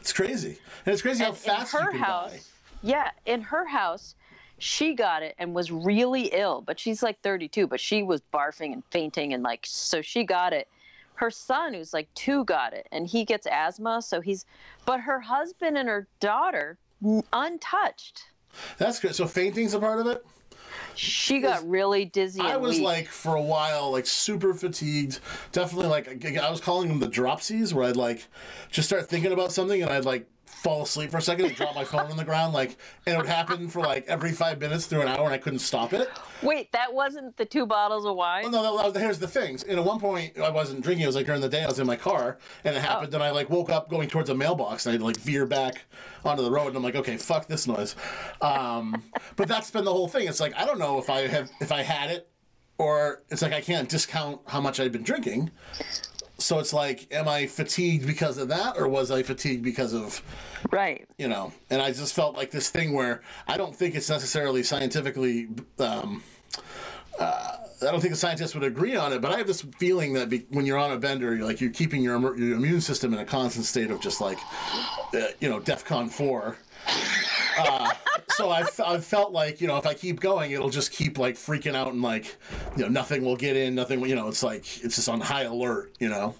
It's 0.00 0.12
crazy. 0.12 0.58
And 0.86 0.92
it's 0.92 1.02
crazy 1.02 1.22
how 1.24 1.30
And 1.30 1.36
in 1.38 1.42
fast 1.42 1.72
you 1.72 1.78
her 1.80 1.92
house, 1.98 2.30
die. 2.32 2.40
yeah, 2.82 3.10
in 3.26 3.40
her 3.42 3.66
house, 3.66 4.14
she 4.62 4.94
got 4.94 5.24
it 5.24 5.34
and 5.40 5.52
was 5.52 5.72
really 5.72 6.26
ill, 6.26 6.62
but 6.64 6.78
she's 6.78 7.02
like 7.02 7.20
32, 7.22 7.66
but 7.66 7.80
she 7.80 8.04
was 8.04 8.22
barfing 8.32 8.72
and 8.72 8.84
fainting 8.92 9.32
and 9.34 9.42
like, 9.42 9.66
so 9.66 10.00
she 10.00 10.22
got 10.22 10.52
it. 10.52 10.68
Her 11.14 11.32
son, 11.32 11.74
who's 11.74 11.92
like 11.92 12.08
two, 12.14 12.44
got 12.44 12.72
it 12.72 12.86
and 12.92 13.04
he 13.04 13.24
gets 13.24 13.48
asthma. 13.48 14.00
So 14.00 14.20
he's, 14.20 14.46
but 14.86 15.00
her 15.00 15.18
husband 15.18 15.76
and 15.76 15.88
her 15.88 16.06
daughter, 16.20 16.78
untouched. 17.32 18.28
That's 18.78 19.00
good. 19.00 19.16
So 19.16 19.26
fainting's 19.26 19.74
a 19.74 19.80
part 19.80 19.98
of 19.98 20.06
it? 20.06 20.24
She 20.94 21.40
got 21.40 21.68
really 21.68 22.04
dizzy. 22.04 22.38
And 22.38 22.48
I 22.48 22.56
was 22.56 22.76
weak. 22.76 22.84
like 22.84 23.08
for 23.08 23.34
a 23.34 23.42
while 23.42 23.90
like 23.90 24.06
super 24.06 24.54
fatigued. 24.54 25.18
Definitely 25.50 25.88
like 25.88 26.38
I 26.38 26.48
was 26.50 26.60
calling 26.60 26.86
them 26.86 27.00
the 27.00 27.08
dropsies 27.08 27.72
where 27.72 27.84
I'd 27.86 27.96
like 27.96 28.28
just 28.70 28.88
start 28.88 29.08
thinking 29.08 29.32
about 29.32 29.50
something 29.50 29.82
and 29.82 29.90
I'd 29.90 30.04
like 30.04 30.28
fall 30.62 30.82
asleep 30.82 31.10
for 31.10 31.16
a 31.18 31.22
second 31.22 31.46
and 31.46 31.56
drop 31.56 31.74
my 31.74 31.82
phone 31.82 32.08
on 32.08 32.16
the 32.16 32.24
ground 32.24 32.52
like 32.54 32.76
and 33.06 33.14
it 33.14 33.18
would 33.18 33.26
happen 33.26 33.68
for 33.68 33.80
like 33.80 34.06
every 34.06 34.30
five 34.30 34.60
minutes 34.60 34.86
through 34.86 35.00
an 35.02 35.08
hour 35.08 35.24
and 35.24 35.34
I 35.34 35.38
couldn't 35.38 35.58
stop 35.58 35.92
it. 35.92 36.08
Wait, 36.40 36.70
that 36.70 36.92
wasn't 36.94 37.36
the 37.36 37.44
two 37.44 37.66
bottles 37.66 38.04
of 38.06 38.14
wine? 38.14 38.44
Oh, 38.46 38.48
no, 38.50 38.76
that, 38.82 38.94
that- 38.94 39.00
here's 39.00 39.18
the 39.18 39.26
things. 39.26 39.64
And 39.64 39.78
at 39.78 39.84
one 39.84 39.98
point, 39.98 40.38
I 40.38 40.50
wasn't 40.50 40.82
drinking. 40.82 41.02
It 41.04 41.06
was 41.08 41.16
like 41.16 41.26
during 41.26 41.40
the 41.40 41.48
day. 41.48 41.64
I 41.64 41.66
was 41.68 41.78
in 41.80 41.86
my 41.86 41.96
car, 41.96 42.38
and 42.64 42.76
it 42.76 42.80
happened. 42.80 43.12
And 43.14 43.22
I 43.22 43.30
like 43.30 43.48
woke 43.50 43.70
up 43.70 43.88
going 43.88 44.08
towards 44.08 44.28
a 44.30 44.34
mailbox, 44.34 44.86
and 44.86 44.94
I'd 44.94 45.00
like 45.02 45.16
veer 45.18 45.46
back 45.46 45.84
onto 46.24 46.42
the 46.42 46.50
road. 46.50 46.68
And 46.68 46.76
I'm 46.76 46.82
like, 46.82 46.96
okay, 46.96 47.16
fuck 47.16 47.46
this 47.46 47.66
noise. 47.68 47.94
Um, 48.40 49.04
but 49.36 49.46
that's 49.48 49.70
been 49.70 49.84
the 49.84 49.92
whole 49.92 50.08
thing. 50.08 50.26
It's 50.26 50.40
like 50.40 50.54
I 50.56 50.64
don't 50.64 50.78
know 50.80 50.98
if 50.98 51.08
I 51.10 51.28
have 51.28 51.48
if 51.60 51.70
I 51.70 51.82
had 51.82 52.10
it, 52.10 52.28
or 52.78 53.22
it's 53.30 53.42
like 53.42 53.52
I 53.52 53.60
can't 53.60 53.88
discount 53.88 54.40
how 54.48 54.60
much 54.60 54.80
I'd 54.80 54.90
been 54.92 55.04
drinking. 55.04 55.50
So 56.42 56.58
it's 56.58 56.72
like, 56.72 57.12
am 57.12 57.28
I 57.28 57.46
fatigued 57.46 58.06
because 58.06 58.36
of 58.38 58.48
that, 58.48 58.76
or 58.76 58.88
was 58.88 59.10
I 59.10 59.22
fatigued 59.22 59.62
because 59.62 59.94
of 59.94 60.22
Right. 60.70 61.06
you 61.18 61.28
know, 61.28 61.52
and 61.70 61.80
I 61.80 61.92
just 61.92 62.14
felt 62.14 62.36
like 62.36 62.50
this 62.50 62.68
thing 62.68 62.92
where 62.92 63.22
I 63.46 63.56
don't 63.56 63.74
think 63.74 63.94
it's 63.94 64.08
necessarily 64.10 64.62
scientifically. 64.62 65.48
Um, 65.78 66.22
uh, 67.18 67.56
I 67.82 67.86
don't 67.86 68.00
think 68.00 68.12
the 68.12 68.18
scientists 68.18 68.54
would 68.54 68.64
agree 68.64 68.96
on 68.96 69.12
it, 69.12 69.20
but 69.20 69.32
I 69.32 69.38
have 69.38 69.46
this 69.46 69.62
feeling 69.78 70.12
that 70.14 70.28
be, 70.28 70.46
when 70.50 70.66
you're 70.66 70.78
on 70.78 70.92
a 70.92 70.98
bender, 70.98 71.34
you're 71.34 71.44
like 71.44 71.60
you're 71.60 71.70
keeping 71.70 72.02
your, 72.02 72.18
your 72.36 72.56
immune 72.56 72.80
system 72.80 73.12
in 73.12 73.18
a 73.18 73.24
constant 73.24 73.64
state 73.66 73.90
of 73.90 74.00
just 74.00 74.20
like, 74.20 74.38
uh, 75.14 75.26
you 75.40 75.48
know, 75.48 75.60
DEFCON 75.60 76.10
four. 76.10 76.56
Uh, 77.58 77.90
so 78.30 78.50
I, 78.50 78.60
f- 78.60 78.80
I 78.80 78.98
felt 78.98 79.32
like 79.32 79.60
you 79.60 79.66
know 79.68 79.76
if 79.76 79.86
I 79.86 79.94
keep 79.94 80.20
going, 80.20 80.50
it'll 80.52 80.70
just 80.70 80.92
keep 80.92 81.18
like 81.18 81.34
freaking 81.36 81.74
out 81.74 81.92
and 81.92 82.02
like, 82.02 82.36
you 82.76 82.82
know, 82.82 82.88
nothing 82.88 83.24
will 83.24 83.36
get 83.36 83.56
in, 83.56 83.74
nothing. 83.74 84.00
will- 84.00 84.08
You 84.08 84.14
know, 84.14 84.28
it's 84.28 84.42
like 84.42 84.62
it's 84.84 84.96
just 84.96 85.08
on 85.08 85.20
high 85.20 85.42
alert. 85.42 85.92
You 86.00 86.08
know, 86.08 86.34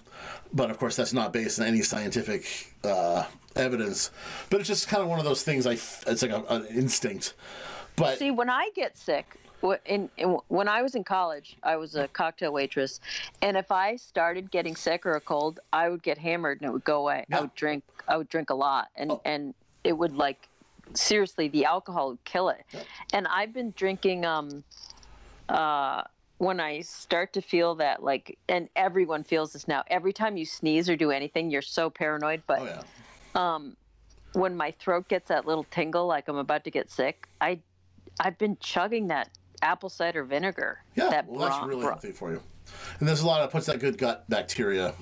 but 0.53 0.69
of 0.71 0.77
course 0.77 0.95
that's 0.95 1.13
not 1.13 1.33
based 1.33 1.59
on 1.59 1.67
any 1.67 1.81
scientific 1.81 2.73
uh, 2.83 3.25
evidence. 3.55 4.11
But 4.49 4.59
it's 4.59 4.69
just 4.69 4.87
kind 4.87 5.03
of 5.03 5.09
one 5.09 5.19
of 5.19 5.25
those 5.25 5.43
things. 5.43 5.65
I 5.67 5.73
f- 5.73 6.03
it's 6.07 6.21
like 6.21 6.31
a, 6.31 6.43
an 6.49 6.65
instinct. 6.67 7.33
But 7.95 8.17
See, 8.17 8.31
when 8.31 8.49
I 8.49 8.69
get 8.75 8.97
sick, 8.97 9.37
in, 9.85 10.09
in 10.17 10.37
when 10.47 10.67
I 10.67 10.81
was 10.81 10.95
in 10.95 11.03
college, 11.03 11.57
I 11.63 11.75
was 11.75 11.95
a 11.95 12.07
cocktail 12.07 12.51
waitress, 12.51 12.99
and 13.43 13.55
if 13.55 13.71
I 13.71 13.95
started 13.97 14.49
getting 14.51 14.75
sick 14.75 15.05
or 15.05 15.13
a 15.13 15.21
cold, 15.21 15.59
I 15.71 15.89
would 15.89 16.01
get 16.03 16.17
hammered 16.17 16.59
and 16.61 16.69
it 16.69 16.73
would 16.73 16.83
go 16.83 17.01
away. 17.01 17.25
Yeah. 17.29 17.37
I 17.37 17.41
would 17.41 17.55
drink. 17.55 17.83
I 18.07 18.17
would 18.17 18.29
drink 18.29 18.49
a 18.49 18.55
lot, 18.55 18.87
and 18.95 19.11
Oh. 19.11 19.21
and 19.25 19.53
it 19.83 19.93
would 19.97 20.15
like 20.15 20.47
seriously, 20.93 21.47
the 21.47 21.65
alcohol 21.65 22.09
would 22.09 22.23
kill 22.23 22.49
it. 22.49 22.65
And 23.13 23.27
I've 23.27 23.53
been 23.53 23.73
drinking. 23.75 24.25
Um, 24.25 24.63
uh, 25.49 26.03
when 26.43 26.59
I 26.59 26.81
start 26.81 27.31
to 27.33 27.41
feel 27.41 27.75
that, 27.75 28.03
like, 28.03 28.37
and 28.49 28.67
everyone 28.75 29.23
feels 29.23 29.53
this 29.53 29.67
now. 29.67 29.83
Every 29.87 30.11
time 30.11 30.35
you 30.35 30.45
sneeze 30.45 30.89
or 30.89 30.95
do 30.95 31.11
anything, 31.11 31.49
you're 31.49 31.61
so 31.61 31.89
paranoid. 31.89 32.43
But 32.47 32.59
oh 32.59 32.65
yeah, 32.65 32.81
um, 33.35 33.77
when 34.33 34.55
my 34.55 34.71
throat 34.71 35.07
gets 35.07 35.29
that 35.29 35.45
little 35.45 35.65
tingle, 35.71 36.05
like 36.05 36.27
I'm 36.27 36.37
about 36.37 36.63
to 36.65 36.71
get 36.71 36.91
sick, 36.91 37.27
I, 37.39 37.59
I've 38.19 38.37
been 38.37 38.57
chugging 38.59 39.07
that 39.07 39.29
apple 39.61 39.89
cider 39.89 40.23
vinegar. 40.23 40.83
yeah. 40.95 41.09
That 41.09 41.27
well, 41.27 41.49
that's 41.49 41.65
really 41.65 41.83
healthy 41.83 42.11
for 42.11 42.31
you. 42.31 42.41
And 42.99 43.07
there's 43.07 43.21
a 43.21 43.27
lot 43.27 43.41
of 43.41 43.51
puts 43.51 43.67
that 43.67 43.79
good 43.79 43.97
gut 43.97 44.25
bacteria. 44.29 44.93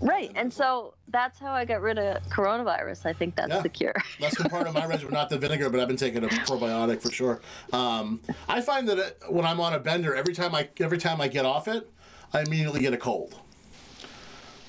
Right. 0.00 0.30
And 0.34 0.52
so 0.52 0.94
that's 1.08 1.38
how 1.38 1.52
I 1.52 1.64
got 1.64 1.80
rid 1.80 1.98
of 1.98 2.22
coronavirus. 2.28 3.06
I 3.06 3.12
think 3.12 3.34
that's 3.36 3.50
Yeah. 3.50 3.60
the 3.62 3.68
cure. 3.68 3.94
That's 4.20 4.36
been 4.36 4.50
part 4.50 4.66
of 4.66 4.74
my 4.74 4.86
regimen, 4.86 5.14
not 5.14 5.28
the 5.30 5.38
vinegar, 5.38 5.70
but 5.70 5.80
I've 5.80 5.88
been 5.88 5.96
taking 5.96 6.24
a 6.24 6.28
probiotic 6.28 7.00
for 7.02 7.10
sure. 7.10 7.40
Um, 7.72 8.20
I 8.48 8.60
find 8.60 8.88
that 8.88 8.98
it, 8.98 9.22
when 9.28 9.44
I'm 9.46 9.60
on 9.60 9.72
a 9.74 9.78
bender, 9.78 10.14
every 10.14 10.34
time 10.34 10.54
I 10.54 10.68
every 10.80 10.98
time 10.98 11.20
I 11.20 11.28
get 11.28 11.44
off 11.44 11.68
it, 11.68 11.88
I 12.32 12.42
immediately 12.42 12.80
get 12.80 12.92
a 12.92 12.96
cold. 12.98 13.34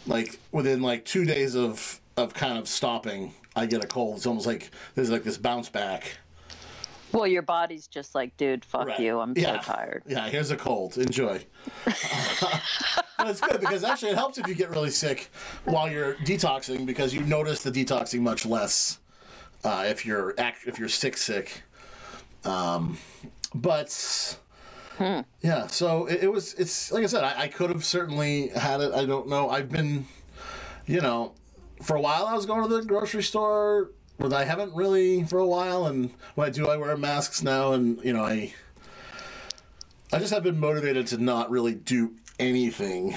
Like 0.08 0.39
within 0.52 0.82
like 0.82 1.06
two 1.06 1.26
days 1.26 1.56
of 1.56 2.00
of 2.18 2.34
kind 2.34 2.58
of 2.58 2.68
stopping, 2.68 3.34
I 3.56 3.65
get 3.65 3.84
a 3.84 3.88
cold. 3.88 4.18
It's 4.18 4.26
almost 4.26 4.48
like 4.48 4.72
there's 4.96 5.10
like 5.10 5.24
this 5.24 5.38
bounce 5.38 5.70
back. 5.70 6.18
well, 7.12 7.26
your 7.28 7.42
body's 7.42 7.88
just 7.88 8.13
like, 8.15 8.36
dude, 8.38 8.63
fuck 8.63 8.88
Right. 8.88 9.00
you. 9.00 9.20
I'm 9.20 9.34
Yeah. 9.36 9.62
so 9.62 9.74
tired. 9.74 10.04
Yeah, 10.08 10.28
here's 10.30 10.52
a 10.52 10.58
cold. 10.58 10.98
Enjoy. 10.98 11.44
it's 13.27 13.41
good 13.41 13.60
because 13.60 13.84
actually 13.84 14.12
it 14.12 14.17
helps 14.17 14.38
if 14.38 14.47
you 14.47 14.55
get 14.55 14.69
really 14.69 14.89
sick 14.89 15.29
while 15.65 15.89
you're 15.89 16.15
detoxing 16.15 16.86
because 16.86 17.13
you 17.13 17.21
notice 17.21 17.63
the 17.63 17.71
detoxing 17.71 18.21
much 18.21 18.45
less 18.45 18.99
uh, 19.63 19.86
if 19.88 20.05
you're 20.05 20.34
act- 20.38 20.67
if 20.67 20.79
you're 20.79 20.89
sick 20.89 21.17
sick. 21.17 21.63
Um, 22.45 22.97
but 23.53 24.38
yeah, 25.41 25.67
so 25.67 26.05
it, 26.05 26.23
it 26.23 26.32
was. 26.32 26.53
It's 26.55 26.91
like 26.91 27.03
I 27.03 27.08
said, 27.08 27.23
I, 27.23 27.41
I 27.41 27.47
could 27.47 27.69
have 27.69 27.84
certainly 27.86 28.49
had 28.49 28.82
it. 28.82 28.93
I 28.93 29.05
don't 29.05 29.27
know. 29.27 29.49
I've 29.49 29.69
been, 29.69 30.05
you 30.86 31.01
know, 31.01 31.34
for 31.82 31.95
a 31.95 32.01
while 32.01 32.25
I 32.25 32.34
was 32.34 32.45
going 32.45 32.62
to 32.67 32.67
the 32.67 32.84
grocery 32.84 33.23
store. 33.23 33.91
But 34.17 34.34
I 34.34 34.43
haven't 34.43 34.75
really 34.75 35.23
for 35.23 35.39
a 35.39 35.47
while, 35.47 35.86
and 35.86 36.12
when 36.36 36.47
I 36.47 36.51
do, 36.51 36.67
I 36.67 36.75
wear 36.75 36.97
masks 36.97 37.41
now, 37.41 37.71
and 37.71 38.03
you 38.03 38.12
know, 38.12 38.25
I 38.25 38.53
I 40.12 40.19
just 40.19 40.34
have 40.34 40.43
been 40.43 40.60
motivated 40.60 41.08
to 41.08 41.17
not 41.17 41.49
really 41.49 41.73
do 41.73 42.15
anything. 42.39 43.15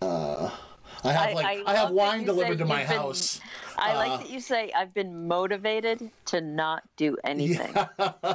Uh, 0.00 0.50
I 1.04 1.12
have 1.12 1.34
like 1.34 1.46
I 1.46 1.62
I, 1.72 1.74
have 1.76 1.90
wine 1.90 2.24
delivered 2.24 2.58
to 2.58 2.64
my 2.64 2.78
been- 2.78 2.86
house. 2.86 3.40
I 3.80 3.92
Uh, 3.92 3.96
like 3.96 4.20
that 4.22 4.30
you 4.30 4.40
say 4.40 4.72
I've 4.76 4.92
been 4.92 5.28
motivated 5.28 6.10
to 6.26 6.40
not 6.40 6.82
do 6.96 7.16
anything. 7.22 7.72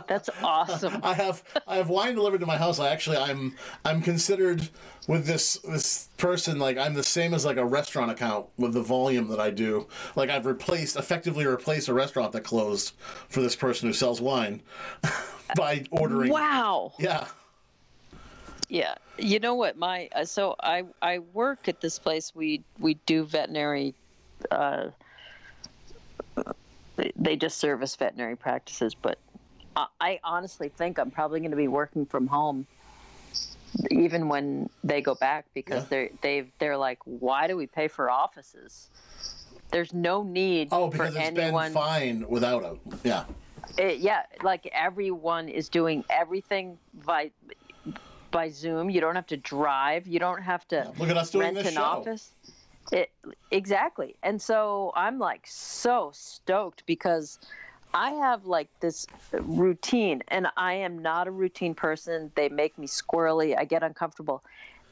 That's 0.08 0.30
awesome. 0.42 1.00
I 1.04 1.14
have 1.14 1.44
I 1.68 1.76
have 1.76 1.90
wine 1.90 2.16
delivered 2.16 2.40
to 2.40 2.46
my 2.46 2.56
house. 2.56 2.80
I 2.80 2.90
actually 2.90 3.18
I'm 3.18 3.54
I'm 3.84 4.02
considered 4.02 4.70
with 5.08 5.26
this 5.26 5.56
this 5.68 6.08
person 6.18 6.60
like 6.60 6.78
I'm 6.78 6.94
the 6.94 7.04
same 7.04 7.34
as 7.34 7.44
like 7.44 7.58
a 7.58 7.66
restaurant 7.66 8.10
account 8.12 8.46
with 8.58 8.74
the 8.74 8.82
volume 8.82 9.28
that 9.30 9.40
I 9.42 9.50
do. 9.50 9.88
Like 10.16 10.30
I've 10.30 10.46
replaced 10.46 10.96
effectively 10.96 11.46
replaced 11.46 11.90
a 11.90 11.94
restaurant 11.94 12.32
that 12.32 12.42
closed 12.46 12.94
for 13.28 13.42
this 13.42 13.56
person 13.58 13.90
who 13.90 13.94
sells 13.94 14.22
wine 14.22 14.62
by 15.58 15.84
ordering. 15.92 16.32
Wow. 16.32 16.94
Yeah. 17.00 17.28
Yeah, 18.74 18.96
you 19.20 19.40
know 19.40 19.54
what? 19.54 19.78
My 19.78 20.10
uh, 20.16 20.26
so 20.26 20.56
I 20.60 20.84
I 21.00 21.20
work 21.20 21.68
at 21.68 21.80
this 21.80 22.00
place. 22.00 22.34
We 22.34 22.64
we 22.80 22.96
do 23.06 23.24
veterinary. 23.24 23.94
Uh, 24.50 24.88
they- 26.96 27.12
they 27.16 27.36
just 27.36 27.60
service 27.60 27.96
veterinary 27.96 28.36
practices, 28.36 28.96
but 28.96 29.20
I, 29.76 29.86
I 30.02 30.20
honestly 30.24 30.70
think 30.70 30.98
I'm 30.98 31.12
probably 31.12 31.40
going 31.40 31.52
to 31.52 31.58
be 31.58 31.68
working 31.68 32.08
from 32.08 32.26
home, 32.26 32.66
even 33.92 34.28
when 34.28 34.68
they 34.84 35.02
go 35.02 35.14
back, 35.14 35.46
because 35.54 35.84
Yeah. 35.84 35.88
they're 35.90 36.10
they've 36.22 36.52
they're 36.58 36.78
like, 36.78 36.98
why 37.06 37.46
do 37.46 37.56
we 37.56 37.68
pay 37.68 37.88
for 37.88 38.10
offices? 38.10 38.90
There's 39.70 39.94
no 39.94 40.24
need 40.24 40.70
Oh, 40.72 40.88
for 40.88 40.94
because 40.94 41.16
it's 41.16 41.30
anyone. 41.30 41.66
been 41.66 41.74
fine 41.74 42.26
without 42.28 42.64
a 42.64 42.76
yeah. 43.04 43.26
It, 43.78 44.00
yeah, 44.00 44.24
like 44.42 44.68
everyone 44.74 45.48
is 45.48 45.70
doing 45.70 46.04
everything 46.10 46.80
by 47.06 47.32
by 48.34 48.50
Zoom. 48.50 48.90
You 48.90 49.00
don't 49.00 49.16
have 49.16 49.28
to 49.28 49.38
drive. 49.38 50.06
You 50.06 50.20
don't 50.20 50.42
have 50.42 50.68
to 50.70 50.92
Look 51.00 51.10
at 51.10 51.16
us 51.16 51.32
doing 51.32 51.46
rent 51.46 51.56
this 51.56 51.68
an 51.68 51.74
show. 51.76 51.84
office. 51.84 52.32
It, 52.92 53.10
exactly. 53.52 54.16
And 54.24 54.42
so 54.42 54.92
I'm 54.96 55.18
like 55.20 55.44
so 55.46 56.12
stoked 56.14 56.86
because 56.86 57.40
I 57.94 58.12
have 58.12 58.46
like 58.46 58.68
this 58.82 59.08
routine 59.32 60.22
and 60.28 60.48
I 60.58 60.74
am 60.74 61.00
not 61.00 61.28
a 61.28 61.32
routine 61.32 61.76
person. 61.76 62.32
They 62.36 62.50
make 62.50 62.78
me 62.78 62.88
squirrely. 62.88 63.58
I 63.58 63.64
get 63.64 63.84
uncomfortable. 63.84 64.44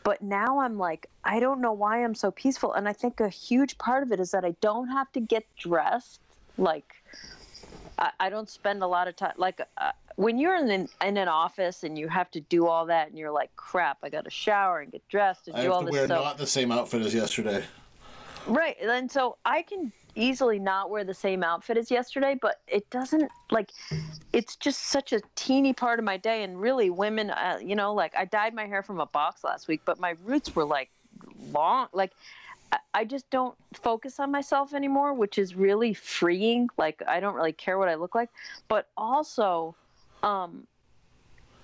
But 0.04 0.22
now 0.22 0.60
I'm 0.60 0.78
like, 0.78 1.08
I 1.24 1.40
don't 1.40 1.62
know 1.62 1.74
why 1.74 2.04
I'm 2.04 2.16
so 2.16 2.32
peaceful. 2.32 2.74
And 2.74 2.88
I 2.88 2.94
think 2.94 3.20
a 3.20 3.30
huge 3.30 3.78
part 3.78 4.04
of 4.04 4.12
it 4.12 4.20
is 4.20 4.32
that 4.32 4.46
I 4.46 4.56
don't 4.62 4.88
have 4.88 5.12
to 5.12 5.20
get 5.20 5.46
dressed. 5.58 6.22
Like, 6.58 6.96
I, 8.02 8.12
I 8.20 8.30
don't 8.30 8.50
spend 8.50 8.84
a 8.84 8.88
lot 8.88 9.08
of 9.08 9.16
time. 9.16 9.34
Like, 9.38 9.62
uh, 9.78 9.92
when 10.18 10.38
you're 10.38 10.56
in 10.56 10.70
an, 10.70 10.90
in 11.06 11.18
an 11.18 11.28
office 11.28 11.84
and 11.84 11.98
you 11.98 12.08
have 12.10 12.30
to 12.32 12.42
do 12.42 12.68
all 12.68 12.86
that 12.88 13.10
and 13.10 13.18
you're 13.18 13.32
like, 13.32 13.56
crap, 13.56 14.00
I 14.04 14.10
got 14.10 14.26
to 14.26 14.30
shower 14.30 14.80
and 14.80 14.92
get 14.92 15.08
dressed 15.08 15.48
and 15.48 15.56
I 15.56 15.62
do 15.62 15.68
have 15.68 15.74
all 15.74 15.80
to 15.82 15.86
this 15.86 15.94
wear 15.94 16.06
stuff. 16.06 16.24
not 16.24 16.38
the 16.38 16.48
same 16.48 16.72
outfit 16.72 17.02
as 17.02 17.14
yesterday. 17.14 17.64
Right. 18.48 18.76
And 18.82 19.10
so 19.10 19.38
I 19.46 19.62
can 19.62 19.92
easily 20.16 20.60
not 20.60 20.90
wear 20.90 21.04
the 21.04 21.14
same 21.14 21.44
outfit 21.44 21.78
as 21.78 21.90
yesterday, 21.90 22.38
but 22.42 22.60
it 22.68 22.90
doesn't 22.90 23.32
like 23.52 23.72
it's 24.34 24.56
just 24.56 24.88
such 24.88 25.14
a 25.14 25.22
teeny 25.36 25.74
part 25.74 26.00
of 26.00 26.06
my 26.06 26.18
day. 26.18 26.44
And 26.44 26.60
really, 26.60 26.90
women, 26.90 27.30
uh, 27.30 27.60
you 27.62 27.76
know, 27.76 27.94
like 27.94 28.16
I 28.16 28.26
dyed 28.26 28.54
my 28.54 28.66
hair 28.66 28.84
from 28.84 29.00
a 29.00 29.06
box 29.06 29.44
last 29.44 29.68
week, 29.68 29.82
but 29.86 30.00
my 30.00 30.16
roots 30.26 30.56
were 30.56 30.66
like 30.66 30.90
long. 31.52 31.88
Like 31.94 32.12
I 32.94 33.06
just 33.06 33.30
don't 33.30 33.56
focus 33.74 34.20
on 34.20 34.32
myself 34.32 34.74
anymore, 34.74 35.14
which 35.14 35.38
is 35.38 35.56
really 35.56 35.94
freeing. 35.94 36.70
Like 36.78 37.02
I 37.08 37.20
don't 37.20 37.36
really 37.36 37.54
care 37.54 37.78
what 37.78 37.88
I 37.88 37.96
look 37.96 38.16
like, 38.16 38.30
but 38.68 38.88
also, 38.98 39.76
um, 40.24 40.68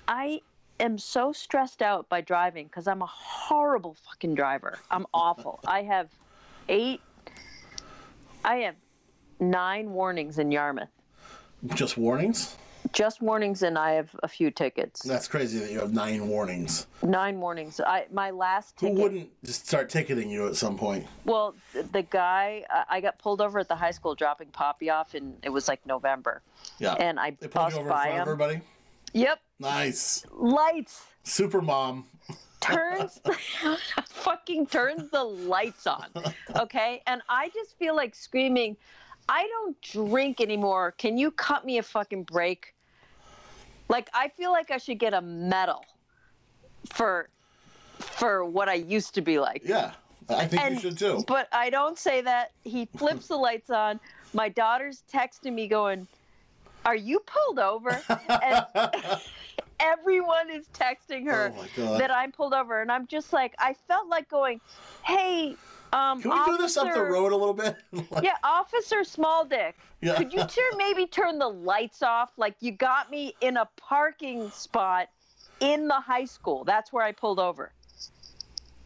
I 0.07 0.41
am 0.79 0.97
so 0.97 1.31
stressed 1.31 1.81
out 1.81 2.07
by 2.09 2.21
driving 2.21 2.67
because 2.67 2.87
I'm 2.87 3.01
a 3.01 3.07
horrible 3.07 3.95
fucking 4.05 4.35
driver. 4.35 4.79
I'm 4.89 5.05
awful. 5.13 5.59
I 5.67 5.83
have 5.83 6.09
eight, 6.69 7.01
I 8.43 8.57
have 8.57 8.75
nine 9.39 9.91
warnings 9.91 10.39
in 10.39 10.51
Yarmouth. 10.51 10.89
Just 11.73 11.97
warnings? 11.97 12.55
Just 12.93 13.21
warnings, 13.21 13.63
and 13.63 13.77
I 13.77 13.91
have 13.93 14.09
a 14.23 14.27
few 14.27 14.51
tickets. 14.51 15.01
That's 15.03 15.27
crazy 15.27 15.59
that 15.59 15.71
you 15.71 15.79
have 15.79 15.93
nine 15.93 16.27
warnings. 16.27 16.87
Nine 17.01 17.39
warnings. 17.39 17.79
I 17.85 18.05
my 18.11 18.31
last 18.31 18.77
ticket. 18.77 18.95
Who 18.97 19.03
wouldn't 19.03 19.29
just 19.43 19.67
start 19.67 19.89
ticketing 19.89 20.29
you 20.29 20.47
at 20.47 20.55
some 20.55 20.77
point? 20.77 21.05
Well, 21.25 21.55
the 21.91 22.03
guy 22.03 22.63
I 22.89 23.01
got 23.01 23.17
pulled 23.19 23.41
over 23.41 23.59
at 23.59 23.67
the 23.67 23.75
high 23.75 23.91
school 23.91 24.15
dropping 24.15 24.49
Poppy 24.49 24.89
off, 24.89 25.13
and 25.15 25.35
it 25.43 25.49
was 25.49 25.67
like 25.67 25.85
November, 25.85 26.41
Yeah. 26.79 26.93
and 26.93 27.19
I 27.19 27.31
they 27.39 27.47
pulled 27.47 27.73
you 27.73 27.79
over 27.79 27.89
in 27.89 27.93
by 27.95 28.03
front 28.03 28.09
of 28.09 28.15
him. 28.15 28.21
everybody? 28.21 28.61
Yep, 29.13 29.39
Nice. 29.59 30.25
lights 30.31 31.05
Super 31.23 31.61
mom. 31.61 32.05
turns 32.59 33.19
fucking 34.07 34.67
turns 34.67 35.09
the 35.11 35.23
lights 35.23 35.85
on 35.87 36.05
okay 36.57 37.01
and 37.07 37.21
i 37.29 37.49
just 37.49 37.77
feel 37.77 37.95
like 37.95 38.15
screaming 38.15 38.75
i 39.29 39.45
don't 39.47 39.79
drink 39.81 40.41
anymore 40.41 40.91
can 40.97 41.17
you 41.17 41.29
cut 41.31 41.65
me 41.65 41.77
a 41.77 41.83
fucking 41.83 42.23
break 42.23 42.73
like 43.89 44.09
i 44.13 44.27
feel 44.29 44.51
like 44.51 44.71
i 44.71 44.77
should 44.77 44.99
get 44.99 45.13
a 45.13 45.21
medal 45.21 45.85
for 46.93 47.29
for 47.99 48.45
what 48.45 48.69
i 48.69 48.75
used 48.75 49.13
to 49.15 49.21
be 49.21 49.39
like. 49.39 49.61
Yeah. 49.65 49.93
I 50.29 50.45
think 50.45 50.73
you 50.73 50.79
should 50.79 50.97
too. 50.97 51.23
but 51.27 51.47
i 51.53 51.69
don't 51.69 51.97
say 51.97 52.21
that. 52.21 52.51
He 52.63 52.87
flips 52.97 53.27
the 53.27 53.37
lights 53.37 53.69
on. 53.69 53.99
My 54.33 54.49
daughter's 54.49 55.03
texting 55.11 55.53
me 55.53 55.67
going 55.67 56.07
are 56.87 56.95
you 56.95 57.19
pulled 57.19 57.59
over? 57.59 58.01
And 58.09 58.65
everyone 59.79 60.49
is 60.49 60.67
texting 60.73 61.25
her 61.25 61.53
Oh 61.77 61.97
that 61.97 62.11
I'm 62.11 62.31
pulled 62.31 62.53
over, 62.53 62.81
and 62.81 62.91
I'm 62.91 63.07
just 63.07 63.33
like, 63.33 63.53
I 63.59 63.75
felt 63.87 64.07
like 64.07 64.29
going, 64.29 64.61
"Hey, 65.03 65.57
um, 65.93 66.21
Can 66.21 66.31
we 66.31 66.45
do 66.45 66.57
this 66.57 66.77
up 66.77 66.93
the 66.93 67.01
road 67.01 67.31
a 67.31 67.35
little 67.35 67.53
bit? 67.53 67.75
Like- 68.11 68.23
Yeah, 68.23 68.35
Officer 68.43 69.03
Small 69.03 69.45
Dick, 69.45 69.75
Yeah. 70.01 70.15
could 70.15 70.33
you 70.33 70.39
turn 70.39 70.77
maybe 70.77 71.05
turn 71.07 71.39
the 71.39 71.47
lights 71.49 72.03
off? 72.03 72.31
Like 72.37 72.55
you 72.59 72.71
got 72.71 73.09
me 73.11 73.35
in 73.41 73.57
a 73.57 73.67
parking 73.77 74.49
spot 74.51 75.09
in 75.59 75.87
the 75.87 75.99
high 75.99 76.25
school. 76.25 76.63
That's 76.63 76.91
where 76.93 77.03
I 77.03 77.11
pulled 77.11 77.39
over. 77.39 77.71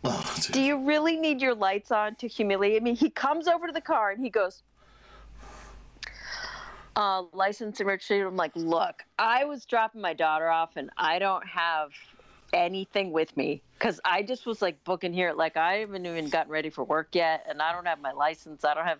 Oh. 0.03 0.35
Do 0.51 0.61
you 0.61 0.77
really 0.85 1.15
need 1.15 1.41
your 1.41 1.53
lights 1.53 1.91
on 1.91 2.15
to 2.15 2.27
humiliate 2.27 2.81
me? 2.81 2.95
He 2.95 3.09
comes 3.09 3.47
over 3.47 3.67
to 3.67 3.73
the 3.73 3.81
car 3.81 4.11
and 4.11 4.23
he 4.23 4.29
goes, 4.31 4.63
uh, 6.95 7.23
license 7.33 7.79
and 7.79 7.87
registration. 7.87 8.27
I'm 8.27 8.35
like, 8.35 8.51
look, 8.55 9.03
I 9.19 9.45
was 9.45 9.65
dropping 9.65 10.01
my 10.01 10.13
daughter 10.13 10.49
off, 10.49 10.71
and 10.75 10.89
I 10.97 11.19
don't 11.19 11.45
have 11.47 11.91
anything 12.53 13.11
with 13.11 13.35
me 13.37 13.61
because 13.81 13.99
I 14.05 14.21
just 14.21 14.45
was 14.45 14.61
like 14.61 14.83
booking 14.83 15.11
here. 15.11 15.33
Like 15.33 15.57
I 15.57 15.77
haven't 15.77 16.05
even 16.05 16.29
gotten 16.29 16.51
ready 16.51 16.69
for 16.69 16.83
work 16.83 17.09
yet, 17.13 17.45
and 17.49 17.61
I 17.61 17.71
don't 17.71 17.87
have 17.87 17.99
my 17.99 18.11
license. 18.11 18.63
I 18.63 18.75
don't 18.75 18.85
have. 18.85 18.99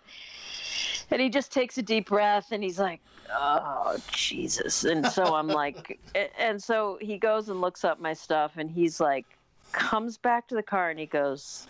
And 1.11 1.21
he 1.21 1.29
just 1.29 1.51
takes 1.51 1.77
a 1.77 1.83
deep 1.83 2.09
breath, 2.09 2.51
and 2.51 2.63
he's 2.63 2.79
like, 2.79 2.99
"Oh 3.31 3.97
Jesus!" 4.11 4.83
And 4.83 5.05
so 5.05 5.35
I'm 5.35 5.47
like, 5.63 5.99
and 6.39 6.61
so 6.61 6.97
he 6.99 7.17
goes 7.17 7.49
and 7.49 7.61
looks 7.61 7.83
up 7.83 7.99
my 7.99 8.13
stuff, 8.13 8.53
and 8.57 8.71
he's 8.71 8.99
like, 8.99 9.25
comes 9.71 10.17
back 10.17 10.47
to 10.47 10.55
the 10.55 10.63
car, 10.63 10.89
and 10.89 10.99
he 10.99 11.05
goes, 11.05 11.67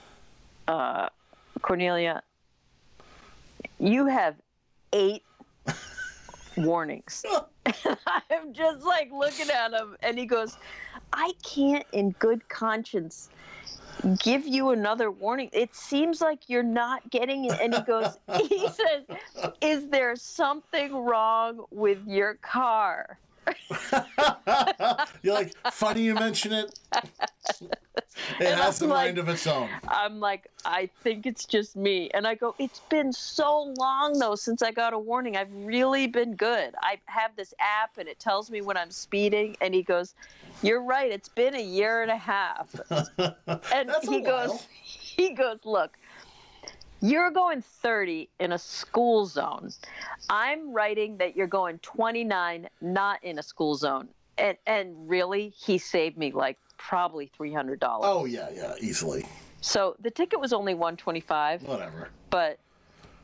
uh, 0.69 1.09
"Cornelia, 1.61 2.23
you 3.77 4.05
have 4.05 4.35
eight 4.93 5.23
warnings. 6.57 7.23
I'm 7.65 8.53
just 8.53 8.83
like 8.83 9.11
looking 9.11 9.49
at 9.49 9.71
him, 9.71 9.95
and 10.01 10.17
he 10.17 10.25
goes, 10.25 10.57
I 11.13 11.33
can't, 11.43 11.85
in 11.93 12.11
good 12.11 12.47
conscience, 12.49 13.29
give 14.19 14.47
you 14.47 14.71
another 14.71 15.11
warning. 15.11 15.49
It 15.53 15.75
seems 15.75 16.21
like 16.21 16.49
you're 16.49 16.63
not 16.63 17.09
getting 17.09 17.45
it. 17.45 17.59
And 17.61 17.73
he 17.73 17.81
goes, 17.81 18.17
he 18.49 18.67
says, 18.67 19.53
Is 19.61 19.89
there 19.89 20.15
something 20.15 20.95
wrong 20.95 21.65
with 21.71 21.99
your 22.07 22.35
car? 22.35 23.19
You're 25.23 25.33
like, 25.33 25.53
funny 25.71 26.01
you 26.03 26.13
mention 26.15 26.51
it. 26.53 26.79
It 28.39 28.47
And 28.47 28.59
has 28.59 28.81
a 28.81 28.85
I'm 28.85 28.89
like- 28.91 29.05
mind 29.07 29.17
of 29.17 29.29
its 29.29 29.47
own. 29.47 29.69
I'm 29.87 30.19
like, 30.19 30.49
I 30.65 30.89
think 31.03 31.25
it's 31.25 31.45
just 31.45 31.75
me. 31.75 32.09
And 32.13 32.27
I 32.27 32.35
go, 32.35 32.53
It's 32.59 32.79
been 32.89 33.11
so 33.13 33.73
long, 33.77 34.17
though, 34.19 34.35
since 34.35 34.61
I 34.61 34.71
got 34.71 34.93
a 34.93 34.99
warning. 34.99 35.37
I've 35.37 35.51
really 35.53 36.07
been 36.07 36.35
good. 36.35 36.73
I 36.81 36.99
have 37.05 37.35
this 37.35 37.53
app 37.59 37.97
and 37.97 38.07
it 38.07 38.19
tells 38.19 38.51
me 38.51 38.61
when 38.61 38.77
I'm 38.77 38.91
speeding. 38.91 39.55
And 39.61 39.73
he 39.73 39.81
goes, 39.83 40.13
You're 40.61 40.83
right. 40.83 41.11
It's 41.11 41.29
been 41.29 41.55
a 41.55 41.61
year 41.63 42.01
and 42.03 42.11
a 42.11 42.17
half. 42.17 42.73
And 43.73 43.89
That's 43.89 44.07
a 44.07 44.11
he 44.11 44.21
goes, 44.21 44.49
while. 44.49 44.61
He 44.83 45.33
goes, 45.33 45.59
Look, 45.65 45.97
you're 47.01 47.31
going 47.31 47.61
30 47.61 48.29
in 48.39 48.51
a 48.51 48.57
school 48.57 49.25
zone. 49.25 49.71
I'm 50.29 50.73
writing 50.73 51.17
that 51.17 51.35
you're 51.35 51.47
going 51.47 51.79
29, 51.79 52.69
not 52.81 53.23
in 53.23 53.39
a 53.39 53.43
school 53.43 53.75
zone. 53.75 54.07
And, 54.37 54.57
and 54.65 55.09
really, 55.09 55.53
he 55.57 55.77
saved 55.77 56.17
me 56.17 56.31
like 56.31 56.57
probably 56.77 57.29
$300. 57.39 57.77
Oh 58.01 58.25
yeah, 58.25 58.49
yeah, 58.53 58.73
easily. 58.79 59.25
So 59.61 59.95
the 59.99 60.09
ticket 60.09 60.39
was 60.39 60.53
only 60.53 60.73
125, 60.73 61.63
Whatever. 61.63 62.09
but 62.29 62.57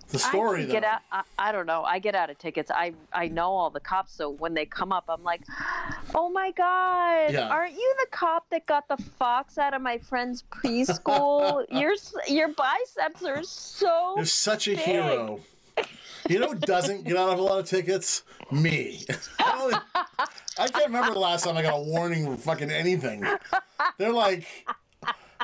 The 0.10 0.20
story 0.20 0.64
I 0.64 0.66
though. 0.66 0.72
get 0.72 0.84
out. 0.86 1.00
I, 1.12 1.24
I 1.38 1.52
don't 1.52 1.66
know. 1.66 1.84
I 1.84 2.00
get 2.00 2.16
out 2.16 2.30
of 2.30 2.38
tickets. 2.38 2.72
I 2.74 2.94
I 3.12 3.28
know 3.28 3.52
all 3.52 3.70
the 3.70 3.80
cops, 3.82 4.14
so 4.14 4.30
when 4.30 4.54
they 4.54 4.66
come 4.66 4.92
up, 4.94 5.06
I'm 5.10 5.24
like, 5.24 5.42
oh 6.16 6.30
my 6.30 6.52
god, 6.52 7.34
Yeah. 7.34 7.50
aren't 7.50 7.74
you 7.74 7.96
the 8.00 8.08
cop 8.12 8.50
that 8.52 8.66
got 8.68 8.88
the 8.88 8.98
fox 9.20 9.58
out 9.58 9.74
of 9.74 9.82
my 9.82 9.98
friend's 9.98 10.44
preschool? 10.50 11.66
your 11.72 11.94
your 12.28 12.48
biceps 12.50 13.24
are 13.26 13.44
so. 13.44 14.14
You're 14.16 14.26
such 14.26 14.68
a 14.68 14.72
big. 14.76 14.80
hero. 14.80 15.40
You 16.30 16.40
know 16.40 16.48
who 16.50 16.56
doesn't 16.56 17.04
get 17.06 17.16
out 17.16 17.30
of 17.30 17.40
a 17.40 17.42
lot 17.42 17.60
of 17.60 17.66
tickets? 17.68 18.24
Me. 18.52 19.06
I, 19.40 19.80
I 20.58 20.68
can't 20.68 20.88
remember 20.88 21.14
the 21.14 21.20
last 21.20 21.44
time 21.46 21.56
I 21.56 21.62
got 21.62 21.76
a 21.78 21.82
warning 21.84 22.26
for 22.26 22.36
fucking 22.42 22.72
anything. 22.72 23.26
They're 23.98 24.12
like, 24.12 24.46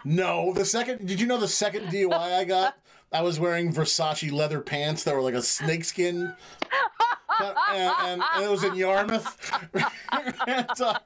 no. 0.03 0.51
The 0.53 0.65
second, 0.65 1.07
did 1.07 1.21
you 1.21 1.27
know 1.27 1.37
the 1.37 1.47
second 1.47 1.87
DUI 1.87 2.11
I 2.39 2.43
got? 2.43 2.75
I 3.13 3.21
was 3.21 3.39
wearing 3.39 3.71
Versace 3.71 4.31
leather 4.31 4.59
pants 4.59 5.03
that 5.03 5.13
were 5.13 5.21
like 5.21 5.35
a 5.35 5.41
snakeskin. 5.41 6.33
And, 7.39 7.57
and, 7.71 8.23
and 8.35 8.43
it 8.43 8.49
was 8.49 8.63
in 8.63 8.75
Yarmouth. 8.75 9.51
and, 10.47 10.81
uh, 10.81 10.99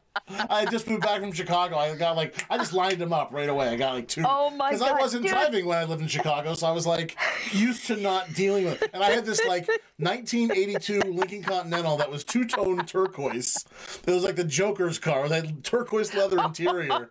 I 0.50 0.66
just 0.66 0.88
moved 0.90 1.04
back 1.04 1.22
from 1.22 1.32
Chicago. 1.32 1.78
I 1.78 1.96
got 1.96 2.18
like, 2.18 2.46
I 2.50 2.58
just 2.58 2.74
lined 2.74 3.00
them 3.00 3.14
up 3.14 3.32
right 3.32 3.48
away. 3.48 3.70
I 3.70 3.76
got 3.78 3.94
like 3.96 4.08
two. 4.08 4.24
Oh 4.28 4.50
my 4.50 4.72
Because 4.72 4.82
I 4.88 4.94
wasn't 5.00 5.24
dude. 5.24 5.32
driving 5.32 5.66
when 5.66 5.78
I 5.78 5.86
lived 5.86 6.02
in 6.02 6.08
Chicago, 6.08 6.54
so 6.54 6.68
I 6.68 6.72
was 6.72 6.86
like 6.86 7.16
used 7.54 7.86
to 7.88 7.96
not 7.96 8.34
dealing 8.34 8.66
with. 8.66 8.84
And 8.94 9.04
I 9.04 9.12
had 9.12 9.26
this 9.26 9.44
like 9.46 9.68
1982 9.98 11.00
Lincoln 11.02 11.44
Continental 11.44 11.98
that 11.98 12.12
was 12.12 12.24
two 12.24 12.46
tone 12.46 12.86
turquoise. 12.86 13.66
It 14.06 14.12
was 14.12 14.24
like 14.24 14.36
the 14.36 14.44
Joker's 14.44 15.00
car. 15.00 15.26
It 15.26 15.32
had 15.32 15.64
turquoise 15.64 16.14
leather 16.14 16.40
interior. 16.44 17.10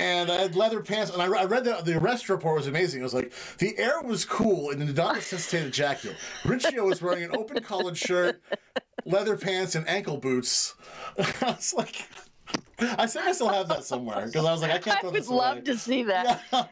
And 0.00 0.30
I 0.30 0.36
had 0.36 0.56
leather 0.56 0.80
pants, 0.80 1.12
and 1.12 1.20
I, 1.20 1.26
I 1.26 1.44
read 1.44 1.64
that 1.64 1.84
the 1.84 1.98
arrest 1.98 2.30
report 2.30 2.56
was 2.56 2.66
amazing. 2.66 3.00
It 3.00 3.04
was 3.04 3.12
like 3.12 3.34
the 3.58 3.76
air 3.76 4.00
was 4.00 4.24
cool 4.24 4.70
and 4.70 4.86
did 4.86 4.96
not 4.96 5.16
necessitate 5.16 5.66
a 5.66 5.70
jacket. 5.70 6.16
Ricchio 6.42 6.86
was 6.86 7.02
wearing 7.02 7.22
an 7.22 7.36
open 7.36 7.62
collared 7.62 7.98
shirt, 7.98 8.40
leather 9.04 9.36
pants, 9.36 9.74
and 9.74 9.86
ankle 9.86 10.16
boots. 10.16 10.74
I 11.18 11.50
was 11.50 11.74
like, 11.74 12.08
I 12.80 13.06
think 13.06 13.26
I 13.26 13.32
still 13.32 13.48
have 13.48 13.68
that 13.68 13.84
somewhere 13.84 14.26
because 14.26 14.44
I 14.46 14.52
was 14.52 14.62
like, 14.62 14.70
I 14.70 14.78
can't 14.78 15.02
I 15.04 15.06
would 15.06 15.14
this 15.14 15.28
away. 15.28 15.36
love 15.36 15.64
to 15.64 15.76
see 15.78 16.02
that. 16.04 16.42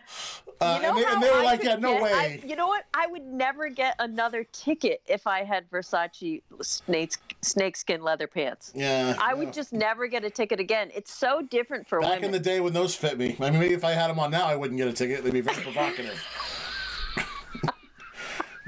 Uh, 0.61 0.77
You 0.77 0.83
know 0.83 0.89
and, 0.89 0.99
they, 0.99 1.05
and 1.13 1.23
they 1.23 1.31
were 1.31 1.37
I 1.37 1.43
like, 1.45 1.63
yeah, 1.63 1.77
no 1.77 1.93
get- 1.93 2.03
way. 2.03 2.13
I, 2.13 2.43
you 2.45 2.57
know 2.57 2.67
what? 2.67 2.85
I 2.93 3.07
would 3.07 3.23
never 3.25 3.69
get 3.69 3.95
another 4.01 4.43
ticket 4.53 5.01
if 5.07 5.25
I 5.25 5.45
had 5.45 5.71
Versace 5.71 6.43
snake 6.63 7.13
snakeskin 7.43 8.03
leather 8.03 8.27
pants. 8.27 8.73
yeah. 8.75 9.15
I 9.21 9.31
no. 9.31 9.37
would 9.37 9.53
just 9.53 9.73
never 9.73 10.09
get 10.09 10.25
a 10.25 10.31
ticket 10.31 10.59
again. 10.59 10.91
It's 10.93 11.13
so 11.15 11.43
different 11.43 11.89
for 11.89 12.01
Back 12.01 12.11
women. 12.11 12.25
in 12.25 12.31
the 12.33 12.41
day 12.41 12.59
when 12.59 12.73
those 12.73 12.97
fit 12.97 13.17
me. 13.19 13.37
I 13.39 13.51
mean, 13.51 13.61
maybe 13.61 13.75
if 13.75 13.85
I 13.85 13.93
had 13.93 14.09
them 14.11 14.19
on 14.19 14.33
now, 14.33 14.47
I 14.47 14.57
wouldn't 14.57 14.79
get 14.79 14.89
a 14.89 14.93
ticket. 14.93 15.23
They'd 15.23 15.33
be 15.33 15.43
very 15.43 15.63
provocative. 15.63 16.21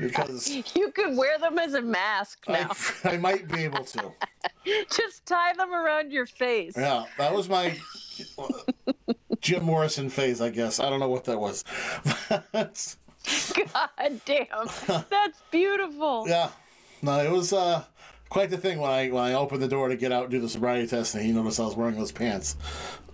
Because 0.01 0.49
You 0.75 0.91
could 0.91 1.17
wear 1.17 1.39
them 1.39 1.59
as 1.59 1.75
a 1.75 1.83
mask 1.83 2.45
I, 2.49 2.53
now. 2.53 2.71
I 3.05 3.17
might 3.17 3.49
be 3.49 3.65
able 3.65 3.85
to. 3.85 4.13
Just 4.91 5.27
tie 5.27 5.53
them 5.55 5.73
around 5.73 6.13
your 6.13 6.27
face. 6.27 6.75
Yeah, 6.77 7.05
that 7.19 7.35
was 7.35 7.49
my 7.49 7.77
Jim 9.41 9.65
Morrison 9.65 10.11
phase, 10.11 10.41
I 10.41 10.51
guess. 10.51 10.81
I 10.81 10.91
don't 10.91 11.01
know 11.01 11.09
what 11.09 11.25
that 11.25 11.39
was. 11.39 11.65
God 12.31 14.21
damn. 14.25 14.47
That's 15.11 15.43
beautiful. 15.51 16.25
yeah, 16.27 16.51
no, 17.03 17.21
it 17.21 17.31
was 17.31 17.53
uh, 17.53 17.85
quite 18.29 18.51
the 18.51 18.59
thing 18.59 18.79
when 18.79 18.91
I 18.91 19.09
when 19.11 19.23
I 19.23 19.35
opened 19.35 19.63
the 19.63 19.69
door 19.69 19.89
to 19.89 19.97
get 19.97 20.13
out 20.13 20.25
and 20.25 20.31
do 20.31 20.41
the 20.41 20.49
sobriety 20.49 20.87
test, 20.87 21.15
and 21.15 21.25
he 21.25 21.33
noticed 21.33 21.61
I 21.61 21.65
was 21.65 21.77
wearing 21.77 21.97
those 21.97 22.13
pants. 22.13 22.57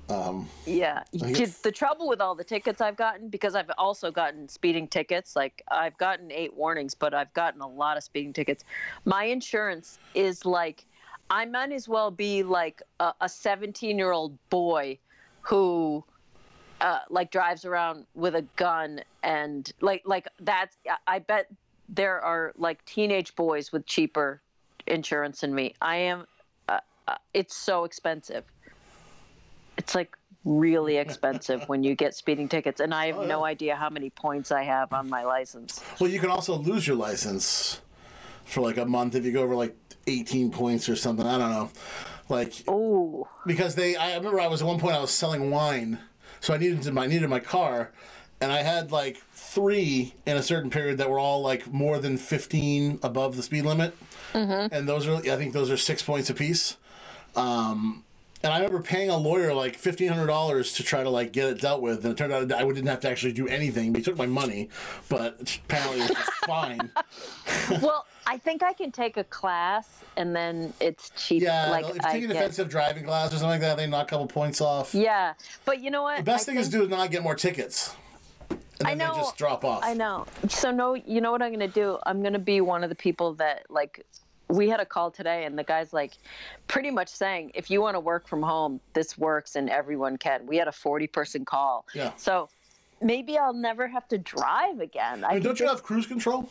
Um, 0.09 0.49
Yeah. 0.67 1.03
The 1.13 1.73
trouble 1.73 2.09
with 2.09 2.21
all 2.21 2.35
the 2.35 2.45
tickets 2.45 2.81
I've 2.81 2.97
gotten, 2.97 3.29
because 3.29 3.55
I've 3.55 3.71
also 3.77 4.11
gotten 4.11 4.49
speeding 4.49 4.89
tickets, 4.89 5.35
like 5.35 5.63
I've 5.71 5.97
gotten 5.99 6.31
eight 6.31 6.55
warnings, 6.55 6.95
but 6.95 7.15
I've 7.15 7.33
gotten 7.35 7.61
a 7.61 7.69
lot 7.69 7.97
of 7.97 8.05
speeding 8.05 8.33
tickets. 8.33 8.65
My 9.05 9.25
insurance 9.25 9.99
is 10.15 10.45
like, 10.45 10.85
I 11.29 11.45
might 11.45 11.73
as 11.73 11.89
well 11.89 12.11
be 12.11 12.43
like 12.45 12.83
a 13.01 13.29
17 13.29 13.99
year 13.99 14.13
old 14.13 14.37
boy 14.51 14.99
who. 15.43 16.05
Uh, 16.79 16.99
like 17.09 17.31
drives 17.31 17.65
around 17.65 18.05
with 18.15 18.35
a 18.35 18.43
gun 18.57 19.01
and 19.23 19.73
like 19.81 20.03
like 20.05 20.29
that's 20.41 20.77
I 21.07 21.21
bet 21.21 21.47
there 21.89 22.21
are 22.21 22.53
like 22.59 22.85
teenage 22.85 23.35
boys 23.35 23.73
with 23.73 23.87
cheaper 23.87 24.43
insurance 24.87 25.41
than 25.41 25.55
me. 25.55 25.75
I 25.81 25.97
am 25.97 26.27
uh, 26.69 26.81
uh, 27.09 27.17
it's 27.33 27.57
so 27.57 27.85
expensive. 27.85 28.45
It's 29.77 29.95
like 29.95 30.17
really 30.45 30.97
expensive 31.05 31.69
when 31.69 31.83
you 31.85 31.95
get 31.95 32.15
speeding 32.15 32.49
tickets, 32.49 32.81
and 32.81 32.95
I 32.95 33.07
have 33.07 33.19
Oh, 33.19 33.27
no 33.27 33.45
idea 33.45 33.77
how 33.77 33.91
many 33.91 34.11
points 34.11 34.53
I 34.53 34.63
have 34.63 34.93
on 34.93 35.09
my 35.09 35.25
license. 35.25 35.83
well, 36.01 36.11
you 36.11 36.21
can 36.21 36.31
also 36.31 36.57
lose 36.57 36.87
your 36.87 36.97
license 36.97 37.81
for 38.45 38.61
like 38.61 38.77
a 38.77 38.85
month 38.85 39.15
if 39.15 39.25
you 39.25 39.33
go 39.33 39.43
over 39.43 39.55
like 39.57 39.77
18 40.07 40.51
points 40.53 40.89
or 40.89 40.95
something. 40.97 41.27
I 41.27 41.37
don't 41.39 41.51
know. 41.51 41.71
Like 42.29 42.53
Oh, 42.69 43.29
because 43.47 43.75
they 43.77 43.97
I 43.97 44.17
remember 44.17 44.41
I 44.41 44.47
was 44.49 44.61
at 44.63 44.67
one 44.69 44.79
point 44.81 44.95
I 44.97 45.01
was 45.01 45.11
selling 45.11 45.51
wine, 45.51 45.99
so 46.41 46.55
I 46.55 46.59
needed 46.59 46.87
I 46.99 47.07
needed 47.07 47.29
my 47.31 47.39
car, 47.41 47.93
and 48.41 48.51
I 48.53 48.63
had 48.63 48.91
like 48.93 49.19
three 49.33 50.15
in 50.27 50.37
a 50.37 50.43
certain 50.43 50.71
period 50.71 50.99
that 50.99 51.09
were 51.11 51.19
all 51.21 51.41
like 51.41 51.73
more 51.73 51.99
than 51.99 52.17
fifteen 52.17 52.99
above 53.03 53.37
the 53.37 53.43
speed 53.45 53.65
limit, 53.65 53.97
and 54.35 54.89
those 54.89 55.07
are 55.07 55.17
I 55.17 55.37
think 55.37 55.53
those 55.55 55.71
are 55.71 55.77
six 55.77 56.03
points 56.03 56.29
apiece. 56.31 56.77
Um, 57.37 58.03
and 58.47 58.55
I 58.55 58.59
remember 58.59 58.81
paying 58.81 59.11
a 59.11 59.17
lawyer 59.17 59.53
like 59.53 59.77
fifteen 59.77 60.09
hundred 60.09 60.29
dollars 60.29 60.73
to 60.75 60.85
try 60.85 61.03
to 61.03 61.11
like 61.11 61.33
get 61.33 61.49
it 61.49 61.61
dealt 61.61 61.83
with, 61.83 62.05
and 62.05 62.13
it 62.13 62.17
turned 62.17 62.33
out 62.33 62.53
I 62.53 62.65
didn't 62.65 62.87
have 62.87 63.01
to 63.01 63.11
actually 63.11 63.33
do 63.33 63.49
anything. 63.49 63.93
But 63.93 63.99
he 63.99 64.05
took 64.05 64.17
my 64.17 64.27
money, 64.27 64.69
but 65.09 65.59
apparently 65.65 66.03
it 66.03 66.11
was 66.11 66.19
fine. 66.47 66.91
well, 67.83 68.07
I 68.25 68.39
think 68.39 68.63
I 68.63 68.73
can 68.73 68.93
take 68.93 69.17
a 69.17 69.25
class, 69.25 69.89
and 70.17 70.35
then 70.35 70.73
it's 70.81 71.11
cheap. 71.17 71.43
Yeah, 71.43 71.71
like 71.71 71.87
if 71.89 71.97
you 71.97 72.01
take 72.03 72.23
an 72.23 72.29
get- 72.29 72.37
offensive 72.37 72.69
driving 72.69 73.05
class 73.05 73.31
or 73.31 73.39
something 73.39 73.49
like 73.49 73.61
that, 73.63 73.77
they 73.77 73.89
knock 73.89 74.07
a 74.07 74.11
couple 74.11 74.29
points 74.29 74.61
off. 74.61 74.95
Yeah, 74.95 75.35
but 75.65 75.81
you 75.83 75.91
know 75.91 76.03
what? 76.05 76.19
The 76.19 76.23
best 76.23 76.49
I 76.49 76.53
thing 76.53 76.61
is 76.61 76.69
to 76.69 76.73
do 76.79 76.83
is 76.85 76.89
not 76.89 77.11
get 77.11 77.25
more 77.25 77.35
tickets. 77.35 77.95
And 78.49 78.61
then 78.79 78.87
I 78.89 78.95
know. 78.95 79.15
they 79.15 79.21
just 79.23 79.37
drop 79.37 79.65
off. 79.65 79.81
I 79.83 79.95
know. 79.95 80.27
So 80.49 80.71
no, 80.71 80.95
you 80.95 81.21
know 81.21 81.33
what 81.33 81.43
I'm 81.43 81.51
gonna 81.51 81.67
do? 81.67 81.99
I'm 82.07 82.23
gonna 82.23 82.39
be 82.39 82.61
one 82.61 82.85
of 82.85 82.91
the 82.91 82.95
people 82.97 83.35
that 83.35 83.65
like. 83.71 84.07
We 84.49 84.69
had 84.69 84.81
a 84.81 84.87
call 84.87 85.11
today, 85.11 85.45
and 85.45 85.59
the 85.59 85.65
guy's 85.65 85.93
like, 85.93 86.13
pretty 86.69 86.91
much 86.91 87.09
saying, 87.09 87.53
if 87.55 87.71
you 87.71 87.81
want 87.81 87.97
to 87.97 88.01
work 88.01 88.29
from 88.29 88.43
home, 88.43 88.81
this 88.93 89.19
works, 89.19 89.57
and 89.57 89.69
everyone 89.69 90.19
can. 90.19 90.47
We 90.47 90.57
had 90.57 90.69
a 90.69 90.73
40 90.73 91.09
person 91.09 91.45
call. 91.45 91.85
Yeah. 91.95 92.13
So 92.17 92.49
maybe 93.01 93.37
I'll 93.39 93.53
never 93.53 93.89
have 93.89 94.07
to 94.09 94.19
drive 94.19 94.81
again. 94.81 95.25
I 95.25 95.35
mean, 95.35 95.43
don't 95.43 95.59
you 95.59 95.67
have 95.67 95.83
cruise 95.83 96.07
control? 96.07 96.49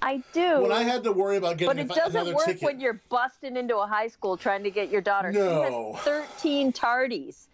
I 0.00 0.22
do. 0.32 0.60
When 0.60 0.72
I 0.72 0.82
had 0.82 1.02
to 1.04 1.12
worry 1.12 1.36
about 1.36 1.58
getting, 1.58 1.86
but 1.86 1.96
it 1.96 2.00
doesn't 2.00 2.34
work 2.34 2.46
ticket, 2.46 2.62
when 2.62 2.80
you're 2.80 3.00
busting 3.08 3.56
into 3.56 3.76
a 3.76 3.86
high 3.86 4.08
school 4.08 4.36
trying 4.36 4.62
to 4.62 4.70
get 4.70 4.90
your 4.90 5.00
daughter. 5.00 5.32
No. 5.32 5.98
13 6.02 6.72
tardies, 6.72 7.46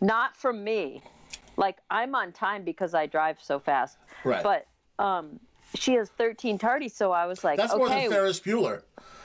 not 0.00 0.36
from 0.36 0.64
me. 0.64 1.02
Like 1.56 1.76
I'm 1.90 2.14
on 2.14 2.32
time 2.32 2.64
because 2.64 2.94
I 2.94 3.06
drive 3.06 3.36
so 3.40 3.58
fast. 3.58 3.98
Right. 4.24 4.42
But 4.42 4.66
um, 5.02 5.38
she 5.74 5.94
has 5.94 6.08
13 6.10 6.58
tardies, 6.58 6.92
so 6.92 7.12
I 7.12 7.26
was 7.26 7.44
like, 7.44 7.58
that's 7.58 7.74
more 7.74 7.86
okay, 7.86 8.02
than 8.02 8.12
Ferris 8.12 8.40
Bueller. 8.40 8.82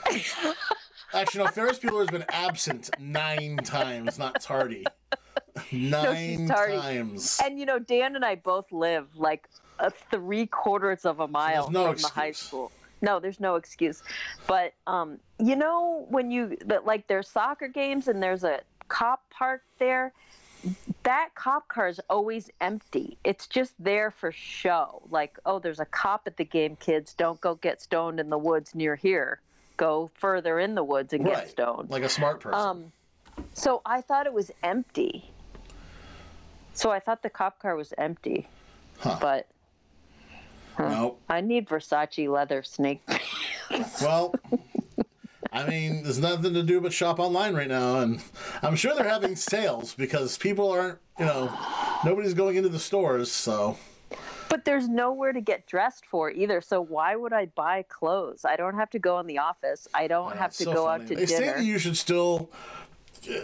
Actually, 1.13 1.45
no. 1.45 1.51
Ferris 1.51 1.79
Bueller 1.79 2.01
has 2.01 2.09
been 2.09 2.25
absent 2.29 2.89
nine 2.99 3.57
times, 3.57 4.19
not 4.19 4.41
tardy. 4.41 4.85
Nine 5.71 6.49
tardy. 6.49 6.77
times. 6.77 7.39
and 7.41 7.57
you 7.57 7.65
know, 7.65 7.79
Dan 7.79 8.17
and 8.17 8.25
I 8.25 8.35
both 8.35 8.69
live 8.73 9.07
like 9.15 9.47
a 9.79 9.89
three 9.89 10.47
quarters 10.47 11.05
of 11.05 11.21
a 11.21 11.29
mile 11.29 11.71
no 11.71 11.93
from 11.93 12.01
the 12.01 12.07
high 12.09 12.33
school. 12.33 12.73
No, 13.01 13.21
there's 13.21 13.39
no 13.39 13.55
excuse. 13.55 14.03
But 14.47 14.73
um, 14.85 15.17
you 15.39 15.55
know, 15.55 16.07
when 16.09 16.29
you 16.29 16.57
but 16.65 16.85
like 16.85 17.07
there's 17.07 17.29
soccer 17.29 17.69
games 17.69 18.09
and 18.09 18.21
there's 18.21 18.43
a 18.43 18.59
cop 18.89 19.23
park 19.29 19.63
there, 19.79 20.11
that 21.03 21.29
cop 21.35 21.67
car 21.67 21.87
is 21.87 22.01
always 22.09 22.49
empty. 22.61 23.17
It's 23.23 23.47
just 23.47 23.73
there 23.79 24.11
for 24.11 24.31
show. 24.31 25.01
Like, 25.09 25.37
oh, 25.45 25.59
there's 25.59 25.79
a 25.79 25.85
cop 25.85 26.23
at 26.25 26.37
the 26.37 26.45
game, 26.45 26.75
kids. 26.77 27.13
Don't 27.13 27.39
go 27.41 27.55
get 27.55 27.81
stoned 27.81 28.19
in 28.19 28.29
the 28.29 28.37
woods 28.37 28.73
near 28.75 28.95
here. 28.95 29.39
Go 29.77 30.09
further 30.15 30.59
in 30.59 30.73
the 30.75 30.83
woods 30.83 31.13
and 31.13 31.25
get 31.25 31.49
stoned. 31.49 31.89
Like 31.89 32.03
a 32.03 32.09
smart 32.09 32.39
person. 32.39 32.59
Um, 32.59 32.91
so 33.53 33.81
I 33.85 34.01
thought 34.01 34.25
it 34.25 34.33
was 34.33 34.49
empty. 34.63 35.29
So 36.73 36.91
I 36.91 36.99
thought 36.99 37.21
the 37.23 37.29
cop 37.29 37.59
car 37.59 37.75
was 37.75 37.93
empty, 37.97 38.47
Huh. 38.99 39.17
but 39.21 39.47
no. 40.79 41.17
I 41.29 41.41
need 41.41 41.67
Versace 41.67 42.29
leather 42.29 42.63
snake. 42.63 43.01
Well, 44.01 44.35
I 45.55 45.65
mean, 45.69 46.03
there's 46.03 46.19
nothing 46.19 46.53
to 46.53 46.63
do 46.63 46.81
but 46.81 46.91
shop 46.93 47.19
online 47.19 47.55
right 47.55 47.67
now, 47.69 47.99
and 47.99 48.21
I'm 48.61 48.75
sure 48.75 48.93
they're 48.93 49.07
having 49.07 49.35
sales 49.35 49.93
because 49.95 50.37
people 50.37 50.69
aren't, 50.71 50.99
you 51.17 51.25
know, 51.25 51.51
nobody's 52.03 52.33
going 52.33 52.57
into 52.57 52.69
the 52.69 52.79
stores, 52.79 53.31
so. 53.31 53.77
but 54.49 54.65
there's 54.65 54.87
nowhere 54.89 55.31
to 55.33 55.41
get 55.41 55.65
dressed 55.67 56.05
for 56.05 56.29
either. 56.29 56.61
So 56.61 56.81
why 56.81 57.15
would 57.15 57.33
I 57.33 57.45
buy 57.47 57.83
clothes? 57.83 58.45
I 58.45 58.55
don't 58.57 58.75
have 58.75 58.89
to 58.91 58.99
go 58.99 59.19
in 59.19 59.27
the 59.27 59.37
office. 59.39 59.87
I 59.93 60.07
don't 60.07 60.33
Yeah, 60.33 60.37
have 60.37 60.55
to 60.57 60.63
so 60.65 60.73
go 60.73 60.85
funny. 60.85 61.03
out 61.03 61.07
to 61.07 61.15
they 61.15 61.25
say 61.25 61.39
dinner. 61.39 61.53
that 61.57 61.63
you 61.63 61.79
should 61.79 61.97
still 61.97 62.49
uh, 63.29 63.35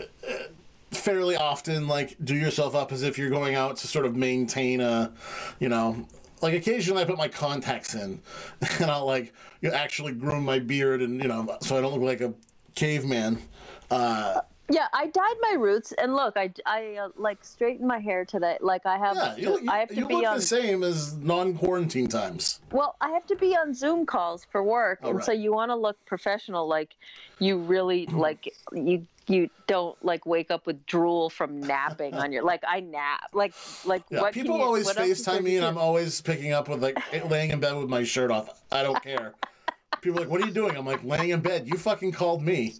fairly 0.91 1.35
often 1.37 1.87
like 1.87 2.17
do 2.23 2.35
yourself 2.35 2.75
up 2.75 2.91
as 2.91 3.03
if 3.03 3.17
you're 3.17 3.29
going 3.29 3.55
out 3.55 3.77
to 3.77 3.87
sort 3.87 4.05
of 4.05 4.15
maintain 4.15 4.81
a 4.81 5.11
you 5.59 5.69
know 5.69 6.05
like 6.41 6.53
occasionally 6.53 7.01
i 7.01 7.05
put 7.05 7.17
my 7.17 7.27
contacts 7.27 7.95
in 7.95 8.21
and 8.79 8.91
i'll 8.91 9.05
like 9.05 9.33
you 9.61 9.69
know, 9.69 9.75
actually 9.75 10.11
groom 10.11 10.43
my 10.43 10.59
beard 10.59 11.01
and 11.01 11.21
you 11.21 11.27
know 11.27 11.57
so 11.61 11.77
i 11.77 11.81
don't 11.81 11.93
look 11.93 12.01
like 12.01 12.21
a 12.21 12.33
caveman. 12.75 13.41
Uh 13.89 14.41
Yeah, 14.71 14.87
I 14.93 15.07
dyed 15.07 15.35
my 15.41 15.55
roots, 15.59 15.91
and 15.91 16.15
look, 16.15 16.37
I, 16.37 16.51
I 16.65 16.95
uh, 16.95 17.09
like 17.17 17.43
straightened 17.43 17.87
my 17.87 17.99
hair 17.99 18.23
today. 18.25 18.57
Like 18.61 18.85
I 18.85 18.97
have, 18.97 19.15
yeah 19.17 19.33
to, 19.35 19.41
you, 19.41 19.69
I 19.69 19.79
have 19.79 19.89
to 19.89 19.95
you 19.95 20.05
be 20.07 20.15
look 20.15 20.25
on. 20.25 20.37
the 20.37 20.41
same 20.41 20.83
as 20.83 21.13
non-quarantine 21.15 22.07
times. 22.07 22.61
Well, 22.71 22.95
I 23.01 23.09
have 23.09 23.27
to 23.27 23.35
be 23.35 23.55
on 23.55 23.73
Zoom 23.73 24.05
calls 24.05 24.45
for 24.49 24.63
work, 24.63 24.99
Oh, 25.03 25.09
and 25.11 25.23
so 25.23 25.31
you 25.31 25.51
want 25.53 25.69
to 25.71 25.75
look 25.75 25.97
professional, 26.05 26.67
like 26.67 26.95
you 27.39 27.57
really 27.57 28.05
like 28.07 28.53
you 28.73 29.05
you 29.27 29.49
don't 29.67 30.03
like 30.03 30.25
wake 30.25 30.49
up 30.49 30.65
with 30.65 30.83
drool 30.85 31.29
from 31.29 31.59
napping 31.61 32.13
on 32.15 32.31
your 32.31 32.43
like 32.43 32.63
I 32.67 32.79
nap 32.79 33.29
like 33.33 33.53
like 33.85 34.03
yeah 34.09 34.21
what 34.21 34.33
people 34.33 34.57
you- 34.57 34.63
always 34.63 34.85
what 34.85 34.97
else 34.97 35.07
is 35.09 35.23
there 35.25 35.35
facetime 35.35 35.43
me 35.43 35.57
and 35.57 35.65
i'm 35.65 35.77
always 35.77 36.19
picking 36.21 36.53
up 36.53 36.67
with 36.67 36.81
like 36.81 36.97
laying 37.29 37.51
in 37.51 37.59
bed 37.59 37.75
with 37.77 37.87
my 37.87 38.03
shirt 38.03 38.31
off. 38.31 38.61
I 38.71 38.81
don't 38.83 39.01
care 39.03 39.33
people 40.01 40.19
are 40.19 40.23
like 40.23 40.31
what 40.31 40.41
are 40.41 40.45
you 40.45 40.51
doing? 40.53 40.75
I'm 40.75 40.85
like 40.85 41.03
laying 41.03 41.29
in 41.29 41.39
bed. 41.39 41.67
You 41.67 41.77
fucking 41.77 42.11
called 42.11 42.43
me. 42.43 42.75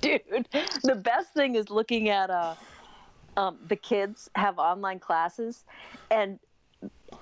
Dude 0.00 0.22
the 0.82 0.94
best 0.94 1.32
thing 1.34 1.56
is 1.56 1.70
looking 1.70 2.08
at 2.08 2.30
uh 2.30 2.54
um 3.36 3.58
the 3.66 3.76
kids 3.76 4.30
have 4.34 4.58
online 4.58 4.98
classes 5.00 5.64
and 6.10 6.38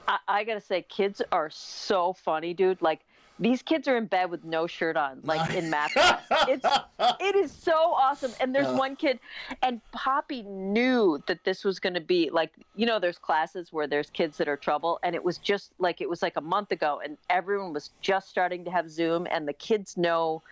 I, 0.08 0.18
I 0.28 0.44
gotta 0.44 0.60
say 0.60 0.82
kids 0.82 1.22
are 1.32 1.50
so 1.50 2.12
funny 2.12 2.54
dude. 2.54 2.80
Like 2.82 3.00
these 3.38 3.62
kids 3.62 3.88
are 3.88 3.96
in 3.96 4.06
bed 4.06 4.30
with 4.30 4.44
no 4.44 4.66
shirt 4.66 4.96
on 4.96 5.20
like 5.24 5.54
in 5.54 5.68
math 5.70 5.92
class. 5.94 6.22
It's 6.48 6.66
it 7.20 7.34
is 7.34 7.50
so 7.52 7.72
awesome. 7.72 8.34
And 8.40 8.54
there's 8.54 8.66
Yeah. 8.68 8.76
one 8.76 8.94
kid 8.96 9.18
and 9.62 9.80
poppy 9.90 10.42
knew 10.42 11.22
that 11.26 11.42
this 11.44 11.64
was 11.64 11.80
going 11.80 11.94
to 11.94 12.00
be 12.00 12.30
like 12.30 12.52
you 12.76 12.86
know 12.86 12.98
there's 12.98 13.18
classes 13.18 13.72
where 13.72 13.86
there's 13.86 14.10
kids 14.10 14.36
that 14.38 14.48
are 14.48 14.56
trouble 14.56 14.98
and 15.02 15.14
it 15.14 15.24
was 15.24 15.38
just 15.38 15.72
like 15.78 16.00
it 16.00 16.08
was 16.08 16.22
like 16.22 16.36
a 16.36 16.40
month 16.40 16.72
ago 16.72 17.00
and 17.02 17.16
everyone 17.30 17.72
was 17.72 17.90
just 18.00 18.28
starting 18.28 18.64
to 18.64 18.70
have 18.70 18.90
zoom 18.90 19.26
and 19.30 19.48
the 19.48 19.52
kids 19.54 19.96
know 19.96 20.42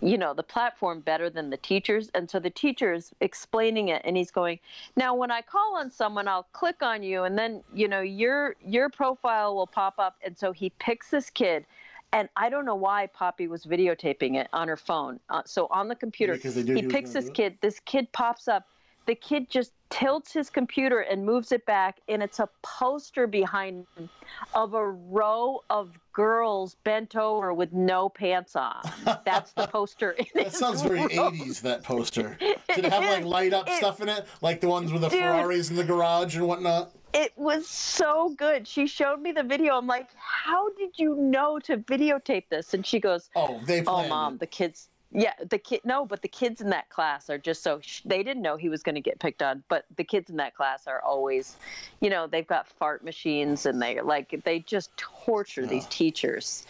you 0.00 0.16
know 0.18 0.32
the 0.32 0.42
platform 0.42 1.00
better 1.00 1.30
than 1.30 1.50
the 1.50 1.56
teachers. 1.56 2.10
And 2.14 2.30
so 2.30 2.38
the 2.38 2.50
teacher 2.50 2.92
is 2.92 3.12
explaining 3.20 3.88
it 3.88 4.02
and 4.04 4.16
he's 4.16 4.30
going 4.30 4.58
now 4.96 5.14
when 5.14 5.30
i 5.30 5.42
call 5.42 5.76
on 5.76 5.90
someone 5.90 6.28
i'll 6.28 6.46
click 6.52 6.82
on 6.82 7.02
you 7.02 7.24
and 7.24 7.36
then 7.36 7.62
you 7.74 7.88
know 7.88 8.00
your 8.00 8.56
your 8.64 8.88
profile 8.88 9.54
will 9.54 9.66
pop 9.66 9.94
up. 9.98 10.16
And 10.24 10.36
so 10.36 10.52
he 10.52 10.70
picks 10.78 11.10
this 11.10 11.30
kid 11.30 11.66
and 12.12 12.28
i 12.36 12.48
don't 12.48 12.64
know 12.64 12.74
why 12.74 13.06
poppy 13.08 13.48
was 13.48 13.64
videotaping 13.64 14.36
it 14.36 14.48
on 14.52 14.68
her 14.68 14.76
phone. 14.76 15.20
Uh, 15.28 15.42
so 15.44 15.66
on 15.70 15.88
the 15.88 15.96
computer 15.96 16.34
Because 16.34 16.54
they 16.54 16.62
knew 16.62 16.74
he 16.74 16.82
he 16.82 16.86
picks 16.86 17.12
this 17.12 17.30
kid 17.30 17.58
this 17.60 17.80
kid 17.80 18.10
pops 18.12 18.48
up 18.48 18.66
the 19.08 19.14
kid 19.14 19.48
just 19.48 19.72
tilts 19.88 20.34
his 20.34 20.50
computer 20.50 21.00
and 21.00 21.24
moves 21.24 21.50
it 21.50 21.64
back 21.64 21.96
and 22.08 22.22
it's 22.22 22.40
a 22.40 22.48
poster 22.62 23.26
behind 23.26 23.86
him 23.96 24.10
of 24.54 24.74
a 24.74 24.86
row 24.86 25.62
of 25.70 25.98
girls 26.12 26.76
bent 26.84 27.16
over 27.16 27.54
with 27.54 27.72
no 27.72 28.10
pants 28.10 28.54
on 28.54 28.82
that's 29.24 29.52
the 29.52 29.66
poster 29.68 30.10
in 30.10 30.26
That 30.34 30.52
sounds 30.52 30.82
very 30.82 31.00
room. 31.00 31.08
80s, 31.08 31.62
that 31.62 31.82
poster. 31.82 32.36
Did 32.38 32.58
it 32.84 32.92
have 32.92 33.02
like 33.02 33.24
light 33.36 33.54
up 33.54 33.66
It- 33.66 33.78
stuff 33.78 34.02
in 34.02 34.10
it? 34.10 34.26
Like 34.42 34.60
the 34.60 34.68
ones 34.68 34.92
with 34.92 35.00
the 35.00 35.08
Dude. 35.08 35.20
Ferraris 35.22 35.70
in 35.70 35.76
the 35.76 35.84
garage 35.84 36.36
and 36.36 36.46
whatnot? 36.46 36.92
It 37.14 37.32
was 37.38 37.66
so 37.66 38.34
good. 38.36 38.68
She 38.68 38.86
showed 38.86 39.22
me 39.22 39.32
the 39.32 39.42
video. 39.42 39.78
I'm 39.78 39.86
like, 39.86 40.08
how 40.18 40.68
did 40.74 40.90
you 40.98 41.14
know 41.16 41.58
to 41.60 41.78
videotape 41.78 42.44
this? 42.50 42.74
And 42.74 42.84
she 42.84 43.00
goes, 43.00 43.30
Oh, 43.34 43.58
they 43.64 43.82
oh, 43.86 44.06
mom, 44.06 44.34
it. 44.34 44.40
the 44.40 44.46
kids. 44.46 44.90
Yeah, 45.10 45.32
the 45.48 45.56
kid. 45.56 45.80
No, 45.84 46.04
but 46.04 46.20
the 46.20 46.28
kids 46.28 46.60
in 46.60 46.68
that 46.70 46.90
class 46.90 47.30
are 47.30 47.38
just 47.38 47.62
so. 47.62 47.80
Sh- 47.80 48.02
they 48.04 48.22
didn't 48.22 48.42
know 48.42 48.56
he 48.56 48.68
was 48.68 48.82
going 48.82 48.94
to 48.94 49.00
get 49.00 49.18
picked 49.18 49.42
on. 49.42 49.62
But 49.68 49.86
the 49.96 50.04
kids 50.04 50.28
in 50.28 50.36
that 50.36 50.54
class 50.54 50.86
are 50.86 51.00
always, 51.00 51.56
you 52.00 52.10
know, 52.10 52.26
they've 52.26 52.46
got 52.46 52.68
fart 52.68 53.02
machines 53.02 53.64
and 53.64 53.80
they 53.80 54.00
like 54.02 54.38
they 54.44 54.58
just 54.60 54.94
torture 54.98 55.66
these 55.66 55.86
teachers. 55.86 56.66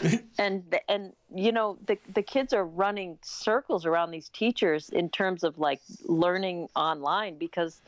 and 0.38 0.62
the- 0.70 0.88
and 0.88 1.12
you 1.34 1.50
know 1.50 1.78
the 1.86 1.98
the 2.14 2.22
kids 2.22 2.52
are 2.52 2.64
running 2.64 3.18
circles 3.22 3.84
around 3.84 4.12
these 4.12 4.28
teachers 4.28 4.88
in 4.90 5.08
terms 5.08 5.42
of 5.42 5.58
like 5.58 5.80
learning 6.04 6.68
online 6.76 7.38
because 7.38 7.80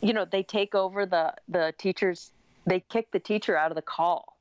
you 0.00 0.12
know 0.12 0.24
they 0.24 0.42
take 0.42 0.74
over 0.74 1.06
the 1.06 1.32
the 1.48 1.72
teachers 1.78 2.32
they 2.66 2.80
kick 2.80 3.10
the 3.12 3.18
teacher 3.20 3.56
out 3.56 3.70
of 3.70 3.74
the 3.76 3.82
call 3.82 4.36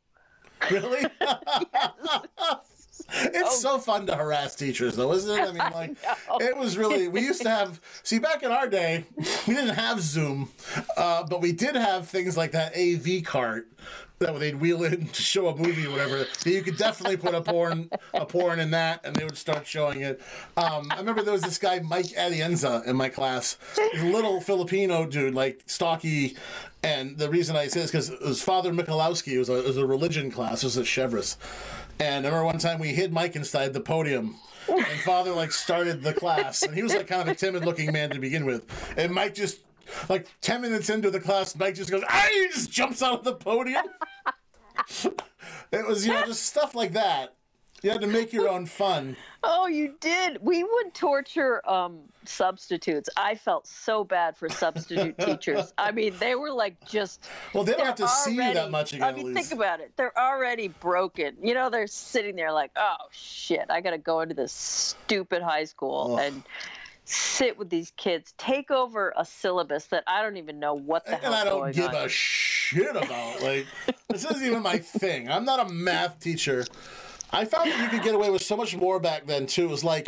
Really? 0.70 1.06
it's 3.14 3.62
so 3.62 3.78
fun 3.78 4.06
to 4.08 4.16
harass 4.16 4.56
teachers, 4.56 4.96
though, 4.96 5.12
isn't 5.14 5.38
it? 5.38 5.42
I 5.42 5.52
mean, 5.52 5.58
like, 5.74 5.98
it 6.42 6.56
was 6.56 6.78
really. 6.78 7.08
We 7.08 7.22
used 7.22 7.42
to 7.44 7.50
have. 7.50 7.82
See, 8.04 8.20
back 8.20 8.44
in 8.44 8.52
our 8.52 8.68
day, 8.68 9.06
we 9.48 9.54
didn't 9.54 9.76
have 9.76 10.02
Zoom, 10.02 10.50
uh, 10.98 11.24
but 11.24 11.42
we 11.42 11.52
did 11.52 11.76
have 11.76 12.08
things 12.08 12.38
like 12.38 12.52
that 12.52 12.76
AV 12.76 13.24
cart 13.24 13.68
that 14.20 14.38
they'd 14.40 14.60
wheel 14.60 14.84
in 14.84 15.08
to 15.08 15.22
show 15.22 15.48
a 15.48 15.56
movie 15.56 15.86
or 15.86 15.92
whatever. 15.92 16.26
You 16.46 16.62
could 16.62 16.78
definitely 16.78 17.18
put 17.18 17.34
a 17.34 17.42
porn, 17.42 17.90
a 18.14 18.26
porn 18.26 18.60
in 18.60 18.72
that, 18.72 19.02
and 19.06 19.16
they 19.16 19.24
would 19.24 19.38
start 19.38 19.66
showing 19.66 20.02
it. 20.02 20.22
Um, 20.58 20.88
I 20.92 20.98
remember 20.98 21.22
there 21.22 21.34
was 21.34 21.42
this 21.42 21.58
guy 21.58 21.80
Mike 21.80 22.08
Adienza 22.08 22.86
in 22.86 22.96
my 22.96 23.10
class, 23.10 23.58
little 24.04 24.42
Filipino 24.42 25.06
dude, 25.06 25.34
like 25.34 25.64
stocky. 25.66 26.36
And 26.84 27.18
the 27.18 27.30
reason 27.30 27.56
I 27.56 27.68
say 27.68 27.82
this 27.82 27.92
because 27.92 28.10
it 28.10 28.22
was 28.22 28.42
Father 28.42 28.72
Mikulowski. 28.72 29.34
It 29.34 29.40
was 29.40 29.50
a, 29.50 29.60
it 29.60 29.66
was 29.66 29.78
a 29.78 29.86
religion 29.86 30.32
class. 30.32 30.64
It 30.64 30.68
was 30.68 30.78
at 30.78 30.86
Cheverus. 30.86 31.38
And 32.00 32.26
I 32.26 32.30
remember 32.30 32.46
one 32.46 32.58
time 32.58 32.80
we 32.80 32.90
hid 32.90 33.12
Mike 33.12 33.36
inside 33.36 33.74
the 33.74 33.82
podium. 33.82 34.36
And 34.68 34.86
Father 35.04 35.32
like 35.32 35.52
started 35.52 36.02
the 36.02 36.14
class, 36.14 36.62
and 36.62 36.76
he 36.76 36.84
was 36.84 36.94
like 36.94 37.08
kind 37.08 37.22
of 37.24 37.28
a 37.28 37.36
timid-looking 37.36 37.92
man 37.92 38.12
to 38.12 38.20
begin 38.20 38.46
with. 38.46 38.66
And 38.98 39.14
Mike 39.14 39.34
just 39.34 39.60
like 40.08 40.28
ten 40.42 40.62
minutes 40.62 40.90
into 40.90 41.10
the 41.10 41.20
class, 41.20 41.56
Mike 41.56 41.76
just 41.76 41.90
goes, 41.90 42.04
"Ah!" 42.08 42.28
He 42.32 42.48
just 42.50 42.72
jumps 42.72 43.02
out 43.02 43.20
of 43.20 43.24
the 43.24 43.34
podium. 43.34 43.86
it 45.72 45.88
was 45.88 46.06
you 46.06 46.14
know 46.14 46.24
just 46.26 46.44
stuff 46.44 46.76
like 46.76 46.94
that. 46.94 47.36
You 47.82 47.92
had 47.92 48.02
to 48.02 48.08
make 48.08 48.34
your 48.34 48.50
own 48.50 48.66
fun. 48.66 49.16
oh 49.44 49.68
you 49.68 49.96
did 50.02 50.38
we 50.42 50.64
would 50.64 50.94
torture 50.94 51.62
um 51.70 52.00
substitutes 52.26 53.10
i 53.16 53.34
felt 53.36 53.66
so 53.66 54.04
bad 54.04 54.36
for 54.36 54.50
substitute 54.50 55.18
teachers 55.26 55.74
i 55.78 55.90
mean 55.92 56.14
they 56.20 56.36
were 56.36 56.52
like 56.52 56.76
just 56.86 57.24
Well, 57.54 57.64
they 57.64 57.72
don't 57.74 57.86
have 57.86 57.96
to 57.96 58.08
see 58.08 58.34
you 58.36 58.54
that 58.54 58.70
much 58.70 58.92
again. 58.94 59.04
I 59.08 59.12
mean, 59.14 59.34
think 59.34 59.52
about 59.54 59.80
it. 59.80 59.92
They're 59.96 60.18
already 60.20 60.68
broken. 60.68 61.38
You 61.42 61.54
know, 61.54 61.70
they're 61.70 61.88
sitting 61.88 62.36
there 62.36 62.52
like, 62.52 62.72
oh 62.76 62.96
shit, 63.12 63.66
I 63.70 63.80
got 63.82 63.92
to 63.92 63.98
go 63.98 64.20
into 64.22 64.36
this 64.36 64.52
stupid 64.52 65.42
high 65.42 65.64
school 65.64 66.16
Ugh. 66.20 66.26
and 66.26 66.44
sit 67.06 67.58
with 67.58 67.70
these 67.70 67.92
kids, 67.98 68.34
take 68.38 68.70
over 68.72 69.14
a 69.18 69.26
syllabus 69.26 69.86
that 69.86 70.04
I 70.06 70.22
don't 70.22 70.38
even 70.38 70.60
know 70.60 70.74
what 70.76 71.06
the 71.06 71.14
and 71.14 71.22
hell's 71.24 71.36
I 71.36 71.44
don't 71.46 71.72
give 71.74 71.90
on. 71.90 71.96
a 72.06 72.10
shit 72.10 72.96
about. 72.96 73.42
Like 73.42 73.66
this 74.10 74.26
isn't 74.26 74.44
even 74.46 74.62
my 74.62 74.78
thing. 75.00 75.30
I'm 75.30 75.46
not 75.46 75.66
a 75.66 75.72
math 75.72 76.20
teacher. 76.20 76.66
I 77.32 77.46
found 77.46 77.72
that 77.72 77.80
you 77.82 77.88
could 77.90 78.04
get 78.04 78.16
away 78.16 78.30
with 78.30 78.42
so 78.42 78.56
much 78.58 78.76
more 78.76 79.00
back 79.00 79.26
then 79.26 79.46
too. 79.46 79.66
It 79.66 79.70
was 79.70 79.84
like 79.84 80.08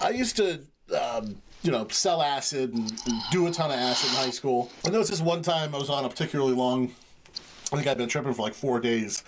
I 0.00 0.10
used 0.10 0.36
to. 0.36 0.60
Um, 0.98 1.40
you 1.62 1.70
know, 1.70 1.86
sell 1.88 2.22
acid 2.22 2.72
and, 2.72 2.90
and 3.06 3.20
do 3.30 3.46
a 3.46 3.50
ton 3.50 3.70
of 3.70 3.76
acid 3.76 4.08
in 4.08 4.16
high 4.16 4.30
school. 4.30 4.70
I 4.86 4.88
was 4.88 5.10
this 5.10 5.20
one 5.20 5.42
time 5.42 5.74
I 5.74 5.78
was 5.78 5.90
on 5.90 6.06
a 6.06 6.08
particularly 6.08 6.54
long 6.54 6.90
I 7.70 7.76
think 7.76 7.86
I'd 7.86 7.98
been 7.98 8.08
tripping 8.08 8.32
for 8.32 8.42
like 8.42 8.54
four 8.54 8.80
days. 8.80 9.22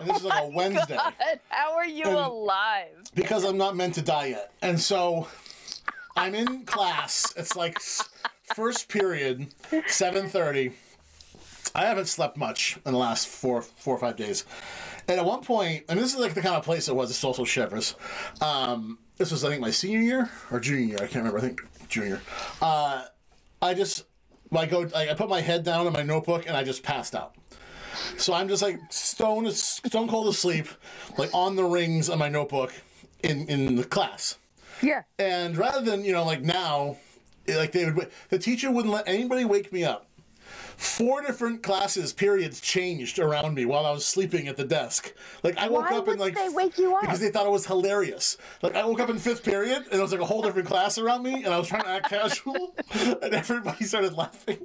And 0.00 0.08
this 0.08 0.16
is 0.16 0.24
like 0.24 0.42
a 0.42 0.48
Wednesday. 0.54 0.96
God, 0.96 1.12
how 1.50 1.74
are 1.74 1.86
you 1.86 2.04
And- 2.04 2.14
alive? 2.16 2.88
because 3.14 3.44
I'm 3.44 3.58
not 3.58 3.76
meant 3.76 3.94
to 3.96 4.02
die 4.02 4.26
yet. 4.28 4.52
And 4.62 4.80
so 4.80 5.28
I'm 6.16 6.34
in 6.34 6.64
class. 6.64 7.32
It's 7.36 7.54
like 7.54 7.78
first 8.54 8.88
period, 8.88 9.48
7:30. 9.70 10.72
I 11.74 11.82
haven't 11.84 12.06
slept 12.06 12.36
much 12.36 12.78
in 12.84 12.92
the 12.92 12.98
last 12.98 13.28
four 13.28 13.62
four 13.62 13.94
or 13.94 13.98
five 14.00 14.16
days. 14.16 14.44
And 15.10 15.18
at 15.18 15.26
one 15.26 15.40
point, 15.40 15.86
and 15.88 15.98
this 15.98 16.14
is 16.14 16.20
like 16.20 16.34
the 16.34 16.40
kind 16.40 16.54
of 16.54 16.64
place 16.64 16.86
it 16.86 16.94
was, 16.94 17.10
it's 17.10 17.24
also 17.24 17.44
Cheverus. 17.44 17.96
Um, 18.40 18.96
this 19.16 19.32
was 19.32 19.44
I 19.44 19.48
think 19.48 19.60
my 19.60 19.72
senior 19.72 19.98
year 19.98 20.30
or 20.52 20.60
junior 20.60 20.86
year, 20.86 20.98
I 20.98 21.08
can't 21.08 21.16
remember. 21.16 21.38
I 21.38 21.40
think 21.40 21.62
junior. 21.88 22.20
Uh, 22.62 23.06
I 23.60 23.74
just 23.74 24.04
I 24.56 24.66
go 24.66 24.88
I 24.94 25.10
I 25.10 25.14
put 25.14 25.28
my 25.28 25.40
head 25.40 25.64
down 25.64 25.88
in 25.88 25.92
my 25.92 26.04
notebook 26.04 26.46
and 26.46 26.56
I 26.56 26.62
just 26.62 26.84
passed 26.84 27.16
out. 27.16 27.34
So 28.18 28.32
I'm 28.32 28.46
just 28.46 28.62
like 28.62 28.78
stone 28.90 29.50
stone 29.50 30.08
cold 30.08 30.28
asleep, 30.28 30.68
like 31.18 31.30
on 31.34 31.56
the 31.56 31.64
rings 31.64 32.08
on 32.08 32.20
my 32.20 32.28
notebook 32.28 32.72
in 33.24 33.48
in 33.48 33.74
the 33.74 33.84
class. 33.84 34.38
Yeah. 34.80 35.02
And 35.18 35.56
rather 35.56 35.80
than 35.80 36.04
you 36.04 36.12
know 36.12 36.24
like 36.24 36.42
now, 36.42 36.98
like 37.48 37.72
they 37.72 37.90
would 37.90 38.12
the 38.28 38.38
teacher 38.38 38.70
wouldn't 38.70 38.94
let 38.94 39.08
anybody 39.08 39.44
wake 39.44 39.72
me 39.72 39.82
up. 39.82 40.06
Four 40.76 41.22
different 41.22 41.62
classes 41.62 42.12
periods 42.12 42.60
changed 42.60 43.18
around 43.18 43.54
me 43.54 43.64
while 43.64 43.86
I 43.86 43.90
was 43.90 44.04
sleeping 44.04 44.48
at 44.48 44.56
the 44.56 44.64
desk. 44.64 45.14
Like 45.42 45.58
I 45.58 45.68
woke 45.68 45.90
Why 45.90 45.98
up 45.98 46.04
in 46.04 46.12
would 46.12 46.20
like 46.20 46.34
they 46.34 46.48
wake 46.48 46.78
you 46.78 46.94
up? 46.94 47.02
because 47.02 47.20
they 47.20 47.30
thought 47.30 47.46
it 47.46 47.52
was 47.52 47.66
hilarious. 47.66 48.36
Like 48.62 48.74
I 48.76 48.84
woke 48.84 49.00
up 49.00 49.10
in 49.10 49.18
fifth 49.18 49.44
period 49.44 49.84
and 49.90 49.98
it 49.98 50.02
was 50.02 50.12
like 50.12 50.20
a 50.20 50.26
whole 50.26 50.42
different 50.42 50.68
class 50.68 50.98
around 50.98 51.22
me, 51.22 51.44
and 51.44 51.48
I 51.48 51.58
was 51.58 51.68
trying 51.68 51.82
to 51.82 51.88
act 51.88 52.08
casual, 52.10 52.74
and 53.22 53.34
everybody 53.34 53.84
started 53.84 54.14
laughing. 54.14 54.58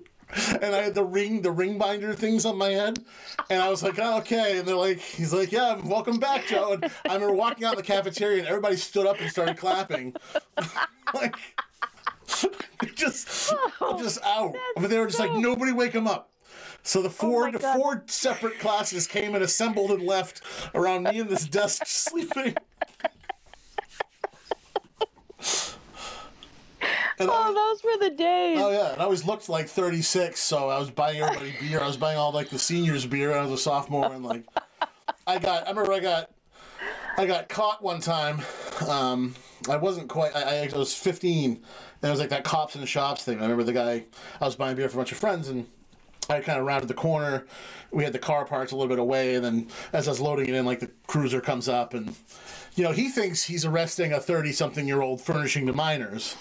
And 0.60 0.74
I 0.76 0.82
had 0.82 0.96
the 0.96 1.04
ring, 1.04 1.44
the 1.44 1.52
ring 1.52 1.78
binder 1.78 2.14
things 2.14 2.46
on 2.46 2.58
my 2.58 2.70
head, 2.70 2.98
and 3.50 3.62
I 3.62 3.70
was 3.70 3.84
like, 3.84 4.00
oh, 4.00 4.18
okay. 4.18 4.58
And 4.58 4.68
they're 4.68 4.76
like, 4.76 5.00
he's 5.00 5.32
like, 5.32 5.52
yeah, 5.52 5.80
welcome 5.86 6.18
back, 6.18 6.48
Joe. 6.48 6.74
And 6.74 6.86
I 7.08 7.14
remember 7.14 7.36
walking 7.36 7.64
out 7.64 7.76
the 7.78 7.84
cafeteria, 7.84 8.40
and 8.40 8.48
everybody 8.48 8.76
stood 8.76 9.06
up 9.06 9.20
and 9.22 9.30
started 9.30 9.58
clapping, 9.58 10.16
like 11.14 11.36
just, 12.96 13.54
just 14.00 14.24
out. 14.24 14.56
But 14.76 14.90
they 14.90 15.00
were 15.00 15.08
just 15.08 15.20
like, 15.20 15.34
nobody 15.34 15.72
wake 15.72 15.94
him 15.94 16.08
up. 16.08 16.32
So 16.84 17.02
the 17.02 17.10
four, 17.10 17.52
the 17.52 17.60
four 17.60 18.04
separate 18.08 18.60
classes 18.60 19.08
came 19.08 19.34
and 19.34 19.44
assembled 19.44 19.92
and 19.92 20.04
left 20.04 20.42
around 20.76 21.04
me 21.04 21.20
and 21.20 21.30
this 21.30 21.48
desk 21.48 21.84
sleeping. 21.88 22.56
And 27.18 27.32
I- 27.32 27.48
Oh, 27.48 27.54
those 27.54 27.84
were 27.84 27.98
the 28.10 28.16
days. 28.16 28.60
Oh 28.62 28.70
yeah, 28.72 28.92
and 28.94 29.02
I 29.02 29.06
always 29.06 29.26
looked 29.26 29.48
like 29.50 29.68
36, 29.68 30.40
so 30.40 30.70
I 30.70 30.78
was 30.78 30.92
buying 30.92 31.22
everybody 31.22 31.56
beer. 31.60 31.80
I 31.80 31.88
was 31.88 31.98
buying 31.98 32.18
all 32.18 32.32
like 32.34 32.50
the 32.50 32.60
seniors 32.60 33.06
beer. 33.06 33.34
I 33.34 33.42
was 33.42 33.52
a 33.52 33.58
sophomore, 33.58 34.12
and 34.12 34.24
like 34.24 34.44
I 35.26 35.40
got. 35.40 35.66
I 35.66 35.70
remember 35.70 35.94
I 35.94 36.00
got. 36.02 36.30
I 37.18 37.26
got 37.26 37.48
caught 37.48 37.82
one 37.82 38.02
time. 38.02 38.42
Um, 38.86 39.34
I 39.70 39.78
wasn't 39.78 40.10
quite. 40.10 40.36
I, 40.36 40.66
I 40.68 40.78
was 40.78 40.94
15, 40.94 41.52
and 41.54 41.64
it 42.06 42.10
was 42.10 42.20
like 42.20 42.30
that 42.30 42.44
cops 42.44 42.76
in 42.76 42.82
the 42.82 42.88
shops 42.88 43.24
thing. 43.24 43.40
I 43.40 43.42
remember 43.42 43.64
the 43.64 43.74
guy. 43.74 44.06
I 44.40 44.46
was 44.46 44.56
buying 44.56 44.76
beer 44.76 44.90
for 44.90 44.98
a 44.98 45.00
bunch 45.00 45.12
of 45.12 45.18
friends, 45.18 45.50
and 45.50 45.68
I 46.30 46.40
kind 46.42 46.60
of 46.60 46.66
rounded 46.66 46.88
the 46.88 46.94
corner. 46.96 47.46
We 47.92 48.04
had 48.04 48.14
the 48.14 48.20
car 48.20 48.46
parked 48.46 48.72
a 48.72 48.76
little 48.76 48.90
bit 48.90 49.00
away, 49.00 49.36
and 49.36 49.46
then 49.46 49.68
as 49.94 50.08
I 50.08 50.12
was 50.12 50.20
loading 50.20 50.48
it 50.48 50.56
in, 50.56 50.66
like 50.66 50.80
the 50.80 50.92
cruiser 51.08 51.42
comes 51.42 51.70
up, 51.70 51.94
and 51.94 52.16
you 52.76 52.84
know 52.84 52.92
he 52.92 53.10
thinks 53.10 53.44
he's 53.44 53.66
arresting 53.66 54.14
a 54.14 54.20
thirty-something-year-old 54.20 55.22
furnishing 55.22 55.66
to 55.68 55.74
minors. 55.74 56.36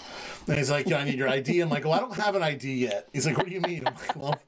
And 0.47 0.57
he's 0.57 0.69
like, 0.69 0.87
"Yeah, 0.87 0.97
I 0.97 1.05
need 1.05 1.15
your 1.17 1.29
ID." 1.29 1.61
I'm 1.61 1.69
like, 1.69 1.85
"Well, 1.85 1.93
I 1.93 1.99
don't 1.99 2.15
have 2.15 2.35
an 2.35 2.43
ID 2.43 2.73
yet." 2.73 3.07
He's 3.13 3.25
like, 3.25 3.37
"What 3.37 3.47
do 3.47 3.53
you 3.53 3.61
mean?" 3.61 3.83
I'm 3.87 3.95
like, 3.95 4.15
"Well, 4.15 4.41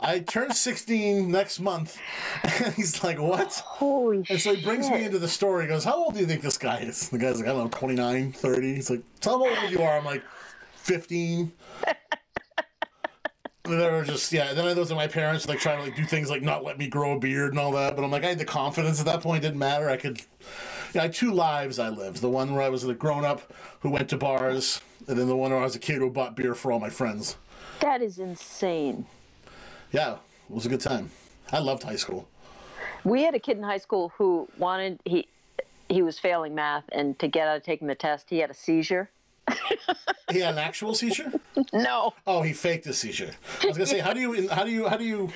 I 0.00 0.20
turn 0.20 0.52
16 0.52 1.30
next 1.30 1.60
month." 1.60 1.98
And 2.42 2.74
he's 2.76 3.02
like, 3.04 3.20
"What?" 3.20 3.52
Holy 3.64 4.24
And 4.28 4.40
so 4.40 4.54
he 4.54 4.62
brings 4.62 4.90
me 4.90 5.04
into 5.04 5.18
the 5.18 5.28
store. 5.28 5.62
He 5.62 5.68
goes, 5.68 5.84
How 5.84 5.94
old 5.94 6.14
do 6.14 6.20
you 6.20 6.26
think 6.26 6.42
this 6.42 6.58
guy 6.58 6.78
is? 6.78 7.08
The 7.08 7.18
guy's 7.18 7.38
like, 7.38 7.48
I 7.48 7.52
don't 7.52 7.64
know, 7.64 7.78
29, 7.78 8.32
30. 8.32 8.74
He's 8.74 8.90
like, 8.90 9.02
Tell 9.20 9.42
him 9.44 9.54
how 9.54 9.62
old 9.62 9.70
you 9.70 9.82
are. 9.82 9.96
I'm 9.96 10.04
like, 10.04 10.22
15. 10.86 11.52
And 13.64 13.72
then 13.72 13.80
they 13.80 13.90
were 13.90 14.04
just, 14.04 14.32
yeah. 14.32 14.52
Then 14.52 14.76
those 14.76 14.92
are 14.92 14.94
my 14.94 15.08
parents, 15.08 15.48
like, 15.48 15.58
trying 15.58 15.78
to 15.78 15.84
like 15.84 15.96
do 15.96 16.04
things 16.04 16.30
like 16.30 16.42
not 16.42 16.62
let 16.62 16.78
me 16.78 16.86
grow 16.86 17.16
a 17.16 17.18
beard 17.18 17.50
and 17.50 17.58
all 17.58 17.72
that. 17.72 17.96
But 17.96 18.04
I'm 18.04 18.12
like, 18.12 18.22
I 18.22 18.28
had 18.28 18.38
the 18.38 18.44
confidence 18.44 19.00
at 19.00 19.06
that 19.06 19.22
point. 19.22 19.44
It 19.44 19.48
didn't 19.48 19.58
matter. 19.58 19.90
I 19.90 19.96
could, 19.96 20.20
yeah, 20.94 21.00
I 21.00 21.04
had 21.06 21.14
two 21.14 21.32
lives 21.32 21.80
I 21.80 21.88
lived. 21.88 22.20
The 22.20 22.30
one 22.30 22.54
where 22.54 22.62
I 22.62 22.68
was 22.68 22.84
a 22.84 22.94
grown 22.94 23.24
up 23.24 23.52
who 23.80 23.90
went 23.90 24.08
to 24.10 24.16
bars, 24.16 24.80
and 25.08 25.18
then 25.18 25.26
the 25.26 25.36
one 25.36 25.50
where 25.50 25.58
I 25.58 25.64
was 25.64 25.74
a 25.74 25.80
kid 25.80 25.96
who 25.96 26.08
bought 26.10 26.36
beer 26.36 26.54
for 26.54 26.70
all 26.70 26.78
my 26.78 26.90
friends. 26.90 27.36
That 27.80 28.02
is 28.02 28.20
insane. 28.20 29.04
Yeah, 29.90 30.12
it 30.12 30.54
was 30.54 30.66
a 30.66 30.68
good 30.68 30.80
time. 30.80 31.10
I 31.50 31.58
loved 31.58 31.82
high 31.82 31.96
school. 31.96 32.28
We 33.02 33.24
had 33.24 33.34
a 33.34 33.40
kid 33.40 33.56
in 33.56 33.64
high 33.64 33.78
school 33.78 34.12
who 34.16 34.48
wanted 34.58 35.00
he 35.04 35.26
he 35.88 36.02
was 36.02 36.20
failing 36.20 36.54
math, 36.54 36.84
and 36.92 37.18
to 37.18 37.26
get 37.26 37.48
out 37.48 37.56
of 37.56 37.62
taking 37.64 37.88
the 37.88 37.94
test, 37.96 38.30
he 38.30 38.38
had 38.38 38.50
a 38.50 38.54
seizure. 38.54 39.10
He 40.32 40.40
had 40.40 40.54
an 40.54 40.58
actual 40.58 40.92
seizure. 40.92 41.32
No, 41.72 42.12
Oh, 42.26 42.42
he 42.42 42.52
faked 42.52 42.84
a 42.88 42.92
seizure. 42.92 43.30
I 43.62 43.66
was 43.68 43.76
gonna 43.76 43.86
say, 43.86 44.00
how 44.00 44.12
do 44.12 44.18
you, 44.20 44.48
how 44.50 44.64
do 44.64 44.70
you, 44.72 44.88
how 44.88 44.96
do 44.96 45.04
you? 45.04 45.30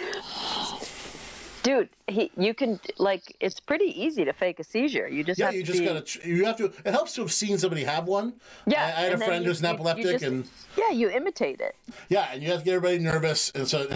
dude, 1.63 1.89
he 2.09 2.31
you 2.37 2.55
can 2.55 2.81
like 2.99 3.37
it's 3.39 3.61
pretty 3.61 3.85
easy 4.03 4.25
to 4.25 4.33
fake 4.33 4.59
a 4.59 4.65
seizure. 4.65 5.07
You 5.07 5.23
just 5.23 5.39
Yeah, 5.39 5.47
have 5.47 5.55
you 5.55 5.61
to 5.63 5.67
just 5.67 5.79
be, 5.79 5.85
gotta. 5.87 6.29
You 6.29 6.45
have 6.45 6.57
to. 6.57 6.65
It 6.85 6.91
helps 6.91 7.15
to 7.15 7.21
have 7.21 7.31
seen 7.33 7.57
somebody 7.57 7.85
have 7.85 8.07
one. 8.09 8.33
yeah. 8.67 8.83
I, 8.97 9.01
I 9.01 9.05
had 9.05 9.13
a 9.13 9.19
friend 9.19 9.45
you- 9.45 9.51
who's 9.51 9.61
an 9.61 9.67
epileptic, 9.67 10.07
just- 10.07 10.25
and 10.25 10.45
yeah, 10.77 10.91
you 10.91 11.09
imitate 11.09 11.61
it. 11.61 11.77
yeah, 12.09 12.29
and 12.33 12.43
you 12.43 12.49
have 12.51 12.59
to 12.61 12.65
get 12.65 12.75
everybody 12.75 12.99
nervous, 12.99 13.51
and 13.55 13.69
so 13.69 13.87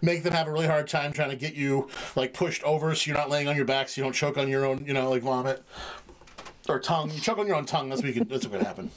make 0.00 0.22
them 0.22 0.32
have 0.32 0.48
a 0.48 0.52
really 0.52 0.66
hard 0.66 0.88
time 0.88 1.12
trying 1.12 1.30
to 1.30 1.36
get 1.36 1.54
you 1.54 1.88
like 2.16 2.32
pushed 2.32 2.62
over, 2.62 2.94
so 2.94 3.08
you're 3.10 3.18
not 3.18 3.28
laying 3.28 3.48
on 3.48 3.54
your 3.56 3.66
back, 3.66 3.90
so 3.90 4.00
you 4.00 4.04
don't 4.04 4.14
choke 4.14 4.38
on 4.38 4.48
your 4.48 4.64
own, 4.64 4.82
you 4.86 4.94
know, 4.94 5.10
like 5.10 5.22
vomit 5.22 5.62
or 6.70 6.78
tongue. 6.80 7.10
You 7.10 7.20
choke 7.20 7.36
on 7.38 7.46
your 7.46 7.56
own 7.56 7.66
tongue. 7.66 7.90
That's 7.90 8.00
what 8.02 8.08
you 8.08 8.14
can, 8.14 8.28
That's 8.28 8.46
what 8.46 8.56
can 8.58 8.64
happen. 8.64 8.90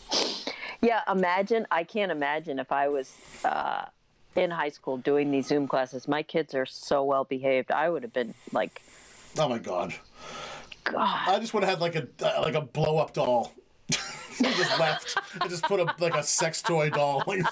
Yeah, 0.82 1.02
imagine. 1.10 1.68
I 1.72 1.84
can't 1.84 2.12
imagine 2.12 2.60
if 2.60 2.72
I 2.72 2.88
was 2.88 3.14
uh, 3.46 3.86
in 4.36 4.50
high 4.50 4.70
school 4.70 4.98
doing 4.98 5.32
these 5.32 5.48
Zoom 5.48 5.68
classes. 5.68 6.08
My 6.08 6.24
kids 6.24 6.56
are 6.56 6.66
so 6.66 7.04
well 7.04 7.24
behaved. 7.24 7.72
I 7.72 7.90
would 7.90 8.04
have 8.04 8.14
been 8.14 8.34
like, 8.52 8.82
Oh 9.38 9.48
my 9.48 9.60
god, 9.60 9.94
God. 10.84 11.30
I 11.30 11.40
just 11.40 11.54
would 11.54 11.64
have 11.64 11.80
had 11.80 11.82
like 11.82 11.96
a 11.96 12.08
like 12.42 12.56
a 12.56 12.62
blow 12.62 12.98
up 12.98 13.14
doll. 13.14 13.54
I 13.92 14.52
just 14.54 14.80
left. 14.80 15.18
I 15.40 15.48
just 15.48 15.64
put 15.64 15.80
a 15.80 15.94
like 16.00 16.16
a 16.16 16.24
sex 16.24 16.62
toy 16.62 16.90
doll 16.90 17.24
like 17.28 17.46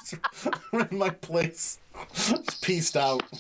in 0.91 0.97
my 0.97 1.09
place. 1.09 1.79
Just 2.13 2.61
pieced 2.61 2.97
out. 2.97 3.23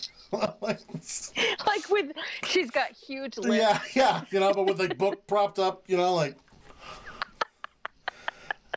Like, 0.61 1.89
with, 1.89 2.11
she's 2.43 2.69
got 2.69 2.91
huge 2.91 3.39
lips. 3.39 3.55
Yeah, 3.55 3.79
yeah, 3.95 4.21
you 4.29 4.39
know, 4.39 4.53
but 4.53 4.67
with 4.67 4.79
like 4.79 4.95
book 4.95 5.25
propped 5.25 5.57
up, 5.57 5.81
you 5.87 5.97
know, 5.97 6.13
like 6.13 6.37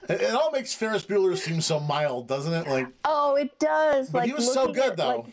it, 0.08 0.20
it 0.22 0.34
all 0.34 0.50
makes 0.50 0.74
Ferris 0.74 1.04
Bueller 1.04 1.36
seem 1.36 1.60
so 1.60 1.80
mild, 1.80 2.28
doesn't 2.28 2.52
it? 2.52 2.68
Like, 2.68 2.86
Oh, 3.04 3.34
it 3.36 3.58
does. 3.58 4.10
but 4.10 4.20
like 4.20 4.28
he 4.28 4.34
was 4.34 4.52
so 4.52 4.72
good 4.72 4.92
at, 4.92 4.96
though. 4.96 5.16
like, 5.16 5.24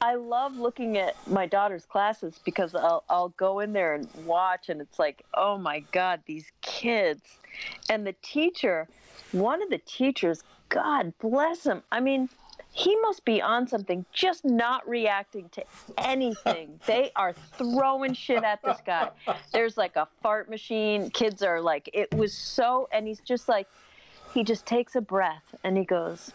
I 0.00 0.14
love 0.16 0.56
looking 0.56 0.98
at 0.98 1.14
my 1.28 1.46
daughter's 1.46 1.84
classes 1.86 2.38
because 2.44 2.74
I'll 2.74 3.04
I'll 3.08 3.30
go 3.30 3.60
in 3.60 3.72
there 3.72 3.94
and 3.94 4.08
watch, 4.26 4.68
and 4.68 4.80
it's 4.80 4.98
like, 4.98 5.24
oh 5.34 5.56
my 5.56 5.80
god, 5.92 6.20
these 6.26 6.44
kids, 6.62 7.22
and 7.88 8.06
the 8.06 8.14
teacher, 8.20 8.86
one 9.32 9.62
of 9.62 9.70
the 9.70 9.78
teachers, 9.78 10.42
God 10.68 11.14
bless 11.20 11.64
him. 11.64 11.82
I 11.90 12.00
mean, 12.00 12.28
he 12.72 12.94
must 13.02 13.24
be 13.24 13.40
on 13.40 13.66
something, 13.68 14.04
just 14.12 14.44
not 14.44 14.86
reacting 14.86 15.48
to 15.50 15.64
anything. 15.96 16.78
they 16.86 17.10
are 17.16 17.32
throwing 17.56 18.12
shit 18.14 18.42
at 18.42 18.60
this 18.62 18.78
guy. 18.84 19.10
There's 19.52 19.76
like 19.76 19.96
a 19.96 20.08
fart 20.22 20.50
machine. 20.50 21.08
Kids 21.10 21.42
are 21.42 21.60
like, 21.60 21.88
it 21.94 22.12
was 22.14 22.34
so, 22.36 22.88
and 22.92 23.06
he's 23.06 23.20
just 23.20 23.48
like, 23.48 23.68
he 24.34 24.42
just 24.42 24.66
takes 24.66 24.96
a 24.96 25.00
breath 25.00 25.54
and 25.62 25.76
he 25.76 25.84
goes. 25.84 26.32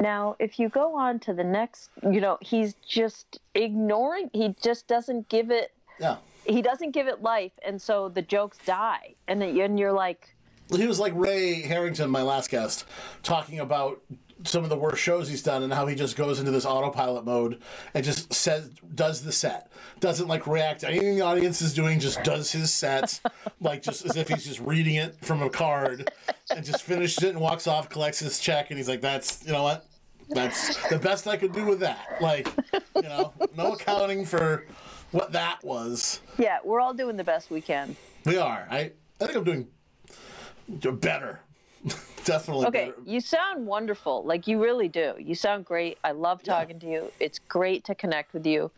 Now, 0.00 0.36
if 0.38 0.58
you 0.58 0.68
go 0.68 0.96
on 0.96 1.18
to 1.20 1.34
the 1.34 1.44
next, 1.44 1.90
you 2.02 2.20
know, 2.20 2.38
he's 2.40 2.74
just 2.86 3.40
ignoring, 3.54 4.30
he 4.32 4.54
just 4.62 4.86
doesn't 4.86 5.28
give 5.28 5.50
it, 5.50 5.72
yeah, 5.98 6.16
he 6.46 6.62
doesn't 6.62 6.92
give 6.92 7.06
it 7.06 7.22
life. 7.22 7.52
And 7.64 7.80
so 7.80 8.08
the 8.08 8.22
jokes 8.22 8.58
die. 8.64 9.14
And, 9.28 9.40
then, 9.40 9.58
and 9.58 9.78
you're 9.78 9.92
like, 9.92 10.34
Well, 10.68 10.80
he 10.80 10.86
was 10.86 10.98
like 10.98 11.12
Ray 11.14 11.62
Harrington, 11.62 12.10
my 12.10 12.22
last 12.22 12.50
guest, 12.50 12.86
talking 13.22 13.60
about 13.60 14.00
some 14.44 14.64
of 14.64 14.70
the 14.70 14.76
worst 14.76 15.02
shows 15.02 15.28
he's 15.28 15.42
done 15.42 15.62
and 15.62 15.72
how 15.72 15.86
he 15.86 15.94
just 15.94 16.16
goes 16.16 16.38
into 16.38 16.50
this 16.50 16.64
autopilot 16.64 17.24
mode 17.24 17.60
and 17.94 18.04
just 18.04 18.32
says 18.32 18.70
does 18.94 19.22
the 19.22 19.32
set 19.32 19.70
doesn't 20.00 20.28
like 20.28 20.46
react 20.46 20.80
to 20.80 20.88
anything 20.88 21.16
the 21.16 21.22
audience 21.22 21.60
is 21.62 21.74
doing 21.74 21.98
just 21.98 22.22
does 22.22 22.52
his 22.52 22.72
set 22.72 23.20
like 23.60 23.82
just 23.82 24.04
as 24.04 24.16
if 24.16 24.28
he's 24.28 24.44
just 24.44 24.60
reading 24.60 24.96
it 24.96 25.16
from 25.22 25.42
a 25.42 25.50
card 25.50 26.10
and 26.54 26.64
just 26.64 26.82
finishes 26.82 27.22
it 27.24 27.30
and 27.30 27.40
walks 27.40 27.66
off 27.66 27.88
collects 27.88 28.18
his 28.18 28.38
check 28.38 28.70
and 28.70 28.78
he's 28.78 28.88
like 28.88 29.00
that's 29.00 29.44
you 29.46 29.52
know 29.52 29.62
what 29.62 29.86
that's 30.30 30.76
the 30.88 30.98
best 30.98 31.26
i 31.26 31.36
could 31.36 31.52
do 31.52 31.64
with 31.64 31.80
that 31.80 32.16
like 32.20 32.48
you 32.96 33.02
know 33.02 33.32
no 33.56 33.72
accounting 33.72 34.24
for 34.24 34.66
what 35.10 35.32
that 35.32 35.62
was 35.62 36.20
yeah, 36.38 36.58
we're 36.64 36.80
all 36.80 36.94
doing 36.94 37.16
the 37.16 37.24
best 37.24 37.50
we 37.50 37.60
can. 37.60 37.96
We 38.24 38.36
are. 38.38 38.66
I 38.70 38.92
I 39.20 39.26
think 39.26 39.36
I'm 39.36 39.44
doing 39.44 40.96
better. 40.96 41.40
Definitely. 42.24 42.66
Okay, 42.66 42.86
better. 42.86 43.02
you 43.04 43.20
sound 43.20 43.66
wonderful. 43.66 44.24
Like 44.24 44.46
you 44.46 44.62
really 44.62 44.88
do. 44.88 45.14
You 45.18 45.34
sound 45.34 45.64
great. 45.66 45.98
I 46.04 46.12
love 46.12 46.42
talking 46.42 46.78
to 46.80 46.86
you. 46.86 47.12
It's 47.20 47.38
great 47.38 47.84
to 47.84 47.94
connect 47.94 48.32
with 48.32 48.46
you. 48.46 48.70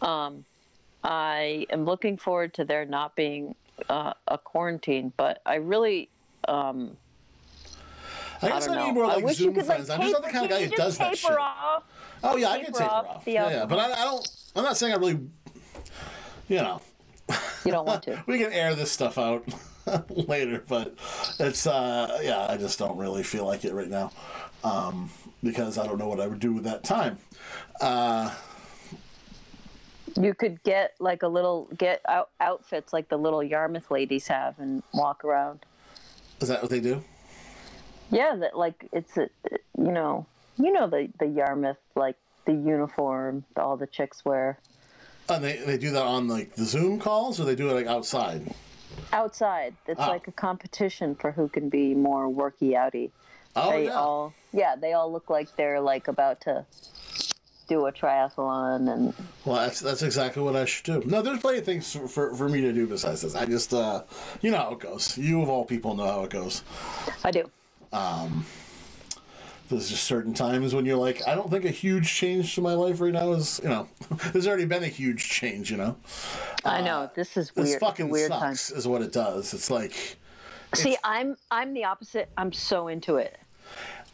Um, 0.00 0.44
I 1.04 1.66
am 1.70 1.84
looking 1.84 2.16
forward 2.16 2.54
to 2.54 2.64
there 2.64 2.84
not 2.84 3.14
being 3.14 3.54
uh, 3.88 4.14
a 4.28 4.38
quarantine, 4.38 5.12
but 5.16 5.42
I 5.44 5.56
really. 5.56 6.08
Um, 6.48 6.96
I 8.42 8.48
guess 8.48 8.68
I, 8.68 8.74
don't 8.74 8.84
need 8.84 8.88
know. 8.88 8.94
more 8.94 9.04
I 9.06 9.16
like 9.16 9.34
Zoom 9.34 9.54
could 9.54 9.66
like 9.66 9.66
friends. 9.66 9.90
I'm 9.90 10.00
just 10.00 10.12
not 10.12 10.22
the 10.22 10.28
kind 10.30 10.44
of 10.44 10.50
guy 10.50 10.64
who 10.64 10.70
does 10.70 10.98
that 10.98 11.16
shit. 11.16 11.30
off. 11.30 11.84
Oh 12.22 12.36
yeah, 12.36 12.50
I 12.50 12.62
can 12.62 12.72
taper 12.72 12.84
off 12.84 13.06
off. 13.06 13.24
the 13.24 13.32
Yeah, 13.32 13.50
yeah, 13.50 13.66
but 13.66 13.78
I, 13.78 13.92
I 13.92 14.04
don't. 14.04 14.28
I'm 14.54 14.64
not 14.64 14.76
saying 14.76 14.92
I 14.92 14.96
really. 14.96 15.20
You 16.48 16.56
know, 16.58 16.80
You 17.64 17.72
don't 17.72 17.86
want 17.86 18.04
to. 18.04 18.22
we 18.26 18.38
can 18.38 18.52
air 18.52 18.74
this 18.74 18.92
stuff 18.92 19.18
out 19.18 19.44
later, 20.10 20.62
but 20.68 20.94
it's 21.38 21.66
uh 21.66 22.20
yeah, 22.22 22.46
I 22.48 22.56
just 22.56 22.78
don't 22.78 22.96
really 22.96 23.22
feel 23.22 23.46
like 23.46 23.64
it 23.64 23.72
right 23.72 23.88
now. 23.90 24.12
Um, 24.64 25.10
because 25.42 25.78
I 25.78 25.86
don't 25.86 25.98
know 25.98 26.08
what 26.08 26.20
I 26.20 26.26
would 26.26 26.40
do 26.40 26.52
with 26.52 26.64
that 26.64 26.82
time. 26.82 27.18
Uh, 27.80 28.34
You 30.16 30.34
could 30.34 30.62
get 30.62 30.94
like 30.98 31.22
a 31.22 31.28
little 31.28 31.68
get 31.76 32.00
out 32.08 32.30
outfits 32.40 32.92
like 32.92 33.08
the 33.08 33.18
little 33.18 33.42
Yarmouth 33.42 33.90
ladies 33.90 34.26
have 34.28 34.58
and 34.58 34.82
walk 34.94 35.24
around. 35.24 35.60
is 36.40 36.48
that 36.48 36.62
what 36.62 36.70
they 36.70 36.80
do? 36.80 37.02
Yeah, 38.10 38.36
that 38.36 38.56
like 38.56 38.88
it's 38.92 39.16
a 39.16 39.28
you 39.76 39.92
know 39.92 40.26
you 40.56 40.72
know 40.72 40.86
the 40.88 41.08
the 41.18 41.26
Yarmouth 41.26 41.76
like 41.96 42.16
the 42.46 42.52
uniform 42.54 43.44
all 43.56 43.76
the 43.76 43.86
chicks 43.88 44.24
wear 44.24 44.58
And 45.28 45.42
they, 45.44 45.56
they 45.58 45.78
do 45.78 45.90
that 45.92 46.02
on 46.04 46.28
like 46.28 46.54
the 46.54 46.64
Zoom 46.64 46.98
calls, 47.00 47.40
or 47.40 47.44
they 47.44 47.54
do 47.56 47.68
it 47.70 47.74
like 47.74 47.86
outside. 47.86 48.54
outside. 49.12 49.74
It's 49.86 50.00
Oh. 50.00 50.08
like 50.08 50.28
a 50.28 50.32
competition 50.32 51.14
for 51.14 51.32
who 51.32 51.48
can 51.48 51.68
be 51.68 51.94
more 51.94 52.28
worky 52.28 52.72
outy. 52.72 53.10
Oh 53.56 53.70
they 53.70 53.84
yeah. 53.86 53.94
all 53.94 54.34
yeah 54.52 54.76
they 54.76 54.92
all 54.92 55.10
look 55.10 55.30
like 55.30 55.54
they're 55.56 55.80
like 55.80 56.08
about 56.08 56.42
to 56.42 56.64
do 57.68 57.86
a 57.86 57.92
triathlon 57.92 58.92
and 58.92 59.14
Well, 59.44 59.56
that's 59.56 59.80
that's 59.80 60.02
exactly 60.02 60.42
what 60.42 60.54
I 60.54 60.66
should 60.66 60.84
do. 60.84 61.02
No, 61.06 61.20
there's 61.22 61.40
plenty 61.40 61.58
of 61.58 61.64
things 61.64 61.90
for, 61.92 62.06
for, 62.06 62.34
for 62.34 62.48
me 62.48 62.60
to 62.60 62.72
do 62.72 62.86
besides 62.86 63.22
this. 63.22 63.34
I 63.34 63.44
just, 63.46 63.74
uh, 63.74 64.04
you 64.40 64.50
know 64.52 64.58
how 64.58 64.72
it 64.72 64.78
goes. 64.78 65.18
You 65.18 65.42
of 65.42 65.48
all 65.48 65.64
people 65.64 65.94
know 65.96 66.06
how 66.06 66.22
it 66.24 66.30
goes. 66.30 66.62
I 67.24 67.30
do. 67.32 67.50
There's 69.68 69.88
just 69.90 70.04
certain 70.04 70.32
times 70.32 70.74
when 70.74 70.84
you're 70.86 70.96
like, 70.96 71.26
I 71.26 71.34
don't 71.34 71.50
think 71.50 71.64
a 71.64 71.70
huge 71.70 72.08
change 72.12 72.54
to 72.54 72.60
my 72.60 72.74
life 72.74 73.00
right 73.00 73.12
now 73.12 73.32
is, 73.32 73.60
you 73.62 73.68
know, 73.68 73.88
there's 74.32 74.46
already 74.46 74.64
been 74.64 74.84
a 74.84 74.88
huge 74.88 75.28
change, 75.28 75.70
you 75.72 75.76
know. 75.76 75.96
I 76.64 76.80
know 76.82 77.10
this 77.16 77.36
is 77.36 77.50
Uh, 77.50 77.62
This 77.62 77.64
weird. 77.64 77.68
It's 77.76 77.84
fucking 77.84 78.08
weird 78.08 78.30
time. 78.30 78.54
sucks, 78.54 78.70
is 78.70 78.86
what 78.86 79.02
it 79.02 79.12
does. 79.12 79.52
It's 79.54 79.70
like, 79.70 80.16
See, 80.74 80.96
I'm 81.02 81.36
I'm 81.50 81.74
the 81.74 81.84
opposite. 81.84 82.28
I'm 82.36 82.52
so 82.52 82.88
into 82.88 83.16
it. 83.16 83.38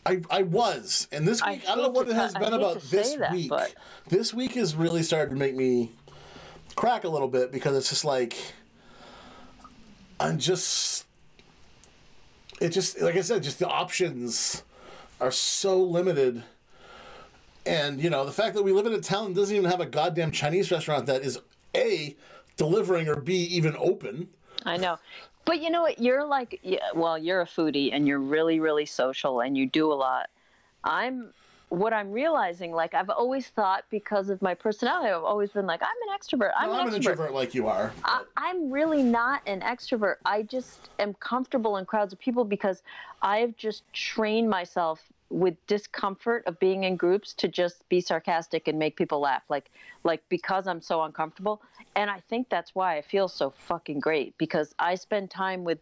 I, 0.07 0.21
I 0.31 0.43
was, 0.43 1.07
and 1.13 1.27
this 1.29 1.43
I 1.43 1.53
week, 1.53 1.63
I, 1.69 1.75
don't 1.75 1.85
know 1.85 1.89
what 1.91 2.09
it 2.09 2.15
has 2.15 2.35
been 2.35 2.53
about 2.55 2.81
this 2.83 3.15
that, 3.15 3.33
week. 3.33 3.49
but- 3.51 3.75
This 4.09 4.33
week 4.35 4.53
has 4.55 4.75
really 4.75 5.03
started 5.03 5.31
to 5.31 5.37
make 5.37 5.55
me 5.55 5.93
crack 6.77 7.05
a 7.05 7.09
little 7.09 7.29
bit 7.29 7.53
because 7.53 7.77
it's 7.77 7.89
just 7.91 8.05
like, 8.05 8.37
I'm 10.19 10.39
just, 10.39 11.07
it 12.61 12.71
just, 12.71 13.01
like 13.01 13.17
I 13.17 13.21
said, 13.21 13.43
just 13.43 13.59
the 13.61 13.69
options 13.69 14.63
are 15.23 15.31
so 15.31 15.81
limited. 15.81 16.43
And, 17.65 18.03
you 18.03 18.11
know, 18.11 18.27
the 18.27 18.33
fact 18.33 18.57
that 18.57 18.63
we 18.65 18.73
live 18.73 18.87
in 18.87 18.93
a 18.93 19.01
town 19.01 19.33
that 19.33 19.41
doesn't 19.41 19.57
even 19.57 19.71
have 19.71 19.81
a 19.81 19.87
goddamn 19.87 20.33
Chinese 20.33 20.73
restaurant 20.73 21.07
that 21.07 21.23
is 21.23 21.39
A, 21.77 22.17
delivering 22.57 23.09
or 23.09 23.17
B, 23.17 23.35
even 23.45 23.77
open. 23.79 24.29
I 24.65 24.77
know. 24.77 24.99
But 25.45 25.63
you 25.63 25.71
know 25.71 25.83
what? 25.83 26.01
You're 26.01 26.25
like, 26.25 26.61
well, 26.95 27.17
you're 27.17 27.41
a 27.41 27.47
foodie 27.47 27.91
and 27.93 28.07
you're 28.07 28.19
really, 28.19 28.59
really 28.59 28.85
social 28.85 29.41
and 29.41 29.57
you 29.57 29.67
do 29.67 29.93
a 29.93 29.95
lot. 29.95 30.29
I'm, 30.83 31.33
what 31.69 31.93
I'm 31.93 32.11
realizing, 32.11 32.73
like, 32.73 32.93
I've 32.93 33.09
always 33.09 33.47
thought 33.47 33.85
because 33.91 34.29
of 34.29 34.43
my 34.43 34.55
personality, 34.55 35.11
I've 35.11 35.23
always 35.23 35.51
been 35.51 35.67
like, 35.67 35.83
I'm 35.83 36.11
an 36.11 36.19
extrovert. 36.19 36.51
I'm, 36.59 36.69
Well, 36.69 36.81
an, 36.81 36.83
I'm 36.83 36.89
an 36.89 36.95
introvert 36.97 37.33
like 37.33 37.55
you 37.55 37.69
are. 37.69 37.93
I, 38.05 38.25
I'm 38.37 38.73
really 38.73 39.05
not 39.05 39.41
an 39.47 39.61
extrovert. 39.61 40.17
I 40.25 40.43
just 40.43 40.91
am 40.99 41.15
comfortable 41.15 41.77
in 41.77 41.87
crowds 41.87 42.13
of 42.13 42.19
people 42.19 42.45
because 42.45 42.83
I've 43.23 43.57
just 43.57 43.85
trained 43.93 44.51
myself 44.51 45.01
with 45.33 45.55
discomfort 45.67 46.45
of 46.47 46.59
being 46.61 46.85
in 46.85 46.97
groups 46.97 47.33
to 47.35 47.49
just 47.49 47.89
be 47.89 48.01
sarcastic 48.01 48.69
and 48.69 48.79
make 48.79 48.97
people 48.97 49.21
laugh. 49.21 49.43
Like, 49.49 49.71
like 50.05 50.23
because 50.29 50.67
I'm 50.67 50.81
so 50.83 51.03
uncomfortable, 51.03 51.63
and 51.97 52.11
I 52.11 52.21
think 52.21 52.49
that's 52.49 52.75
why 52.75 52.97
I 52.99 53.03
feel 53.03 53.29
so 53.29 53.51
fucking 53.51 54.01
great 54.01 54.37
because 54.39 54.75
I 54.79 54.95
spend 54.95 55.31
time 55.31 55.65
with 55.65 55.79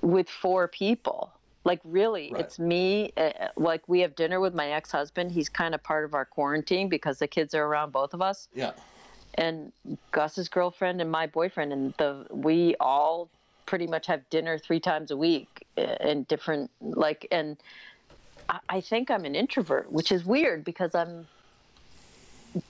with 0.00 0.28
four 0.28 0.68
people. 0.68 1.32
Like 1.64 1.80
really, 1.84 2.30
Right. 2.32 2.40
it's 2.40 2.58
me. 2.58 3.12
Uh, 3.16 3.30
like 3.56 3.88
we 3.88 4.00
have 4.00 4.16
dinner 4.16 4.40
with 4.40 4.54
my 4.54 4.72
ex-husband. 4.72 5.30
He's 5.30 5.48
kind 5.48 5.74
of 5.76 5.82
part 5.82 6.04
of 6.04 6.12
our 6.12 6.24
quarantine 6.24 6.88
because 6.88 7.20
the 7.20 7.28
kids 7.28 7.54
are 7.54 7.64
around 7.64 7.92
both 7.92 8.12
of 8.14 8.20
us 8.20 8.48
yeah. 8.52 8.72
and 9.34 9.72
Gus's 10.10 10.48
girlfriend 10.48 11.00
and 11.00 11.08
my 11.08 11.28
boyfriend, 11.28 11.72
and 11.72 11.94
the 11.98 12.26
we 12.30 12.74
all 12.80 13.28
pretty 13.66 13.86
much 13.86 14.08
have 14.08 14.28
dinner 14.28 14.58
three 14.58 14.80
times 14.80 15.12
a 15.12 15.16
week 15.16 15.64
in 15.76 16.24
different 16.24 16.70
like 16.80 17.26
and 17.30 17.56
I, 18.52 18.58
I 18.68 18.80
think 18.80 19.10
I'm 19.10 19.24
an 19.24 19.34
introvert, 19.34 19.90
which 19.90 20.12
is 20.12 20.24
weird 20.24 20.64
because 20.64 20.94
I'm 20.94 21.26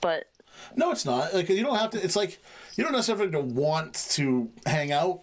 but 0.01 0.29
No, 0.77 0.93
it's 0.93 1.05
not. 1.05 1.35
Like 1.35 1.49
you 1.49 1.63
don't 1.63 1.77
have 1.77 1.91
to. 1.91 2.03
It's 2.03 2.17
like 2.17 2.41
you 2.77 2.85
don't 2.85 2.93
necessarily 2.93 3.25
have 3.25 3.33
to 3.33 3.41
want 3.41 3.95
to 4.13 4.49
hang 4.65 4.93
out 4.93 5.21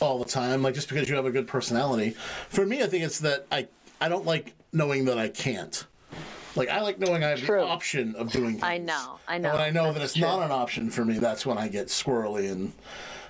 all 0.00 0.18
the 0.18 0.24
time. 0.26 0.62
Like 0.62 0.74
just 0.74 0.88
because 0.88 1.08
you 1.08 1.16
have 1.16 1.26
a 1.26 1.30
good 1.30 1.48
personality. 1.48 2.10
For 2.48 2.66
me, 2.66 2.82
I 2.82 2.86
think 2.86 3.04
it's 3.04 3.18
that 3.20 3.46
I 3.50 3.66
I 4.00 4.08
don't 4.08 4.26
like 4.26 4.54
knowing 4.72 5.06
that 5.06 5.18
I 5.18 5.28
can't. 5.28 5.86
Like 6.54 6.68
I 6.68 6.82
like 6.82 6.98
knowing 6.98 7.24
I 7.24 7.30
have 7.30 7.40
True. 7.40 7.60
the 7.60 7.66
option 7.66 8.14
of 8.14 8.30
doing. 8.30 8.52
Things. 8.52 8.62
I 8.62 8.78
know, 8.78 9.18
I 9.26 9.34
And 9.36 9.42
know. 9.44 9.52
when 9.52 9.60
I 9.60 9.70
know 9.70 9.86
that 9.92 9.98
That's 10.00 10.12
it's 10.12 10.20
not 10.20 10.42
an 10.42 10.52
option 10.52 10.90
for 10.90 11.04
me, 11.04 11.18
that's 11.18 11.44
when 11.46 11.58
I 11.58 11.66
get 11.68 11.88
squirrely 11.88 12.50
and 12.52 12.72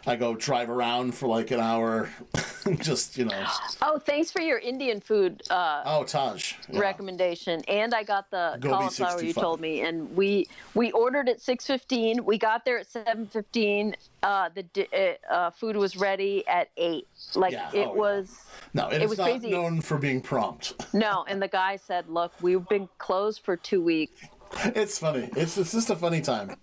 I 0.06 0.16
go 0.16 0.34
drive 0.34 0.68
around 0.70 1.14
for 1.14 1.26
like 1.28 1.50
an 1.50 1.60
hour. 1.60 2.10
just 2.80 3.18
you 3.18 3.26
know. 3.26 3.44
oh, 3.82 3.98
thanks 3.98 4.30
for 4.30 4.40
your 4.40 4.58
Indian 4.58 4.98
food 5.00 5.42
uh, 5.50 5.82
Oh, 5.84 6.02
Taj. 6.04 6.54
yeah. 6.70 6.80
recommendation 6.80 7.62
and 7.68 7.92
i 7.92 8.02
got 8.02 8.30
the 8.30 8.56
Gobi 8.58 8.72
cauliflower 8.74 9.22
you 9.22 9.34
told 9.34 9.60
me 9.60 9.82
and 9.82 10.14
we 10.16 10.48
we 10.74 10.90
ordered 10.92 11.28
at 11.28 11.40
6.15 11.40 12.22
we 12.24 12.38
got 12.38 12.64
there 12.64 12.78
at 12.78 12.88
7.15 12.88 13.94
uh, 14.22 14.48
the 14.54 15.18
uh, 15.28 15.32
uh, 15.32 15.50
food 15.50 15.76
was 15.76 15.96
ready 15.98 16.42
at 16.48 16.70
8 16.78 17.06
like 17.34 17.52
Yeah, 17.52 17.70
it 17.74 17.88
oh, 17.88 17.94
was 17.94 18.34
No, 18.72 18.88
it 18.88 18.94
It 18.94 19.02
is 19.02 19.10
was 19.10 19.18
not 19.18 19.24
crazy. 19.30 19.50
known 19.50 19.82
for 19.82 19.98
being 19.98 20.22
prompt. 20.22 20.72
no 20.94 21.26
and 21.28 21.42
the 21.42 21.48
guy 21.48 21.76
said 21.76 22.08
look 22.08 22.32
we've 22.40 22.66
been 22.68 22.88
closed 22.96 23.42
for 23.44 23.56
two 23.58 23.82
weeks 23.82 24.22
It's 24.74 24.98
funny. 24.98 25.28
It's, 25.36 25.56
it's 25.56 25.72
just 25.72 25.90
a 25.90 25.96
funny 25.96 26.20
time. 26.20 26.56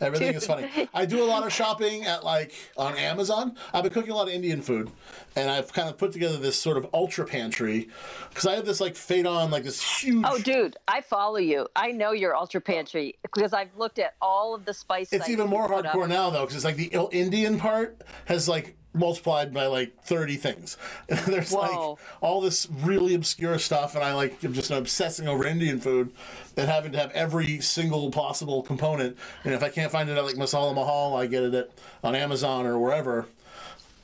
Everything 0.00 0.34
is 0.34 0.46
funny. 0.46 0.68
I 0.94 1.04
do 1.04 1.22
a 1.22 1.26
lot 1.26 1.44
of 1.44 1.52
shopping 1.52 2.04
at 2.04 2.24
like 2.24 2.52
on 2.76 2.96
Amazon. 2.96 3.56
I've 3.72 3.82
been 3.82 3.92
cooking 3.92 4.12
a 4.12 4.14
lot 4.14 4.28
of 4.28 4.34
Indian 4.34 4.62
food, 4.62 4.90
and 5.36 5.50
I've 5.50 5.72
kind 5.72 5.88
of 5.88 5.98
put 5.98 6.12
together 6.12 6.38
this 6.38 6.58
sort 6.58 6.76
of 6.76 6.88
ultra 6.94 7.26
pantry 7.26 7.88
because 8.30 8.46
I 8.46 8.54
have 8.54 8.64
this 8.64 8.80
like 8.80 8.96
fade 8.96 9.26
on 9.26 9.50
like 9.50 9.64
this 9.64 9.80
huge. 9.82 10.24
oh 10.26 10.38
dude 10.38 10.76
i 10.88 11.00
follow 11.00 11.38
you 11.38 11.66
i 11.76 11.90
know 11.90 12.12
your 12.12 12.36
ultra 12.36 12.60
pantry 12.60 13.16
because 13.22 13.52
i've 13.52 13.74
looked 13.76 13.98
at 13.98 14.14
all 14.20 14.54
of 14.54 14.64
the 14.64 14.72
spice 14.72 15.12
it's 15.12 15.28
even 15.28 15.48
more 15.48 15.68
hardcore 15.68 16.08
now 16.08 16.30
though 16.30 16.42
because 16.42 16.56
it's 16.56 16.64
like 16.64 16.76
the 16.76 16.90
Indian 17.12 17.58
part 17.58 18.02
has 18.26 18.48
like 18.48 18.76
multiplied 18.92 19.52
by 19.54 19.66
like 19.66 20.02
30 20.02 20.36
things. 20.36 20.76
There's 21.08 21.52
Whoa. 21.52 21.60
like 21.60 21.98
all 22.20 22.40
this 22.40 22.68
really 22.70 23.14
obscure 23.14 23.58
stuff, 23.58 23.94
and 23.94 24.04
I 24.04 24.14
like 24.14 24.42
I'm 24.42 24.52
just 24.52 24.70
obsessing 24.70 25.28
over 25.28 25.46
Indian 25.46 25.80
food 25.80 26.12
and 26.56 26.68
having 26.68 26.92
to 26.92 26.98
have 26.98 27.10
every 27.12 27.60
single 27.60 28.10
possible 28.10 28.62
component. 28.62 29.16
And 29.44 29.54
if 29.54 29.62
I 29.62 29.68
can't 29.68 29.90
find 29.92 30.08
it 30.08 30.16
at 30.16 30.24
like 30.24 30.36
Masala 30.36 30.74
Mahal, 30.74 31.16
I 31.16 31.26
get 31.26 31.42
it 31.42 31.54
at 31.54 31.70
on 32.02 32.14
Amazon 32.14 32.66
or 32.66 32.78
wherever. 32.78 33.26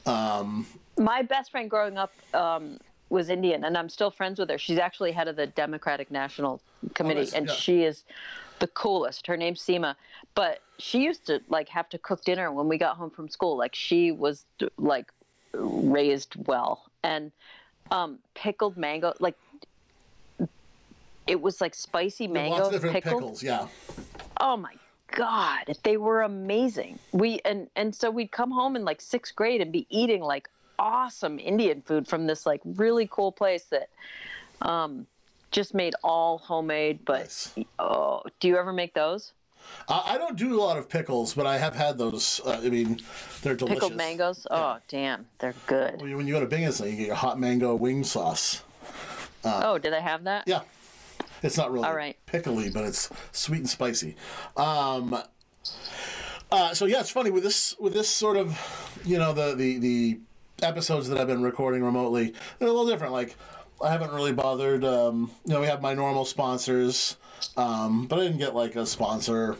my 0.07 1.22
best 1.22 1.51
friend 1.51 1.68
growing 1.68 1.99
up 1.99 2.12
um, 2.34 2.78
was 3.09 3.28
Indian, 3.28 3.64
and 3.64 3.76
I'm 3.76 3.89
still 3.89 4.11
friends 4.11 4.39
with 4.39 4.51
her. 4.51 4.59
She's 4.59 4.78
actually 4.78 5.12
head 5.12 5.28
of 5.28 5.37
the 5.37 5.47
Democratic 5.47 6.11
National 6.11 6.61
Committee, 6.95 7.20
nice, 7.20 7.32
and 7.32 7.47
yeah. 7.47 7.55
she 7.55 7.82
is 7.82 8.05
the 8.59 8.66
coolest. 8.68 9.26
Her 9.26 9.36
name's 9.36 9.61
Seema, 9.61 9.94
but 10.34 10.61
she 10.78 11.02
used 11.04 11.26
to 11.26 11.40
like 11.48 11.68
have 11.68 11.88
to 11.90 11.98
cook 11.98 12.24
dinner 12.24 12.52
when 12.52 12.68
we 12.68 12.78
got 12.78 12.96
home 12.96 13.11
from 13.11 13.28
school. 13.28 13.57
Like 13.57 13.74
she 13.74 14.12
was 14.12 14.44
like 14.78 15.12
raised 15.52 16.34
well, 16.46 16.84
and 17.02 17.32
um, 17.90 18.18
pickled 18.34 18.76
mango, 18.76 19.14
like 19.20 19.36
it 21.26 21.40
was 21.40 21.61
like 21.61 21.74
spicy 21.74 22.28
mango 22.28 22.57
Lots 22.57 22.66
of 22.66 22.72
different 22.72 22.94
pickled. 22.94 23.22
pickles, 23.22 23.42
yeah. 23.42 23.68
Oh 24.40 24.57
my 24.57 24.74
god, 25.14 25.76
they 25.82 25.96
were 25.96 26.22
amazing. 26.22 26.98
We 27.12 27.40
and 27.44 27.68
and 27.76 27.94
so 27.94 28.11
we'd 28.11 28.30
come 28.30 28.50
home 28.50 28.76
in 28.76 28.84
like 28.84 29.00
sixth 29.00 29.34
grade 29.34 29.61
and 29.61 29.72
be 29.72 29.86
eating 29.90 30.22
like 30.22 30.48
awesome 30.78 31.38
Indian 31.38 31.82
food 31.82 32.07
from 32.07 32.26
this 32.26 32.44
like 32.44 32.61
really 32.64 33.09
cool 33.11 33.32
place 33.32 33.64
that 33.64 33.88
um 34.62 35.07
just 35.57 35.74
made 35.74 35.94
all 36.04 36.38
homemade. 36.38 37.00
But 37.04 37.20
Nice. 37.22 37.54
oh, 37.78 38.22
do 38.38 38.46
you 38.46 38.57
ever 38.59 38.72
make 38.72 38.94
those? 38.94 39.32
I, 39.88 40.12
I 40.14 40.18
don't 40.18 40.36
do 40.36 40.54
a 40.54 40.61
lot 40.61 40.76
of 40.76 40.88
pickles, 40.88 41.34
but 41.34 41.46
I 41.46 41.59
have 41.59 41.74
had 41.74 41.98
those. 41.98 42.40
Uh, 42.44 42.61
I 42.62 42.68
mean, 42.68 43.00
they're 43.42 43.57
delicious. 43.57 43.80
Pickled 43.80 43.96
mangoes. 43.96 44.46
Oh, 44.50 44.78
damn, 44.86 45.26
they're 45.38 45.54
good. 45.66 46.00
When 46.00 46.26
you, 46.26 46.34
go 46.34 46.40
to 46.40 46.46
Binga's, 46.46 46.78
you 46.80 46.92
get 46.92 47.07
your 47.07 47.16
hot 47.16 47.40
mango 47.40 47.74
wing 47.74 48.04
sauce. 48.04 48.62
oh, 49.44 49.78
did 49.78 49.94
I 49.94 50.00
have 50.00 50.24
that? 50.24 50.44
Yeah, 50.46 50.61
it's 51.42 51.57
not 51.57 51.72
really 51.72 51.86
All 51.86 51.96
right. 51.96 52.16
pickly, 52.26 52.68
but 52.68 52.84
it's 52.84 53.11
sweet 53.32 53.59
and 53.61 53.68
spicy. 53.68 54.14
Um, 54.57 55.18
uh, 56.52 56.74
so 56.74 56.84
yeah, 56.84 57.00
it's 57.00 57.11
funny 57.11 57.30
with 57.30 57.42
this 57.42 57.74
with 57.80 57.94
this 57.94 58.09
sort 58.09 58.36
of, 58.36 59.00
you 59.04 59.18
know, 59.18 59.32
the 59.32 59.54
the 59.54 59.78
the 59.78 60.20
episodes 60.62 61.09
that 61.09 61.18
I've 61.18 61.26
been 61.26 61.42
recording 61.42 61.82
remotely. 61.82 62.34
They're 62.59 62.68
a 62.68 62.72
little 62.72 62.86
different. 62.86 63.12
Like 63.12 63.36
I 63.83 63.91
haven't 63.91 64.12
really 64.12 64.33
bothered. 64.33 64.85
Um, 64.85 65.31
you 65.45 65.55
know, 65.55 65.61
we 65.61 65.66
have 65.66 65.83
my 65.83 65.95
normal 65.95 66.24
sponsors, 66.24 67.16
um, 67.57 68.07
but 68.07 68.18
I 68.18 68.22
didn't 68.22 68.39
get 68.39 68.55
like 68.55 68.77
a 68.77 68.87
sponsor 68.87 69.57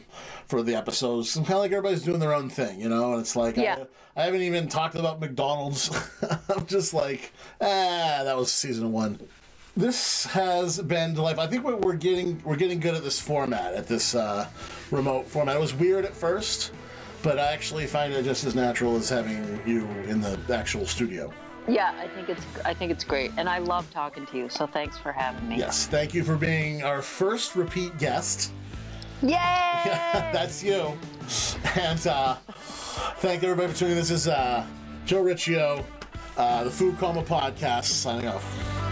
for 0.47 0.62
the 0.62 0.75
episodes. 0.75 1.37
I'm 1.37 1.45
kind 1.45 1.55
of 1.55 1.61
like 1.61 1.73
everybody's 1.73 2.03
doing 2.03 2.21
their 2.21 2.35
own 2.35 2.49
thing, 2.49 2.81
you 2.81 2.89
know. 2.89 3.12
And 3.12 3.21
it's 3.21 3.37
like 3.37 3.57
Yeah. 3.57 3.85
I, 4.17 4.23
I 4.23 4.25
haven't 4.25 4.43
even 4.43 4.69
talked 4.69 4.95
about 4.95 5.21
McDonald's. 5.21 5.91
I'm 6.49 6.67
just 6.67 6.95
like, 6.95 7.33
ah, 7.61 8.23
that 8.25 8.37
was 8.37 8.53
season 8.53 8.93
one 8.93 9.21
this 9.77 10.25
has 10.25 10.81
been 10.81 11.12
delightful. 11.14 11.45
I 11.45 11.47
think 11.47 11.62
we're, 11.62 11.77
we're 11.77 11.97
getting 11.97 12.41
we're 12.45 12.57
getting 12.57 12.81
good 12.81 12.95
at 12.95 13.05
this 13.05 13.21
format, 13.21 13.75
at 13.75 13.87
this 13.87 14.14
uh, 14.14 14.49
remote 14.91 15.29
format. 15.29 15.57
It 15.57 15.61
was 15.61 15.75
weird 15.75 16.05
at 16.05 16.14
first, 16.14 16.73
but 17.23 17.39
I 17.39 17.53
actually 17.53 17.87
find 17.87 18.12
it 18.12 18.25
just 18.25 18.45
as 18.45 18.55
natural 18.55 18.97
as 18.97 19.09
having 19.09 19.61
you 19.67 19.87
in 20.09 20.21
the 20.21 20.39
actual 20.53 20.87
studio. 20.87 21.33
Yeah, 21.69 21.95
I 21.99 22.09
think 22.09 22.29
it's 22.29 22.45
I 22.64 22.75
think 22.75 22.93
it's 22.93 23.05
great, 23.05 23.33
and 23.37 23.49
I 23.49 23.59
love 23.59 23.91
talking 23.91 24.27
to 24.27 24.37
you. 24.37 24.49
So 24.49 24.67
thanks 24.67 24.97
for 24.99 25.12
having 25.12 25.49
me. 25.49 25.59
Yes, 25.59 25.87
thank 25.87 26.14
you 26.14 26.23
for 26.23 26.37
being 26.37 26.83
our 26.83 27.03
first 27.03 27.57
repeat 27.57 27.97
guest. 27.99 28.53
Yay! 29.23 29.31
That's 29.35 30.62
you. 30.62 30.97
And 31.75 32.07
uh, 32.07 32.37
thank 33.19 33.43
everybody 33.43 33.73
for 33.73 33.79
tuning 33.79 33.93
in. 33.93 33.99
This 33.99 34.11
is 34.11 34.29
uh, 34.29 34.64
Joe 35.07 35.25
Ricchio, 35.25 35.85
uh, 36.37 36.64
the 36.64 36.71
Food 36.71 36.99
Coma 36.99 37.23
Podcast, 37.23 37.87
signing 37.87 38.29
off. 38.29 38.86